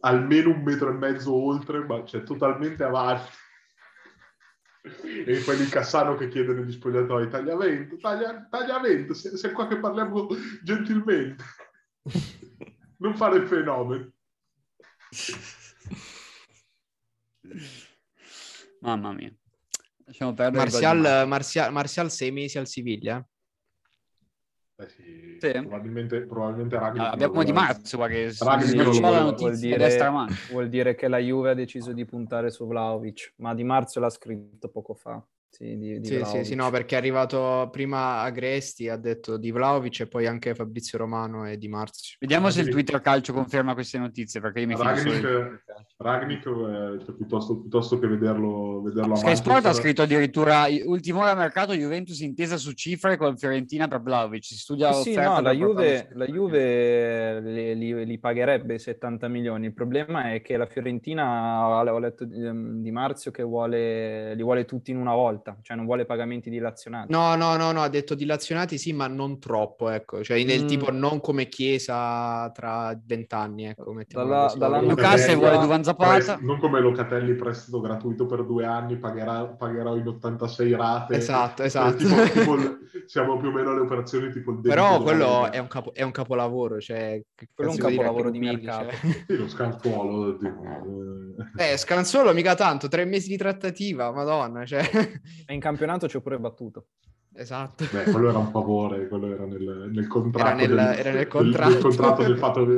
[0.00, 3.30] almeno un metro e mezzo oltre, ma cioè, totalmente avanti.
[4.82, 9.78] E poi lì Cassano che chiede negli spogliatoi, tagliamento, taglia, tagliamento, se, se qua che
[9.78, 10.26] parliamo
[10.62, 11.42] gentilmente.
[12.98, 14.12] Non fare il fenomeno.
[18.82, 19.32] Mamma mia.
[20.04, 20.64] Lasciamo perdere.
[20.64, 23.24] Martial, Martial, Martial sei mesi al Siviglia.
[24.76, 24.88] eh?
[24.88, 25.52] Sì, Sì.
[25.52, 29.86] Probabilmente, probabilmente Ragnick Ah, abbiamo di marzo qua che non la notizia Vuol di dire-.
[30.50, 34.68] Vuol che la Juve ha deciso di puntare su Vlaovic, ma Di Marzio l'ha scritto
[34.68, 35.24] poco fa.
[35.52, 39.50] Sì, di, di Sì, sì, sì, no, perché è arrivato prima Agresti, ha detto di
[39.50, 42.16] Vlaovic e poi anche Fabrizio Romano e Di Marzio.
[42.20, 44.80] Vediamo se il Twitter Calcio conferma queste notizie, perché io mi di-
[45.96, 51.20] Ragnick, eh, cioè, piuttosto, piuttosto che vederlo, vederlo a Sky Sport ha scritto addirittura ultima
[51.20, 54.44] ora mercato Juventus intesa su cifre con Fiorentina per Vlaovic.
[54.44, 59.66] Si studia Sì, no, la Juve, la Juve li, li- li pagherebbe i 70 milioni.
[59.66, 64.64] Il problema è che la Fiorentina, ho letto ehm, di Marzio, che vuole, li vuole
[64.64, 67.10] tutti in una volta, cioè non vuole pagamenti dilazionati.
[67.12, 70.22] No, no, no, no, ha detto dilazionati sì, ma non troppo, ecco.
[70.22, 70.66] Cioè, nel Mm.
[70.66, 73.94] tipo non come Chiesa tra vent'anni, ecco.
[74.08, 76.38] Dalla- Newcastle Locatelli- vuole Duvan Zapata.
[76.40, 81.16] non come Locatelli prestito gratuito per due anni, pagherà, pagherò in 86 rate.
[81.16, 81.96] Esatto, Eh, esatto.
[81.96, 85.66] tipo- tipo il- siamo più o meno alle operazioni tipo il Però quello è un,
[85.66, 87.20] capo- è un capolavoro, cioè...
[87.54, 88.90] Quello è un capolavoro di mercato.
[88.90, 89.24] cioè.
[89.26, 90.36] Sì, lo scantuolo.
[90.36, 90.62] tipo,
[91.56, 91.72] eh.
[91.72, 94.82] Eh, Scanzolo mica tanto, tre mesi di trattativa, madonna, cioè...
[95.46, 96.88] E in campionato ci ho pure battuto.
[97.34, 97.86] Esatto.
[97.90, 100.46] Beh, quello era un favore, quello era nel, nel contratto.
[100.46, 101.72] Era nel- del, era nel del- contratto.
[101.72, 102.72] del contratto del fatto che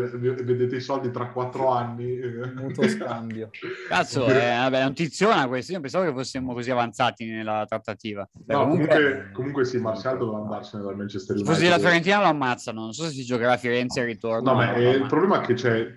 [0.45, 2.19] vedete i soldi tra quattro anni.
[2.19, 2.53] eh.
[2.55, 3.51] Mutuo scambio.
[3.89, 5.73] Cazzo, è una bella notiziona questo.
[5.73, 8.29] Io pensavo che fossimo così avanzati nella trattativa.
[8.33, 11.53] Beh, No, comunque, comunque, comunque sì, Martial doveva andarsene dal Manchester United.
[11.55, 12.81] fossi la Fiorentina lo ammazzano.
[12.81, 14.51] Non so se si giocherà a Firenze e ritorno.
[14.51, 15.93] No, ma eh, il ma- problema è che c'è,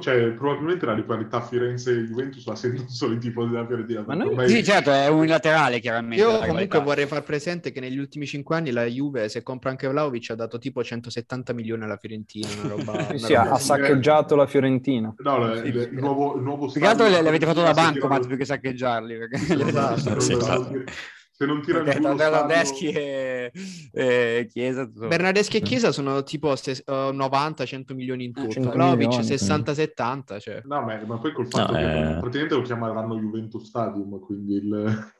[0.00, 4.04] cioè, probabilmente la rivalità Firenze-Juventus la sentono solo i tifosi della Fiorentina.
[4.06, 6.22] Ma noi- ormai- Sì, certo, è unilaterale chiaramente.
[6.24, 9.88] Io comunque vorrei far presente che negli ultimi cinque anni la Juve, se compra anche
[9.88, 12.92] Vlaovic, ha dato tipo 170 milioni alla Fiorentina, una roba...
[13.10, 13.64] Sì, una sì, ha, roba ha così.
[13.64, 15.14] saccheggiato la Fiorentina.
[15.18, 15.88] No, le- Sì, le- sì.
[15.88, 18.26] il nuovo, il nuovo Più che altro stadio- le, le avete fatto da bancomat tirano-
[18.26, 19.18] più che saccheggiarli.
[19.18, 19.36] Perché
[21.32, 23.50] se non- tirano perché giù Bernardeschi e,
[23.92, 24.84] e Chiesa.
[24.84, 28.50] tutto- Bernardeschi e Chiesa sono tipo se- uh, 90-100 milioni in tutto.
[28.50, 29.24] 100 Vlaovic milioni.
[29.26, 30.60] 60-70, cioè...
[30.64, 32.18] No, ma, ma poi col fatto No, che eh.
[32.18, 35.12] praticamente lo chiameranno Juventus Stadium, quindi il...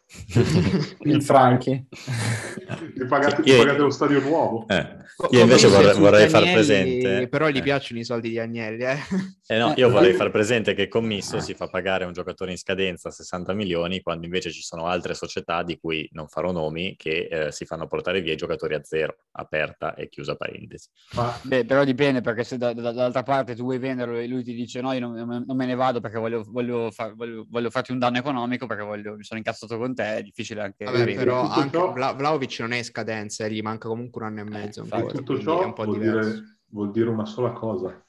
[1.01, 1.71] Il Franchi.
[1.71, 4.67] e pagate, Io- pagate lo stadio nuovo.
[4.69, 4.99] Eh.
[5.31, 7.29] Io invece vorrei, vorrei far Agnelli, presente...
[7.29, 7.63] Però gli eh.
[7.63, 8.99] piacciono i soldi di Agnelli, eh.
[9.47, 12.53] Eh no, Eh, io vorrei poi- far presente che Commisso si fa pagare un giocatore
[12.53, 16.97] in scadenza 60 milioni, quando invece ci sono altre società di cui non farò nomi
[16.97, 20.89] che eh, si fanno portare via i giocatori a zero, aperta e chiusa parentesi.
[21.15, 24.43] Ma Beh, però dipende perché se da- da- dall'altra parte tu vuoi venderlo e lui
[24.43, 27.71] ti dice no, io non, non me ne vado perché voglio, voglio, far- voglio- voglio
[27.71, 31.15] farti un danno economico perché voglio- mi sono incazzato con te, è difficile anche Vabbè,
[31.15, 34.29] però tutto anche ciò- Vla- Vlaovic non è in scadenza, eh, gli manca comunque un
[34.29, 36.31] anno e mezzo Eh, e tutto ciò è un po' vuol diverso.
[36.31, 38.05] dire, vuol dire una sola cosa.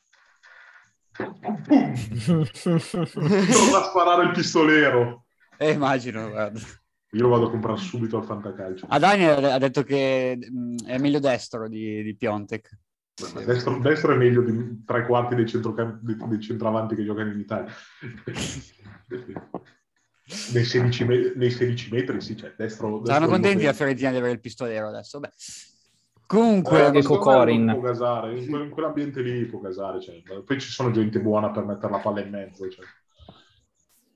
[2.61, 5.25] Torna a sparare il pistolero.
[5.57, 6.59] Eh, immagino, guarda.
[7.13, 8.85] Io lo vado a comprare subito al fantacalcio.
[8.89, 12.69] A Daniel ha detto che mh, è meglio destro di, di Piontek.
[13.35, 17.39] Ma Destro, destro è meglio di tre quarti dei, dei, dei centravanti che giocano in
[17.39, 17.71] Italia.
[20.53, 22.89] Nei, 16 me- nei 16 metri, sì, cioè destro.
[22.99, 23.73] destro Saranno contenti la potente.
[23.75, 25.19] Fiorentina di avere il pistolero adesso.
[25.19, 25.27] Beh.
[25.27, 27.67] Eh, Comunque, me Cocorin.
[27.73, 29.99] può gasare, in, quel- in quell'ambiente lì può gasare.
[30.01, 32.69] Cioè, poi ci sono gente buona per mettere la palla in mezzo.
[32.69, 32.85] Cioè.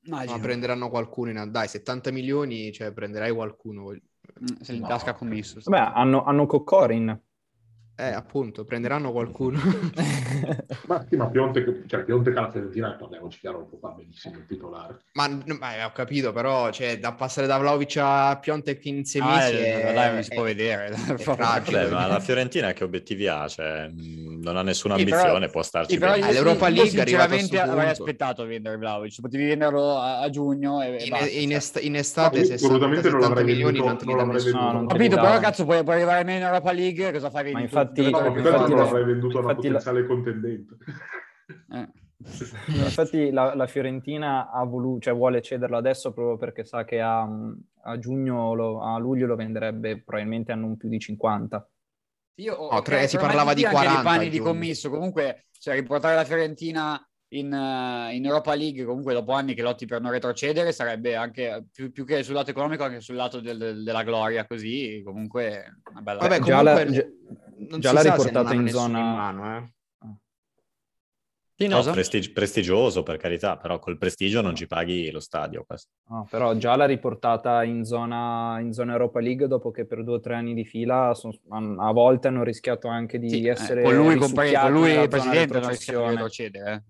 [0.05, 1.51] Ma prenderanno qualcuno in...
[1.51, 3.89] Dai, 70 milioni, cioè prenderai qualcuno.
[3.89, 4.87] mh, se li No.
[4.87, 5.59] tasca commisso.
[5.63, 7.19] Vabbè, hanno, hanno Cocorin.
[7.97, 9.57] Eh, appunto, prenderanno qualcuno.
[10.87, 14.45] Ma sì, ma Piontek, cioè, Piontek alla Fiorentina, parliamoci chiaro, non può fare benissimo il
[14.45, 14.99] titolare.
[15.13, 15.27] ma,
[15.59, 19.25] ma, eh, ho capito, però, cioè, da passare da Vlaovic a Piontek in sei Ah,
[19.35, 20.91] mesi eh, è- dai, non si è- può vedere.
[21.35, 23.47] Vabbè, ma la Fiorentina che obiettivi ha?
[23.47, 26.25] Cioè, mh, non ha nessuna Sì, però- ambizione, può starci Sì, però bene.
[26.67, 29.21] io League è arrivato a sinceramente avrei aspettato a vendere Vlaovic.
[29.21, 31.25] Potevi venderlo a, a giugno e, e In, basta.
[31.29, 31.57] in cioè.
[31.57, 34.15] est- in estate No, io 60 assolutamente non 70 l'avrei milioni venduto- non te li
[34.15, 34.79] dà nessuno.
[34.81, 37.43] Ho capito, però cazzo puoi, puoi arrivare meno in Europa League, cosa fai?
[37.45, 38.11] Vendi infatti-?
[38.11, 40.77] No, infatti non la- l'avrei venduto a una infatti la- potenziale contendente.
[41.71, 41.89] Eh.
[42.67, 47.27] Infatti la, la Fiorentina ha voluto, cioè vuole cederlo adesso proprio perché sa che a,
[47.83, 51.69] a giugno, lo- a luglio lo venderebbe probabilmente a non più di 50.
[52.35, 54.89] Io, No, tre- si parlava di anche 40 nei panni di commisso.
[54.89, 59.85] Comunque, cioè, riportare la Fiorentina in, uh, in, Europa League, comunque dopo anni che lotti
[59.85, 63.57] per non retrocedere, sarebbe anche più, più che sul lato economico, anche sul lato del,
[63.57, 66.19] del, della gloria, così comunque una bella...
[66.19, 67.05] Vabbè, già l'ha, già,
[67.79, 68.99] già l'ha riportata in zona...
[68.99, 69.73] In mano, eh.
[71.57, 75.65] Sì, no, prestig- prestigioso per carità, però col prestigio non ci paghi lo stadio.
[76.09, 80.15] No, però già l'ha riportata in zona, in zona, Europa League dopo che per due
[80.15, 81.33] o tre anni di fila son,
[81.79, 83.81] a volte hanno rischiato anche di sì, essere...
[83.81, 86.57] Eh, con lui, compre- con lui il presidente non rischiato di.
[86.57, 86.83] Eh.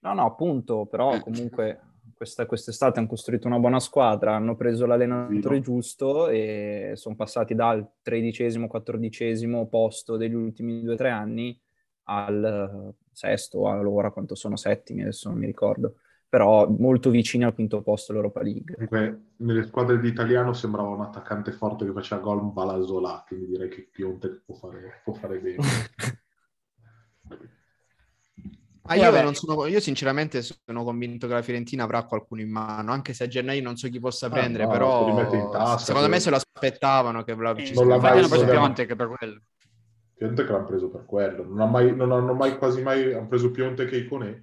[0.00, 1.20] no, no, appunto, però eh.
[1.20, 1.80] comunque
[2.14, 7.92] questa, quest'estate hanno costruito una buona squadra, hanno preso l'allenatore giusto e sono passati dal
[8.02, 11.58] tredicesimo, quattordicesimo posto degli ultimi due o tre anni
[12.06, 15.96] al sesto, allora quanto sono settimi, adesso non mi ricordo,
[16.28, 18.74] però molto vicini al quinto posto l'Europa League.
[18.74, 23.68] Comunque, nelle squadre di italiano sembrava un attaccante forte che faceva gol Balasola, quindi direi
[23.68, 25.62] che Pionte può fare, può fare bene.
[28.86, 33.14] Ah, io, sono, io, sinceramente sono convinto che la Fiorentina avrà qualcuno in mano, anche
[33.14, 36.28] se a gennaio non so chi possa ah, prendere, no, però tasca, secondo me se
[36.28, 39.40] lo aspettavano che Vlaovic eh, non l'ha mai Pionte che per quello.
[40.14, 41.44] Pionte che l'hanno preso per quello.
[41.44, 44.42] Non, ha mai, non hanno mai quasi mai hanno preso Pionte che Iconè.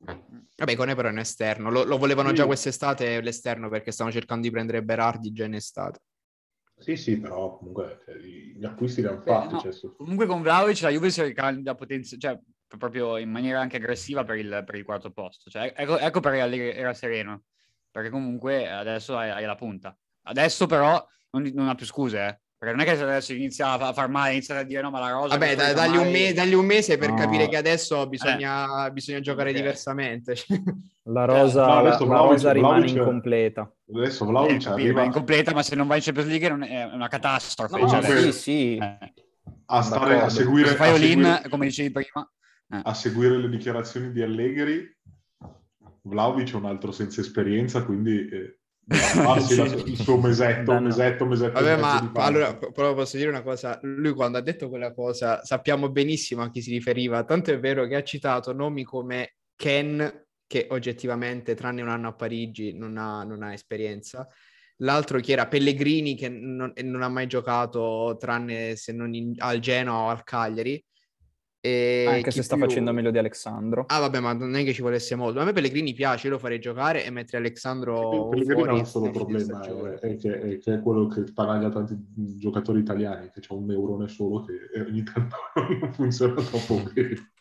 [0.00, 1.70] Vabbè, Iconè però è un esterno.
[1.70, 2.36] Lo, lo volevano sì.
[2.36, 6.00] già quest'estate l'esterno perché stavano cercando di prendere Berardi già in estate.
[6.80, 9.52] Sì, sì, però comunque cioè, gli acquisti li hanno fatti.
[9.54, 9.60] no.
[9.60, 14.24] cioè, comunque con Vlaovic la Juve si ricambia potenza, cioè proprio in maniera anche aggressiva
[14.24, 15.50] per il, per il quarto posto.
[15.50, 17.42] Cioè, ecco, ecco perché era sereno,
[17.90, 19.96] perché comunque adesso hai, hai la punta.
[20.22, 22.40] Adesso però non, non ha più scuse, eh.
[22.60, 25.12] Perché non è che adesso inizia a far male, inizia a dire no, ma la
[25.12, 25.28] rosa...
[25.38, 26.04] Vabbè, da, dagli, mai...
[26.04, 27.14] un me- dagli, un mese per no.
[27.14, 28.92] capire che adesso bisogna, eh.
[28.92, 29.62] bisogna giocare okay.
[29.62, 30.34] diversamente.
[31.04, 33.74] La rosa, no, la, la rosa rimane Vlaovic, incompleta.
[33.94, 35.02] Adesso Vlaovic eh, arriva...
[35.04, 37.80] incompleta, ma se non va in Champions League è una catastrofe.
[37.80, 38.76] No, cioè, sì, sì.
[38.76, 38.98] Eh.
[39.64, 40.68] A, stare, a seguire...
[40.68, 42.30] Se fai seguire, come dicevi prima.
[42.72, 42.80] Eh.
[42.84, 44.86] A seguire le dichiarazioni di Allegri,
[46.02, 48.58] Vlaovic è un altro senza esperienza, quindi...
[48.92, 51.52] Farsi la, il suo mesetto, no, mesetto, mesetto.
[51.52, 55.90] Vabbè, ma allora, però posso dire una cosa, lui quando ha detto quella cosa sappiamo
[55.90, 60.66] benissimo a chi si riferiva, tanto è vero che ha citato nomi come Ken, che
[60.70, 64.26] oggettivamente, tranne un anno a Parigi, non ha, non ha esperienza,
[64.78, 65.46] l'altro che era?
[65.46, 70.24] Pellegrini, che non, non, ha mai giocato tranne se non in, al Genoa o al
[70.24, 70.82] Cagliari,
[71.62, 72.64] e Anche se sta più...
[72.64, 73.84] facendo meglio di Alexandro.
[73.86, 75.40] Ah, vabbè, ma non è che ci volesse molto.
[75.40, 78.28] A me Pellegrini piace, io lo farei giocare e mettere Alexandro.
[78.28, 81.96] Pellegrini ha un solo problema, è, è, che, è, che, è quello che sparaglia tanti
[82.38, 85.36] giocatori italiani, che c'è un neurone solo che ogni tanto
[85.80, 87.32] non funziona troppo bene.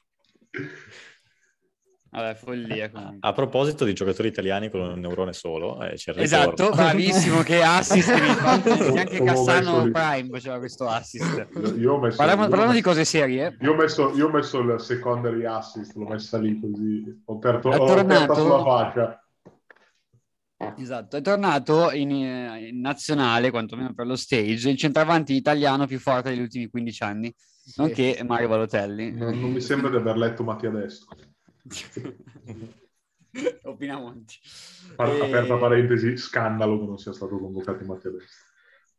[2.11, 3.17] Vabbè, follia comunque.
[3.21, 7.61] A, proposito di giocatori italiani con un neurone solo, eh, c'è il Esatto, bravissimo, che
[7.61, 9.91] assist Neanche Cassano.
[9.91, 11.47] Prime faceva questo assist.
[11.77, 13.57] Io ho messo, parliamo, io parliamo di cose serie.
[13.61, 17.69] Io ho, messo, io ho messo il secondary assist, l'ho messa lì così, ho aperto,
[17.69, 19.23] ho aperto sulla faccia.
[20.77, 26.29] Esatto, è tornato in, in, nazionale, quantomeno per lo stage, il centravanti italiano più forte
[26.29, 27.73] degli ultimi 15 anni, sì.
[27.77, 29.11] nonché Mario Balotelli.
[29.11, 31.15] Non, non mi sembra di aver letto Mattia Destro.
[33.63, 34.35] Opinamonti.
[34.89, 34.95] E...
[34.95, 38.48] Aperta parentesi, scandalo che non sia stato convocato in Matteo Destro.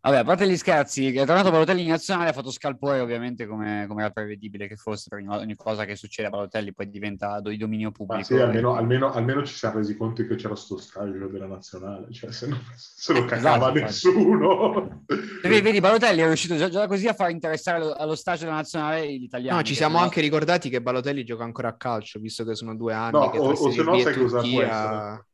[0.03, 3.85] Vabbè, a parte gli scherzi, è tornato Balotelli in nazionale, ha fatto scalpore ovviamente come,
[3.87, 7.59] come, era prevedibile che fosse, per ogni cosa che succede a Balotelli poi diventa di
[7.59, 8.25] dominio pubblico.
[8.25, 12.33] sì, almeno, almeno, almeno, ci siamo resi conto che c'era sto stage della nazionale, cioè
[12.33, 15.05] se, non, se lo cacava esatto, nessuno.
[15.43, 18.57] Vedi, vedi, Balotelli è riuscito già, già, così a far interessare allo, allo stage della
[18.57, 19.59] nazionale gli italiani.
[19.59, 20.05] No, ci siamo no.
[20.05, 23.19] anche ricordati che Balotelli gioca ancora a calcio, visto che sono due anni.
[23.19, 25.25] No, o, o se no sai cosa può essere?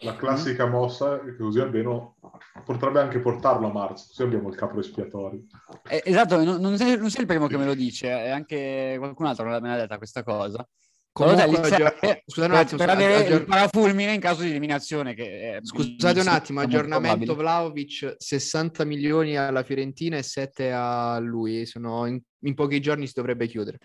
[0.00, 0.70] La classica mm.
[0.70, 2.16] mossa che così almeno
[2.64, 5.42] potrebbe anche portarlo a marzo, così abbiamo il capo espiatorio.
[5.88, 8.94] Eh, esatto, non, non, sei, non, sei, il primo che me lo dice, è anche
[8.98, 10.66] qualcun altro me l'ha detta questa cosa.
[11.10, 15.14] Comunque, aggior- scusate un attimo, per avere aggior- il parafulmine in caso di eliminazione.
[15.14, 21.66] Che scusate un attimo, aggiornamento Vlaovic 60 milioni alla Fiorentina e 7 a lui.
[21.66, 23.78] Sono in, in pochi giorni si dovrebbe chiudere.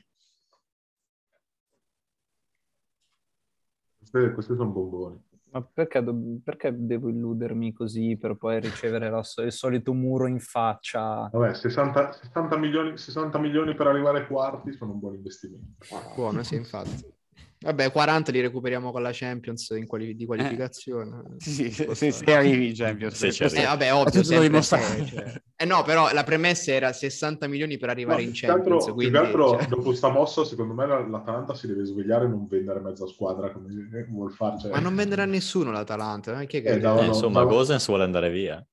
[3.98, 5.32] Questi, questi sono bomboni.
[5.54, 10.40] Ma perché, do- perché, devo illudermi così per poi ricevere so- il solito muro in
[10.40, 11.30] faccia?
[11.32, 15.86] Vabbè, 60, 60, milioni, 60 milioni per arrivare ai quarti sono un buon investimento.
[16.16, 17.13] Buono, sì, infatti.
[17.64, 21.24] Vabbè, 40 li recuperiamo con la Champions in quali- di qualificazione.
[21.38, 23.16] Eh, sì, se, se, se arrivi in Champions.
[23.16, 25.42] Se c'è eh, vabbè, ovvio, sempre se, cioè.
[25.56, 28.82] eh, no, però la premessa era 60 milioni per arrivare no, in Champions.
[28.82, 29.68] Altro, quindi, altro, cioè...
[29.68, 33.70] dopo sta mossa, secondo me l'Atalanta si deve svegliare e non vendere mezza squadra come
[34.10, 34.60] vuol fare.
[34.60, 34.72] Cioè...
[34.72, 36.42] Ma non venderà nessuno l'Atalanta.
[36.42, 38.66] Eh, che eh, no, no, insomma, Gosens vuole andare via.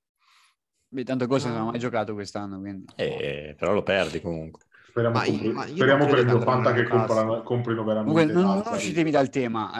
[0.88, 2.58] Beh, tanto Gosens non ha mai giocato quest'anno.
[2.58, 2.86] Quindi...
[2.96, 4.64] Eh, però lo perdi comunque.
[4.90, 8.74] Speriamo, Ma compri- ma speriamo per credo mio che comprano- comprino veramente Comunque, non, non
[8.74, 9.70] uscitemi dal tema.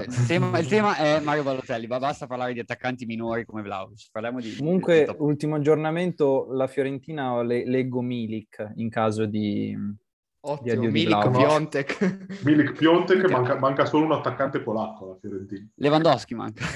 [0.00, 0.58] Eh, il tema.
[0.60, 4.08] Il tema è Mario Balotelli, ma basta parlare di attaccanti minori come Vlaovic.
[4.12, 4.54] Parliamo di...
[4.56, 9.76] Comunque, di ultimo aggiornamento, la Fiorentina le- leggo Milik in caso di...
[10.46, 11.30] Ottimo, di Milik.
[11.30, 12.42] Piontek.
[12.44, 15.66] Milik Piontek, manca, manca solo un attaccante polacco alla Fiorentina.
[15.74, 16.64] Lewandowski manca.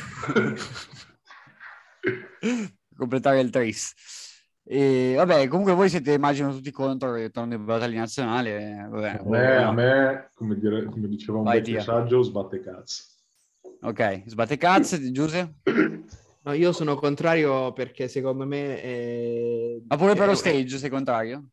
[2.97, 3.93] Completare il tris.
[4.71, 8.83] E vabbè, comunque voi siete, immagino, tutti contro il ritorno di Balotelli nazionale.
[8.85, 12.61] eh, Vabbè, A me, a me come, dire- come diceva un Vai, vecchio saggio, sbatte
[12.61, 13.03] cazzo.
[13.83, 15.55] Ok, sbatte cazzo, Giuse?
[16.43, 18.83] No, io sono contrario perché secondo me...
[18.83, 21.51] eh, Ma pure per lo stage, sei contrario?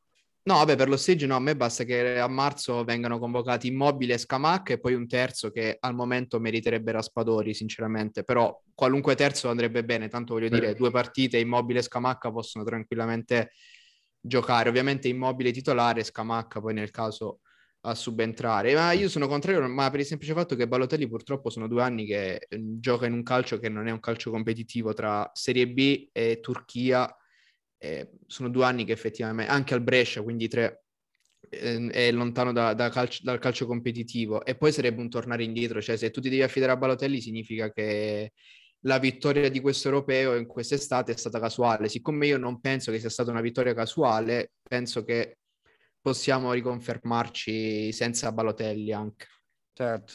[0.47, 4.13] No, vabbè, per lo stage no, a me basta che a marzo vengano convocati Immobile
[4.13, 9.49] e Scamacca e poi un terzo che al momento meriterebbe Raspadori, sinceramente, però qualunque terzo
[9.49, 10.75] andrebbe bene, tanto voglio dire, Beh.
[10.75, 13.53] due partite Immobile e Scamacca possono tranquillamente
[14.19, 17.39] giocare, ovviamente Immobile titolare, Scamacca poi nel caso
[17.81, 21.67] a subentrare, ma io sono contrario, ma per il semplice fatto che Balotelli purtroppo sono
[21.67, 25.27] due anni che eh, gioca in un calcio che non è un calcio competitivo tra
[25.33, 27.11] Serie B e Turchia,
[27.77, 30.83] eh, sono due anni che effettivamente, anche al Brescia, quindi tre,
[31.49, 35.81] eh, è lontano da- da calcio- dal calcio competitivo e poi sarebbe un tornare indietro,
[35.81, 38.33] cioè se tu ti devi affidare a Balotelli significa che
[38.81, 42.99] la vittoria di questo europeo in quest'estate è stata casuale, siccome io non penso che
[42.99, 45.37] sia stata una vittoria casuale, penso che
[45.99, 49.25] possiamo riconfermarci senza Balotelli anche.
[49.73, 50.13] Certo.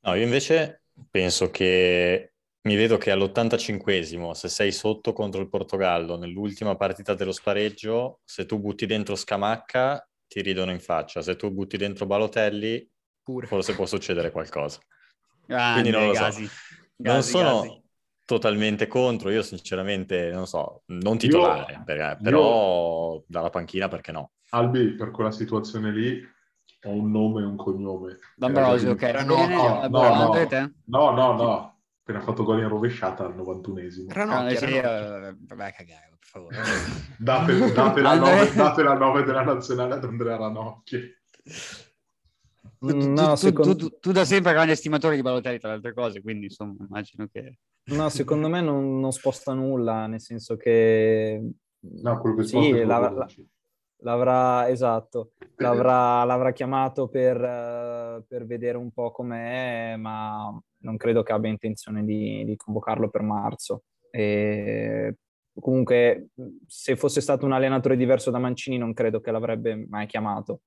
[0.00, 2.32] No, io invece penso che
[2.68, 8.44] mi vedo che all'85esimo, se sei sotto contro il Portogallo nell'ultima partita dello spareggio, se
[8.44, 12.86] tu butti dentro Scamacca ti ridono in faccia, se tu butti dentro Balotelli
[13.22, 13.46] Pure.
[13.46, 14.80] forse può succedere qualcosa.
[15.46, 16.24] Grande, Quindi non lo so.
[16.24, 16.48] Gasi.
[16.96, 17.82] Non Gasi, sono Gasi.
[18.26, 24.32] totalmente contro, io sinceramente non so, non titolare, perché- però dalla panchina perché no?
[24.50, 26.22] Albi, per quella situazione lì,
[26.82, 28.18] ho un nome e un cognome.
[28.36, 29.02] D'Ambrosio, ok.
[29.02, 30.12] Eh, Va no, no, no, boh, no.
[30.12, 30.72] Andre, te?
[30.84, 31.77] No, no, no.
[32.08, 34.06] Appena fatto gol in rovesciata al 91esimo.
[34.08, 35.28] Ah, Ranocchia, sì, Ranocchia.
[35.28, 36.56] eh, a cagare, per favore.
[37.18, 41.00] Date, date, la Andre- nove, date la 9 della nazionale ad Andrea Ranocchi.
[42.78, 45.58] Tu, tu- Mm, No, tu- secondo- tu- tu- tu da sempre grande estimatore di Balotelli,
[45.58, 47.58] tra le altre cose, quindi insomma immagino che...
[47.90, 51.42] No, secondo me non, non sposta nulla, nel senso che
[51.80, 53.26] No, quello che Sì, sposta è la-
[54.02, 61.22] l'avrà, esatto, l'avrà, l'avrà chiamato per, eh, per vedere un po' com'è, ma non credo
[61.22, 63.84] che abbia intenzione di, di convocarlo per marzo.
[64.10, 65.16] E
[65.60, 66.28] comunque,
[66.66, 70.62] se fosse stato un allenatore diverso da Mancini, non credo che l'avrebbe mai chiamato.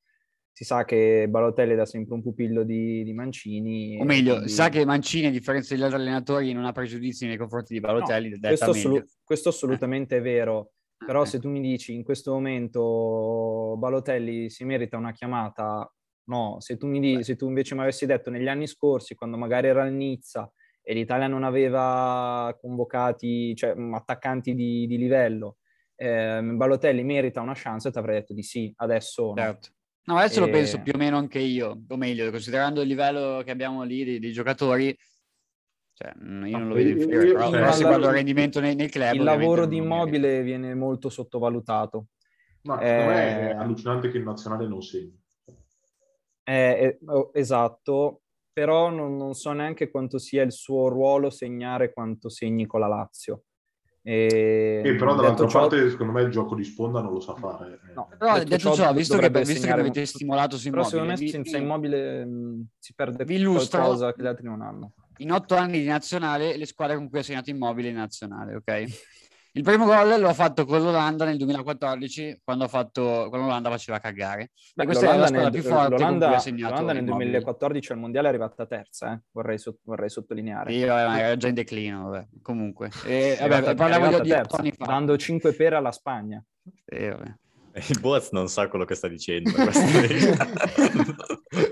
[0.54, 3.98] Si sa che Balotelli è da sempre un pupillo di, di Mancini.
[4.00, 7.38] O meglio, quindi- sa che Mancini, a differenza degli altri allenatori, non ha pregiudizi nei
[7.38, 11.26] confronti di Balotelli, No, questo, assolu- questo assolutamente è vero, però Eh.
[11.26, 15.90] se tu mi dici in questo momento Balotelli si merita una chiamata,
[16.26, 19.38] no, se tu, mi di- se tu invece mi avessi detto negli anni scorsi, quando
[19.38, 25.58] magari era il Nizza e l'Italia non aveva convocati, cioè attaccanti di, di livello,
[25.96, 29.42] ehm, Balotelli merita una chance, ti avrei detto di sì, adesso no.
[29.42, 29.70] Certo.
[30.04, 33.44] No, adesso lo E- penso più o meno anche io, o meglio, considerando il livello
[33.46, 34.98] che abbiamo lì dei, dei giocatori,
[35.94, 38.74] cioè, io non lo vedo io- inferiore, io- però, però se guardo il rendimento nei,
[38.74, 39.14] nei club...
[39.14, 39.84] Il lavoro di lo.
[39.84, 42.08] Immobile viene molto sottovalutato.
[42.64, 45.21] Ma secondo me è Eh, allucinante che in nazionale non segni.
[46.44, 52.30] Eh, oh, esatto, però non, non so neanche quanto sia il suo ruolo segnare quanto
[52.30, 53.44] segni con la Lazio.
[54.04, 57.20] E, E però detto dall'altra ciò- parte, secondo me, il gioco di sponda non lo
[57.20, 57.80] sa fare.
[57.94, 60.90] No, Però detto detto ciò, ciò, visto che, visto che avete stimolato su Però Immobile,
[60.90, 64.62] secondo me vi- senza Immobile mh, si perde Vi illustro- qualcosa che gli altri non
[64.62, 64.94] hanno.
[65.18, 68.84] in otto anni di nazionale le squadre con cui ha segnato Immobile in nazionale, ok?
[69.54, 73.70] Il primo gol lo ha fatto con l'Olanda nel 2014, quando, ha fatto, quando l'Olanda
[73.70, 74.52] faceva cagare.
[74.74, 77.02] Beh, e questa è la squadra nel- più forte con cui ha segnato l'Olanda nel
[77.02, 77.30] Immobile.
[77.32, 80.72] 2014 al Mondiale è arrivata terza, eh, vorrei, so- vorrei sottolineare.
[80.72, 82.28] Sì, vabbè, ma era già in declino, vabbè.
[82.42, 82.92] comunque.
[83.06, 84.86] E, vabbè, arrivata- è parliamo di, terza, anni fa.
[84.86, 86.42] dando 5 per alla Spagna.
[86.86, 87.36] Sì, vabbè.
[87.90, 89.50] Il Boaz non sa quello che sta dicendo.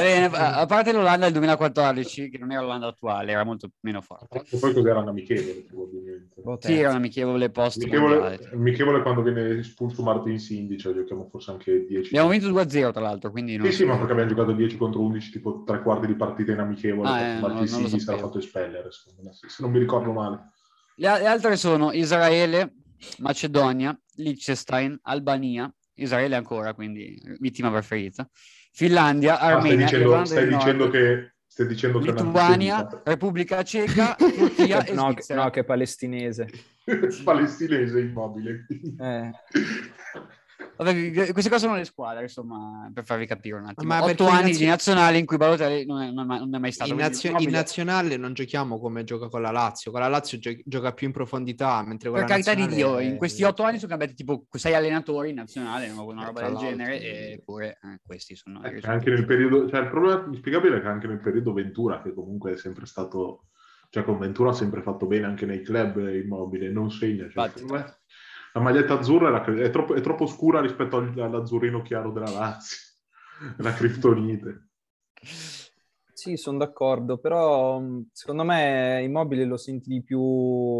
[0.00, 4.44] bene, a parte l'Olanda del 2014, che non era l'Olanda attuale, era molto meno forte.
[4.50, 6.40] E poi cos'era un amichevole, probabilmente.
[6.42, 7.82] Boh, Sì, era un amichevole post.
[7.82, 12.08] Amichevole, amichevole quando viene espulso Martin Sindi, cioè giochiamo forse anche 10.
[12.08, 15.00] Abbiamo vinto 2-0 tra l'altro, quindi non Sì, sì, ma perché abbiamo giocato 10 contro
[15.00, 17.88] 11, tipo tre quarti di partita in amichevole, Ah, eh, Martin non- non lo Sindi
[17.88, 18.26] si era sapevo.
[18.26, 20.50] fatto espellere, secondo me, se non mi ricordo male.
[20.96, 22.74] Le altre sono Israele,
[23.18, 28.28] Macedonia, Liechtenstein, Albania, Israele ancora, quindi vittima preferita,
[28.72, 33.02] Finlandia, Ah, stai Armenia, dicendo, stai del dicendo Nord, che, stai dicendo è Lituania.
[33.04, 35.42] Repubblica Ceca, Turchia e no, che, Svizzera.
[35.42, 36.48] no, che palestinese.
[37.24, 38.66] palestinese immobile.
[38.98, 39.30] Eh.
[40.82, 43.86] Vabbè, queste cose sono le squadre, insomma, per farvi capire un attimo.
[43.86, 46.54] Ma Otto anni nazio- di nazionale in cui Balotelli non è, non è mai- non
[46.54, 46.90] è mai stato.
[46.90, 49.90] In, quindi nazio- in nazionale non giochiamo come gioca con la Lazio.
[49.90, 52.86] Con la Lazio gio- gioca più in profondità, mentre con Per la carità di Dio,
[52.86, 56.40] nazionale- in questi otto anni sono cambiati tipo sei allenatori in nazionale, una Eh, roba
[56.40, 56.70] tra del l'altro.
[56.70, 60.86] genere, eppure eh, questi sono Eh, anche nel periodo, cioè il problema inspiegabile è che
[60.88, 63.48] anche nel periodo Ventura, che comunque è sempre stato,
[63.90, 67.28] cioè con Ventura ha sempre fatto bene anche nei club immobile, non segna.
[67.28, 67.98] Cioè, Infatti.
[68.52, 72.78] La maglietta azzurra era- è, troppo, è troppo scura rispetto al- all'azzurrino chiaro della Lazio,
[73.56, 74.68] è la criptonite.
[76.12, 80.18] Sì, sono d'accordo, però mh, secondo me Immobile lo senti di più,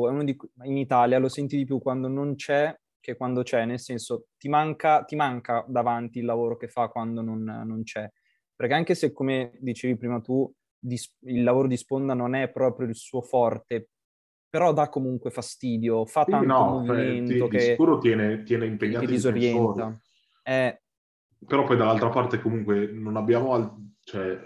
[0.06, 4.26] è in Italia lo senti di più quando non c'è che quando c'è, nel senso
[4.36, 8.08] ti manca, ti manca davanti il lavoro che fa quando non, non c'è.
[8.54, 12.94] Perché anche se, come dicevi prima tu, il lavoro di sponda non è proprio il
[12.94, 13.88] suo forte,
[14.50, 18.42] però dà comunque fastidio, fa Sì, tanto no, cioè, movimento ti- di che sicuro tiene,
[18.42, 20.00] tiene ti impegnati i disorienta.
[20.42, 20.80] Eh,
[21.46, 23.72] Però poi dall'altra parte comunque non abbiamo, al-
[24.02, 24.38] cioè,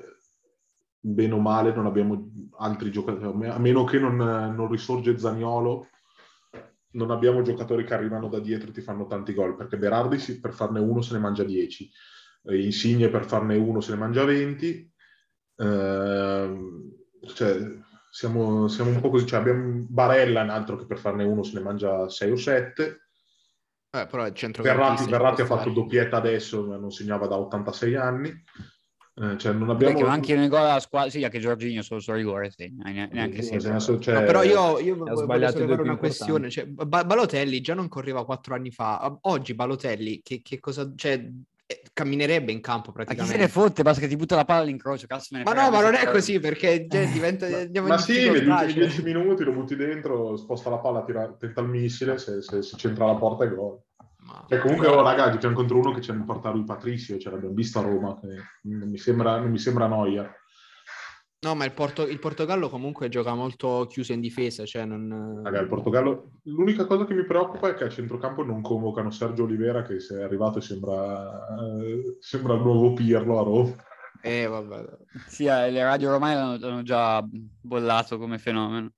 [1.00, 5.88] bene o male, non abbiamo altri giocatori, a meno che non, non risorge Zaniolo,
[6.92, 10.52] non abbiamo giocatori che arrivano da dietro e ti fanno tanti gol, perché Berardi per
[10.52, 11.90] farne uno se ne mangia 10,
[12.44, 14.90] eh, Insigne per farne uno se ne mangia 20,
[15.56, 16.90] ehm,
[17.34, 17.58] cioè,
[18.14, 21.54] siamo, siamo un po' così, cioè, abbiamo Barella, un altro che per farne uno se
[21.54, 22.82] ne mangia 6 o 7,
[23.90, 24.22] Eh, però
[24.62, 28.28] Verratti, Verratti ha fatto doppietta adesso, non segnava da 86 anni.
[29.16, 30.12] Eh, cioè non Perché abbiamo...
[30.12, 33.52] anche nel gol alla squadra, sì, anche Giorginio solo sul rigore ne- neanche Sì, sì,
[33.52, 36.50] nel senso, cioè, No, però io, io voglio sbagliato sollevare una questione.
[36.50, 39.18] Cioè, Ba- Balotelli già non correva quattro anni fa.
[39.22, 40.92] Oggi Balotelli, che, che cosa...
[40.94, 41.32] Cioè,
[41.94, 43.36] camminerebbe in campo Ma chi praticamente.
[43.38, 45.70] se ne fotte, basta che ti butta la palla all'incrocio, cazzo me ne Ma no,
[45.70, 48.82] ma non è così perché cioè, diventa, Ma, in sì, negli difficoltà, ultimi cioè.
[48.82, 52.76] 10 minuti lo butti dentro, sposta la palla, tira, tenta il missile, se, se, se
[52.76, 53.80] c'entra la porta è gol.
[54.18, 57.30] Ma- Cioè, comunque, oh, raga, giochiamo contro uno che c'è nel portare lui Patricio, ce
[57.30, 58.18] l'abbiamo visto a Roma,
[58.62, 60.30] non mi sembra, non mi sembra noia.
[61.44, 65.42] No, ma il, Porto- il Portogallo comunque gioca molto chiuso in difesa, cioè non...
[65.68, 70.00] Portogallo, l'unica cosa che mi preoccupa è che a centrocampo non convocano Sergio Olivera, che
[70.00, 73.74] se è arrivato sembra, eh, sembra il nuovo Pirlo a Roma.
[74.22, 74.84] Eh, vabbè.
[75.26, 77.22] Sì, eh, le radio ormai l'hanno, l'hanno già
[77.60, 78.90] bollato come fenomeno.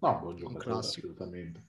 [0.00, 1.06] No, buon giocatore, classico.
[1.06, 1.68] assolutamente.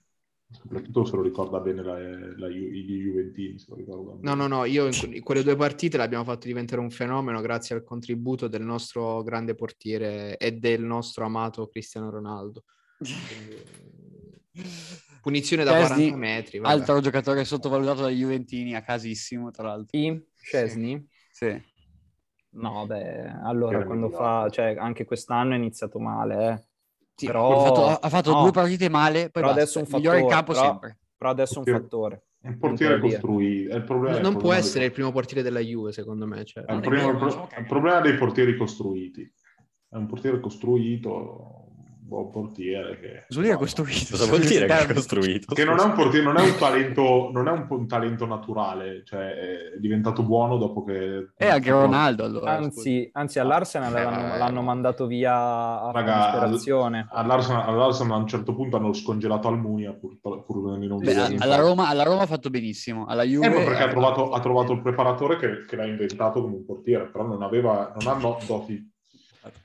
[0.52, 3.58] Soprattutto se lo ricorda bene la, la, Ju- i Juventini.
[3.58, 6.46] Se lo ricorda No, no, no, io in, que- in quelle due partite l'abbiamo fatto
[6.46, 12.10] diventare un fenomeno grazie al contributo del nostro grande portiere e del nostro amato Cristiano
[12.10, 12.64] Ronaldo.
[15.22, 16.58] Punizione da Chesney, 40 metri.
[16.58, 16.74] vabbè.
[16.74, 19.98] Altro giocatore sottovalutato dai Juventini a casissimo, tra l'altro.
[19.98, 20.22] chi?
[20.34, 21.08] Scesni?
[21.30, 21.70] Sì.
[22.54, 26.66] No, beh, allora quando fa, cioè anche quest'anno è iniziato male, eh.
[27.14, 28.40] Sì, Però- ha fatto, ha fatto no.
[28.42, 30.98] due partite male, poi adesso è un migliore in fattore, campo però- sempre.
[31.16, 32.22] Però adesso è un fattore.
[32.44, 33.72] Un portiere Non costruito.
[33.72, 36.44] È il problema, Non il può essere il primo portiere della Juve, secondo me.
[36.44, 36.64] cioè.
[36.64, 39.32] è il, Non è primo- il pro- non so il problema dei portieri costruiti.
[39.88, 41.61] È un portiere costruito,
[42.04, 43.24] buon portiere che...
[43.28, 44.06] Dire no, costruito?
[44.10, 44.94] Cosa vuol dire che è Termine.
[44.94, 45.54] costruito?
[45.54, 49.02] Che non è un portiere, non è un talento, non è un, un talento naturale,
[49.04, 51.30] cioè è diventato buono dopo che...
[51.36, 52.52] E anche Ronaldo allora.
[52.52, 55.32] Anzi, anzi all'Arsenal Eh, l'hanno, l'hanno mandato via
[55.80, 57.06] a Raga, disperazione.
[57.10, 61.56] All'Arsenal, all'Arsenal a un certo punto hanno scongelato Almunia pur, pur non Beh, alla.
[61.56, 63.46] Roma, alla Roma ha fatto benissimo, alla Juve...
[63.46, 67.06] Eh, perché ha trovato, ha trovato il preparatore che, che l'ha inventato come un portiere,
[67.06, 68.91] però non aveva, non ha no- doti,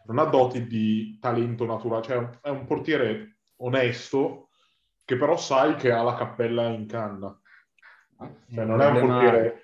[0.05, 4.49] non ha doti di talento naturale, cioè è un portiere onesto
[5.05, 7.39] che però sai che ha la cappella in canna.
[8.53, 9.61] Cioè, non è un problema- portiere...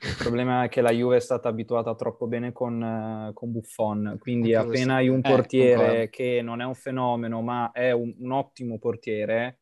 [0.00, 4.16] Il problema è che la Juve è stata abituata troppo bene con, eh, con Buffon,
[4.18, 6.10] quindi Anche appena hai un Eh, portiere concordo.
[6.10, 9.60] che non è un fenomeno, ma è un, un ottimo portiere,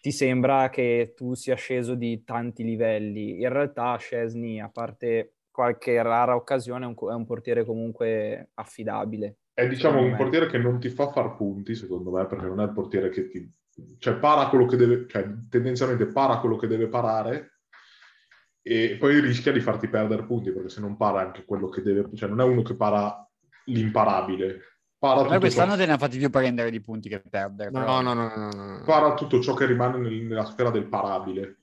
[0.00, 3.40] ti sembra che tu sia sceso di tanti livelli.
[3.40, 9.36] In realtà Scesni, a parte qualche rara occasione, è un, è un portiere comunque affidabile.
[9.54, 10.16] È diciamo un me.
[10.16, 13.28] portiere che non ti fa far punti, secondo me, perché non è il portiere che
[13.28, 13.48] ti...
[13.98, 15.06] Cioè, para quello che deve...
[15.06, 17.60] Cioè, tendenzialmente para quello che deve parare
[18.62, 22.08] e poi rischia di farti perdere punti, perché se non para anche quello che deve...
[22.16, 23.24] Cioè, non è uno che para
[23.66, 24.58] l'imparabile.
[24.98, 27.70] Para tutto, quest'anno ciò, te ne ha fatti più prendere di punti che perdere.
[27.70, 28.00] No, però.
[28.00, 28.82] no, no, no, no, no.
[28.84, 31.58] para tutto ciò che rimane nel- nella sfera del parabile.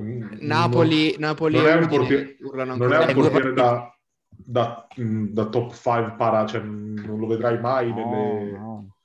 [0.00, 3.92] Napoli, Napoli non è un portiere- non è un Eh, portiere da,
[4.28, 8.96] da, mh, da top 5 para, cioè non lo vedrai mai nelle, No, no.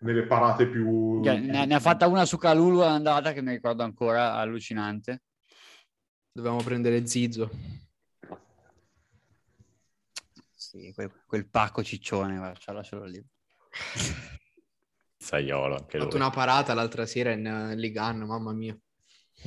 [0.00, 1.20] nelle parate più...
[1.20, 5.22] Ne, ne ha fatta una su Calulu all'andata che mi ricordo ancora, allucinante.
[6.32, 7.50] Dovevamo prendere Zizzo.
[10.52, 13.24] Sì, quel, quel pacco ciccione, guarda, lascialo lì.
[15.16, 16.06] Saiolo, anche lui.
[16.06, 18.76] fatto una parata l'altra sera in uh, Ligan, mamma mia.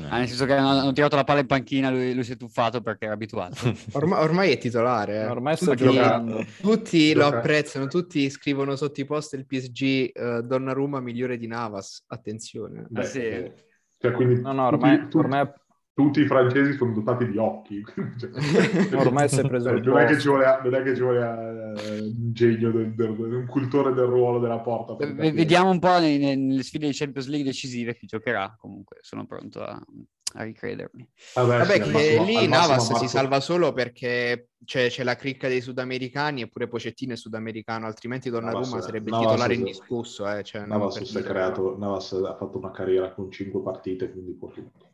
[0.10, 2.38] Ah, nel senso che hanno, hanno tirato la palla in panchina, lui, lui si è
[2.38, 3.56] tuffato perché era abituato.
[3.94, 5.22] Ormai, ormai è titolare.
[5.22, 5.26] eh.
[5.26, 6.46] Ormai Tutti- giocando.
[6.62, 12.04] Tutti lo apprezzano, tutti scrivono sotto i post del PSG eh, Donnarumma migliore di Navas.
[12.08, 12.86] Attenzione.
[12.88, 13.20] Beh, sì.
[13.22, 13.54] eh,
[13.98, 15.52] cioè, quindi No, no, ormai, tutti, tutti- ormai,
[15.98, 17.84] tutti i francesi sono dotati di occhi.
[18.20, 21.02] Cioè, ormai si è preso il non, è che ci vuole, non è che ci
[21.02, 21.20] vuole
[21.76, 24.96] eh, un genio, del, del- un cultore del ruolo della porta.
[24.96, 25.32] per V- capire.
[25.32, 28.56] Vediamo un po' nei- nelle sfide di Champions League decisive chi giocherà.
[28.60, 29.82] Comunque sono pronto a,
[30.36, 31.10] a ricredermi.
[31.34, 35.62] Vabbè, Vabbè, sì, massimo- lì Navas si salva solo perché c'è, c'è la cricca dei
[35.62, 40.32] sudamericani eppure Pocettino è sudamericano, altrimenti Donnarumma Navas- sarebbe Navas- titolare indiscusso.
[40.32, 44.34] Eh, cioè, Navas, si è creato, Navas ha fatto una carriera con 5 partite, quindi
[44.34, 44.87] può tutto.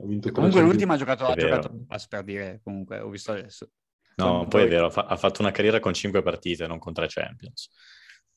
[0.00, 3.70] Ha vinto tre Comunque l'ultima ha giocato, ha giocato per dire, comunque ho visto adesso.
[4.16, 6.78] No, Poi- poi è vero, ha fa- ha fatto una carriera con cinque partite, non
[6.78, 7.70] con tre Champions.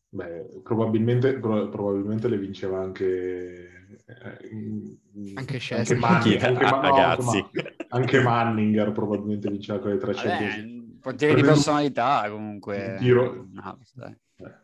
[0.10, 3.88] Beh, probabilmente, pro- probabilmente le vinceva anche...
[4.06, 5.98] eh, Anche Szczesny.
[5.98, 6.46] Manning- Chi?
[6.46, 7.38] anche, Ma- no, Ragazzi.
[7.38, 10.56] anche Ma- anche Manninger probabilmente vinceva con le tre Champions.
[10.58, 12.88] Vabbè, portiere di personalità comunque.
[12.92, 14.16] Un tiro- No, dai.
[14.38, 14.62] Eh,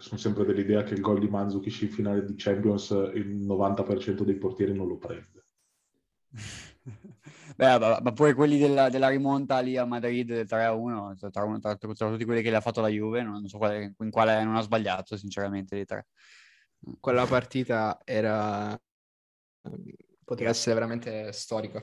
[0.00, 4.34] sono sempre dell'idea che il gol di Mandzukic in finale di Champions il 90% dei
[4.36, 5.44] portieri non lo prende.
[7.56, 11.58] Beh, ma, ma pure quelli della, della rimonta lì a Madrid del 3-1, tra, tra-
[11.60, 14.44] tra- tra tutti quelli che le ha fatto la Juve, non, so quale- in quale
[14.44, 16.06] non ha sbagliato, sinceramente, dei tre.
[17.00, 18.80] Quella partita era...
[20.24, 21.82] poteva essere veramente storica.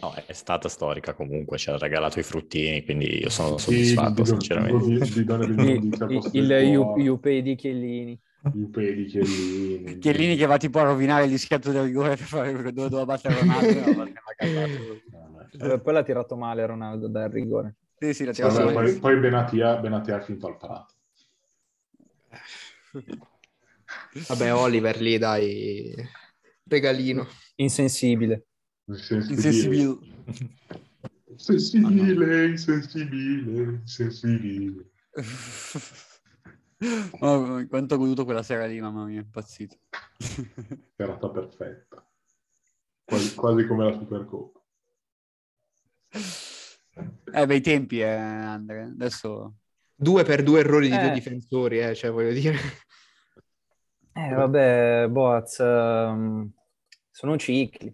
[0.00, 4.98] No, è stata storica comunque, ci ha regalato i fruttini, quindi io sono soddisfatto, sinceramente.
[4.98, 8.18] Di, di dare Il, il, il Juppei di Chiellini.
[8.52, 9.98] I peli, Chiellini.
[9.98, 13.40] Chiellini che va tipo a rovinare il dischetto del rigore per fare dove doveva battere
[13.40, 15.72] Ronaldo, no, l'ha.
[15.72, 17.76] Eh, Poi l'ha tirato male Ronaldo dal rigore.
[17.98, 18.90] Sì, sì, la tira Vabbè, fuori.
[18.90, 20.92] poi, poi Benatia, Benatia ha finito al prato.
[24.28, 25.94] Vabbè, Oliver lì, dai,
[26.64, 27.26] regalino.
[27.56, 28.46] Insensibile.
[28.86, 29.98] Insensibile.
[31.30, 34.90] Insensibile, insensibile, insensibile.
[37.20, 39.76] Oh, quanto ho goduto quella sera lì, mamma mia, impazzito.
[40.96, 42.06] Serata perfetta.
[43.04, 44.60] Quasi, quasi come la Supercoppa.
[47.32, 48.82] Eh, bei tempi, eh, Andre.
[48.82, 49.54] Adesso...
[49.96, 51.14] Due per due errori di due Eh.
[51.14, 52.56] difensori, eh, cioè voglio dire.
[54.16, 56.48] Eh, vabbè, Boaz, ehm,
[57.10, 57.92] sono cicli.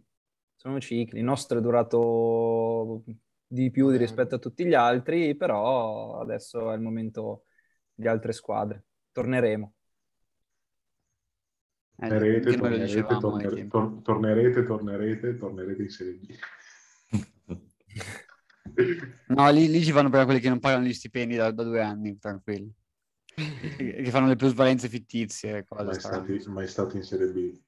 [0.55, 1.21] Sono cicli.
[1.21, 3.05] Il nostro è durato
[3.47, 7.45] di più di rispetto a tutti gli altri, però adesso è il momento
[8.01, 8.85] di altre squadre.
[9.13, 9.75] Torneremo.
[12.03, 13.69] Eh, Tornerete, tornerete, dicevamo ai torner- tempi.
[13.69, 16.35] tor- tornerete, tornerete, tornerete in Serie B.
[19.29, 21.83] No, lì, lì ci vanno per quelli che non pagano gli stipendi da, da due
[21.83, 22.73] anni, tranquilli.
[23.77, 27.61] che fanno le plusvalenze fittizie, mai, stati, mai stati in Serie B.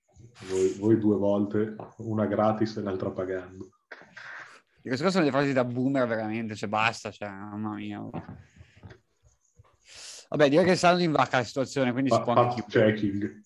[0.48, 3.70] Voi, voi due volte, una gratis e l'altra pagando.
[4.84, 8.00] E Queste cose sono le frasi da boomer veramente, cioè basta, cioè, mamma mia.
[10.32, 12.94] Vabbè, direi che sta andando in vacca la situazione, quindi si Fa- può anche chiudere.
[12.94, 13.40] checking.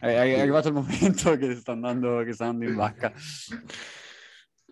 [0.00, 3.12] È, è arrivato il momento che sta andando, che sta andando in vacca.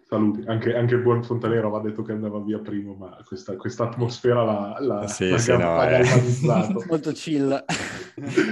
[0.08, 0.42] Saluti.
[0.46, 4.42] Anche, anche il buon Fontanero aveva detto che andava via prima, ma questa, questa atmosfera
[4.42, 6.02] l'ha, l'ha, Sì, l'ha sì, no, eh.
[6.88, 7.64] Molto chill.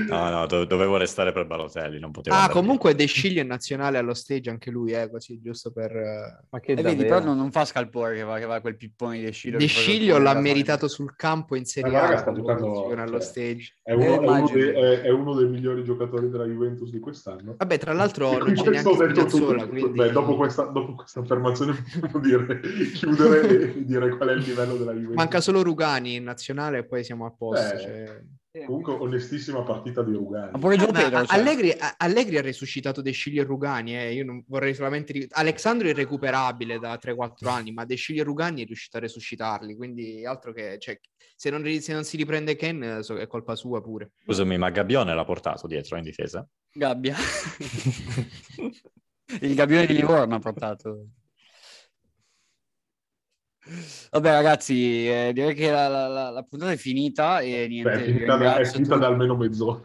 [0.09, 2.63] No, no, do- dovevo restare per Balotelli, non potevo Ah, andare via.
[2.63, 5.95] comunque De Sciglio è nazionale allo stage anche lui, eh, così giusto per...
[5.95, 8.77] eh, Ma che E vedi, però non, non fa scalpore che va, che va quel
[8.77, 9.59] pippone di Sciglio.
[9.59, 13.11] De che poi- Sciglio l'ha meritato sul campo in Serie Eh, A sta giocando, allo
[13.13, 13.75] cioè, stage.
[13.83, 16.99] È uno, Eh, è uno dei, è- è uno dei migliori giocatori della Juventus di
[17.01, 17.55] quest'anno.
[17.59, 19.69] Vabbè, tra l'altro E non c'è neanche Spinazzola, tutto.
[19.69, 19.99] quindi...
[19.99, 22.61] Beh, dopo, questa, dopo questa affermazione possiamo dire,
[22.95, 25.17] chiudere e dire qual è il livello della Juventus.
[25.17, 27.75] Manca solo Rugani in nazionale e poi siamo a posto.
[27.75, 28.23] Eh, cioè.
[28.51, 30.53] Comunque, onestissima partita di Rugani.
[30.53, 31.39] Ma pure Gio Ma Pedro, cioè.
[31.39, 34.13] Allegri, Allegri ha resuscitato De Sciglio e Rugani, eh.
[34.15, 35.27] io non vorrei solamente...
[35.31, 39.77] Alexandro è irrecuperabile da 3-4 anni, ma De Sciglio e Rugani è riuscito a resuscitarli,
[39.77, 40.79] quindi altro che...
[40.79, 40.99] Cioè,
[41.37, 44.13] se, non, se non si riprende Ken eh, so- è colpa sua pure.
[44.25, 46.47] Scusami, ma Gabbione l'ha portato dietro in difesa?
[46.73, 47.17] Gabbia.
[49.41, 51.09] Il gabbione di Livorno ha portato.
[54.11, 57.91] Vabbè ragazzi, eh, direi che la, la- la- la puntata è finita e niente.
[57.91, 59.81] Beh, è finita, da, è finita da almeno mezz'ora.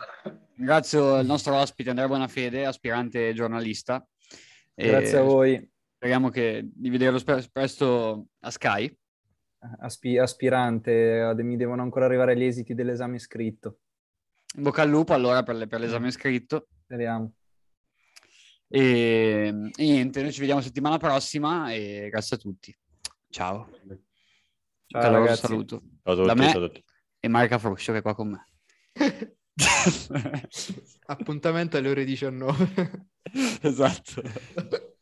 [0.56, 4.06] Ringrazio il nostro ospite Andrea Bonafede, aspirante giornalista.
[4.74, 7.20] E Grazie a voi, Speriamo che, di vederlo
[7.52, 8.94] presto a Sky.
[9.80, 11.34] aspi- aspirante.
[11.38, 13.80] Mi devono ancora arrivare gli esiti dell'esame scritto.
[14.58, 16.68] In bocca al lupo allora per, le- per l'esame scritto.
[16.84, 17.34] Speriamo.
[18.68, 22.76] E, e niente, noi ci vediamo settimana prossima e grazie a tutti.
[23.34, 23.68] Ciao.
[24.86, 25.48] Ciao Caloroso ragazzi.
[25.48, 25.82] saluto.
[26.04, 26.84] Ciao a tutti, Da me- ciao a tutti.
[27.20, 28.48] E Marica Fruscio che è qua con me.
[31.08, 33.08] Appuntamento alle ore 19.
[33.62, 34.22] esatto.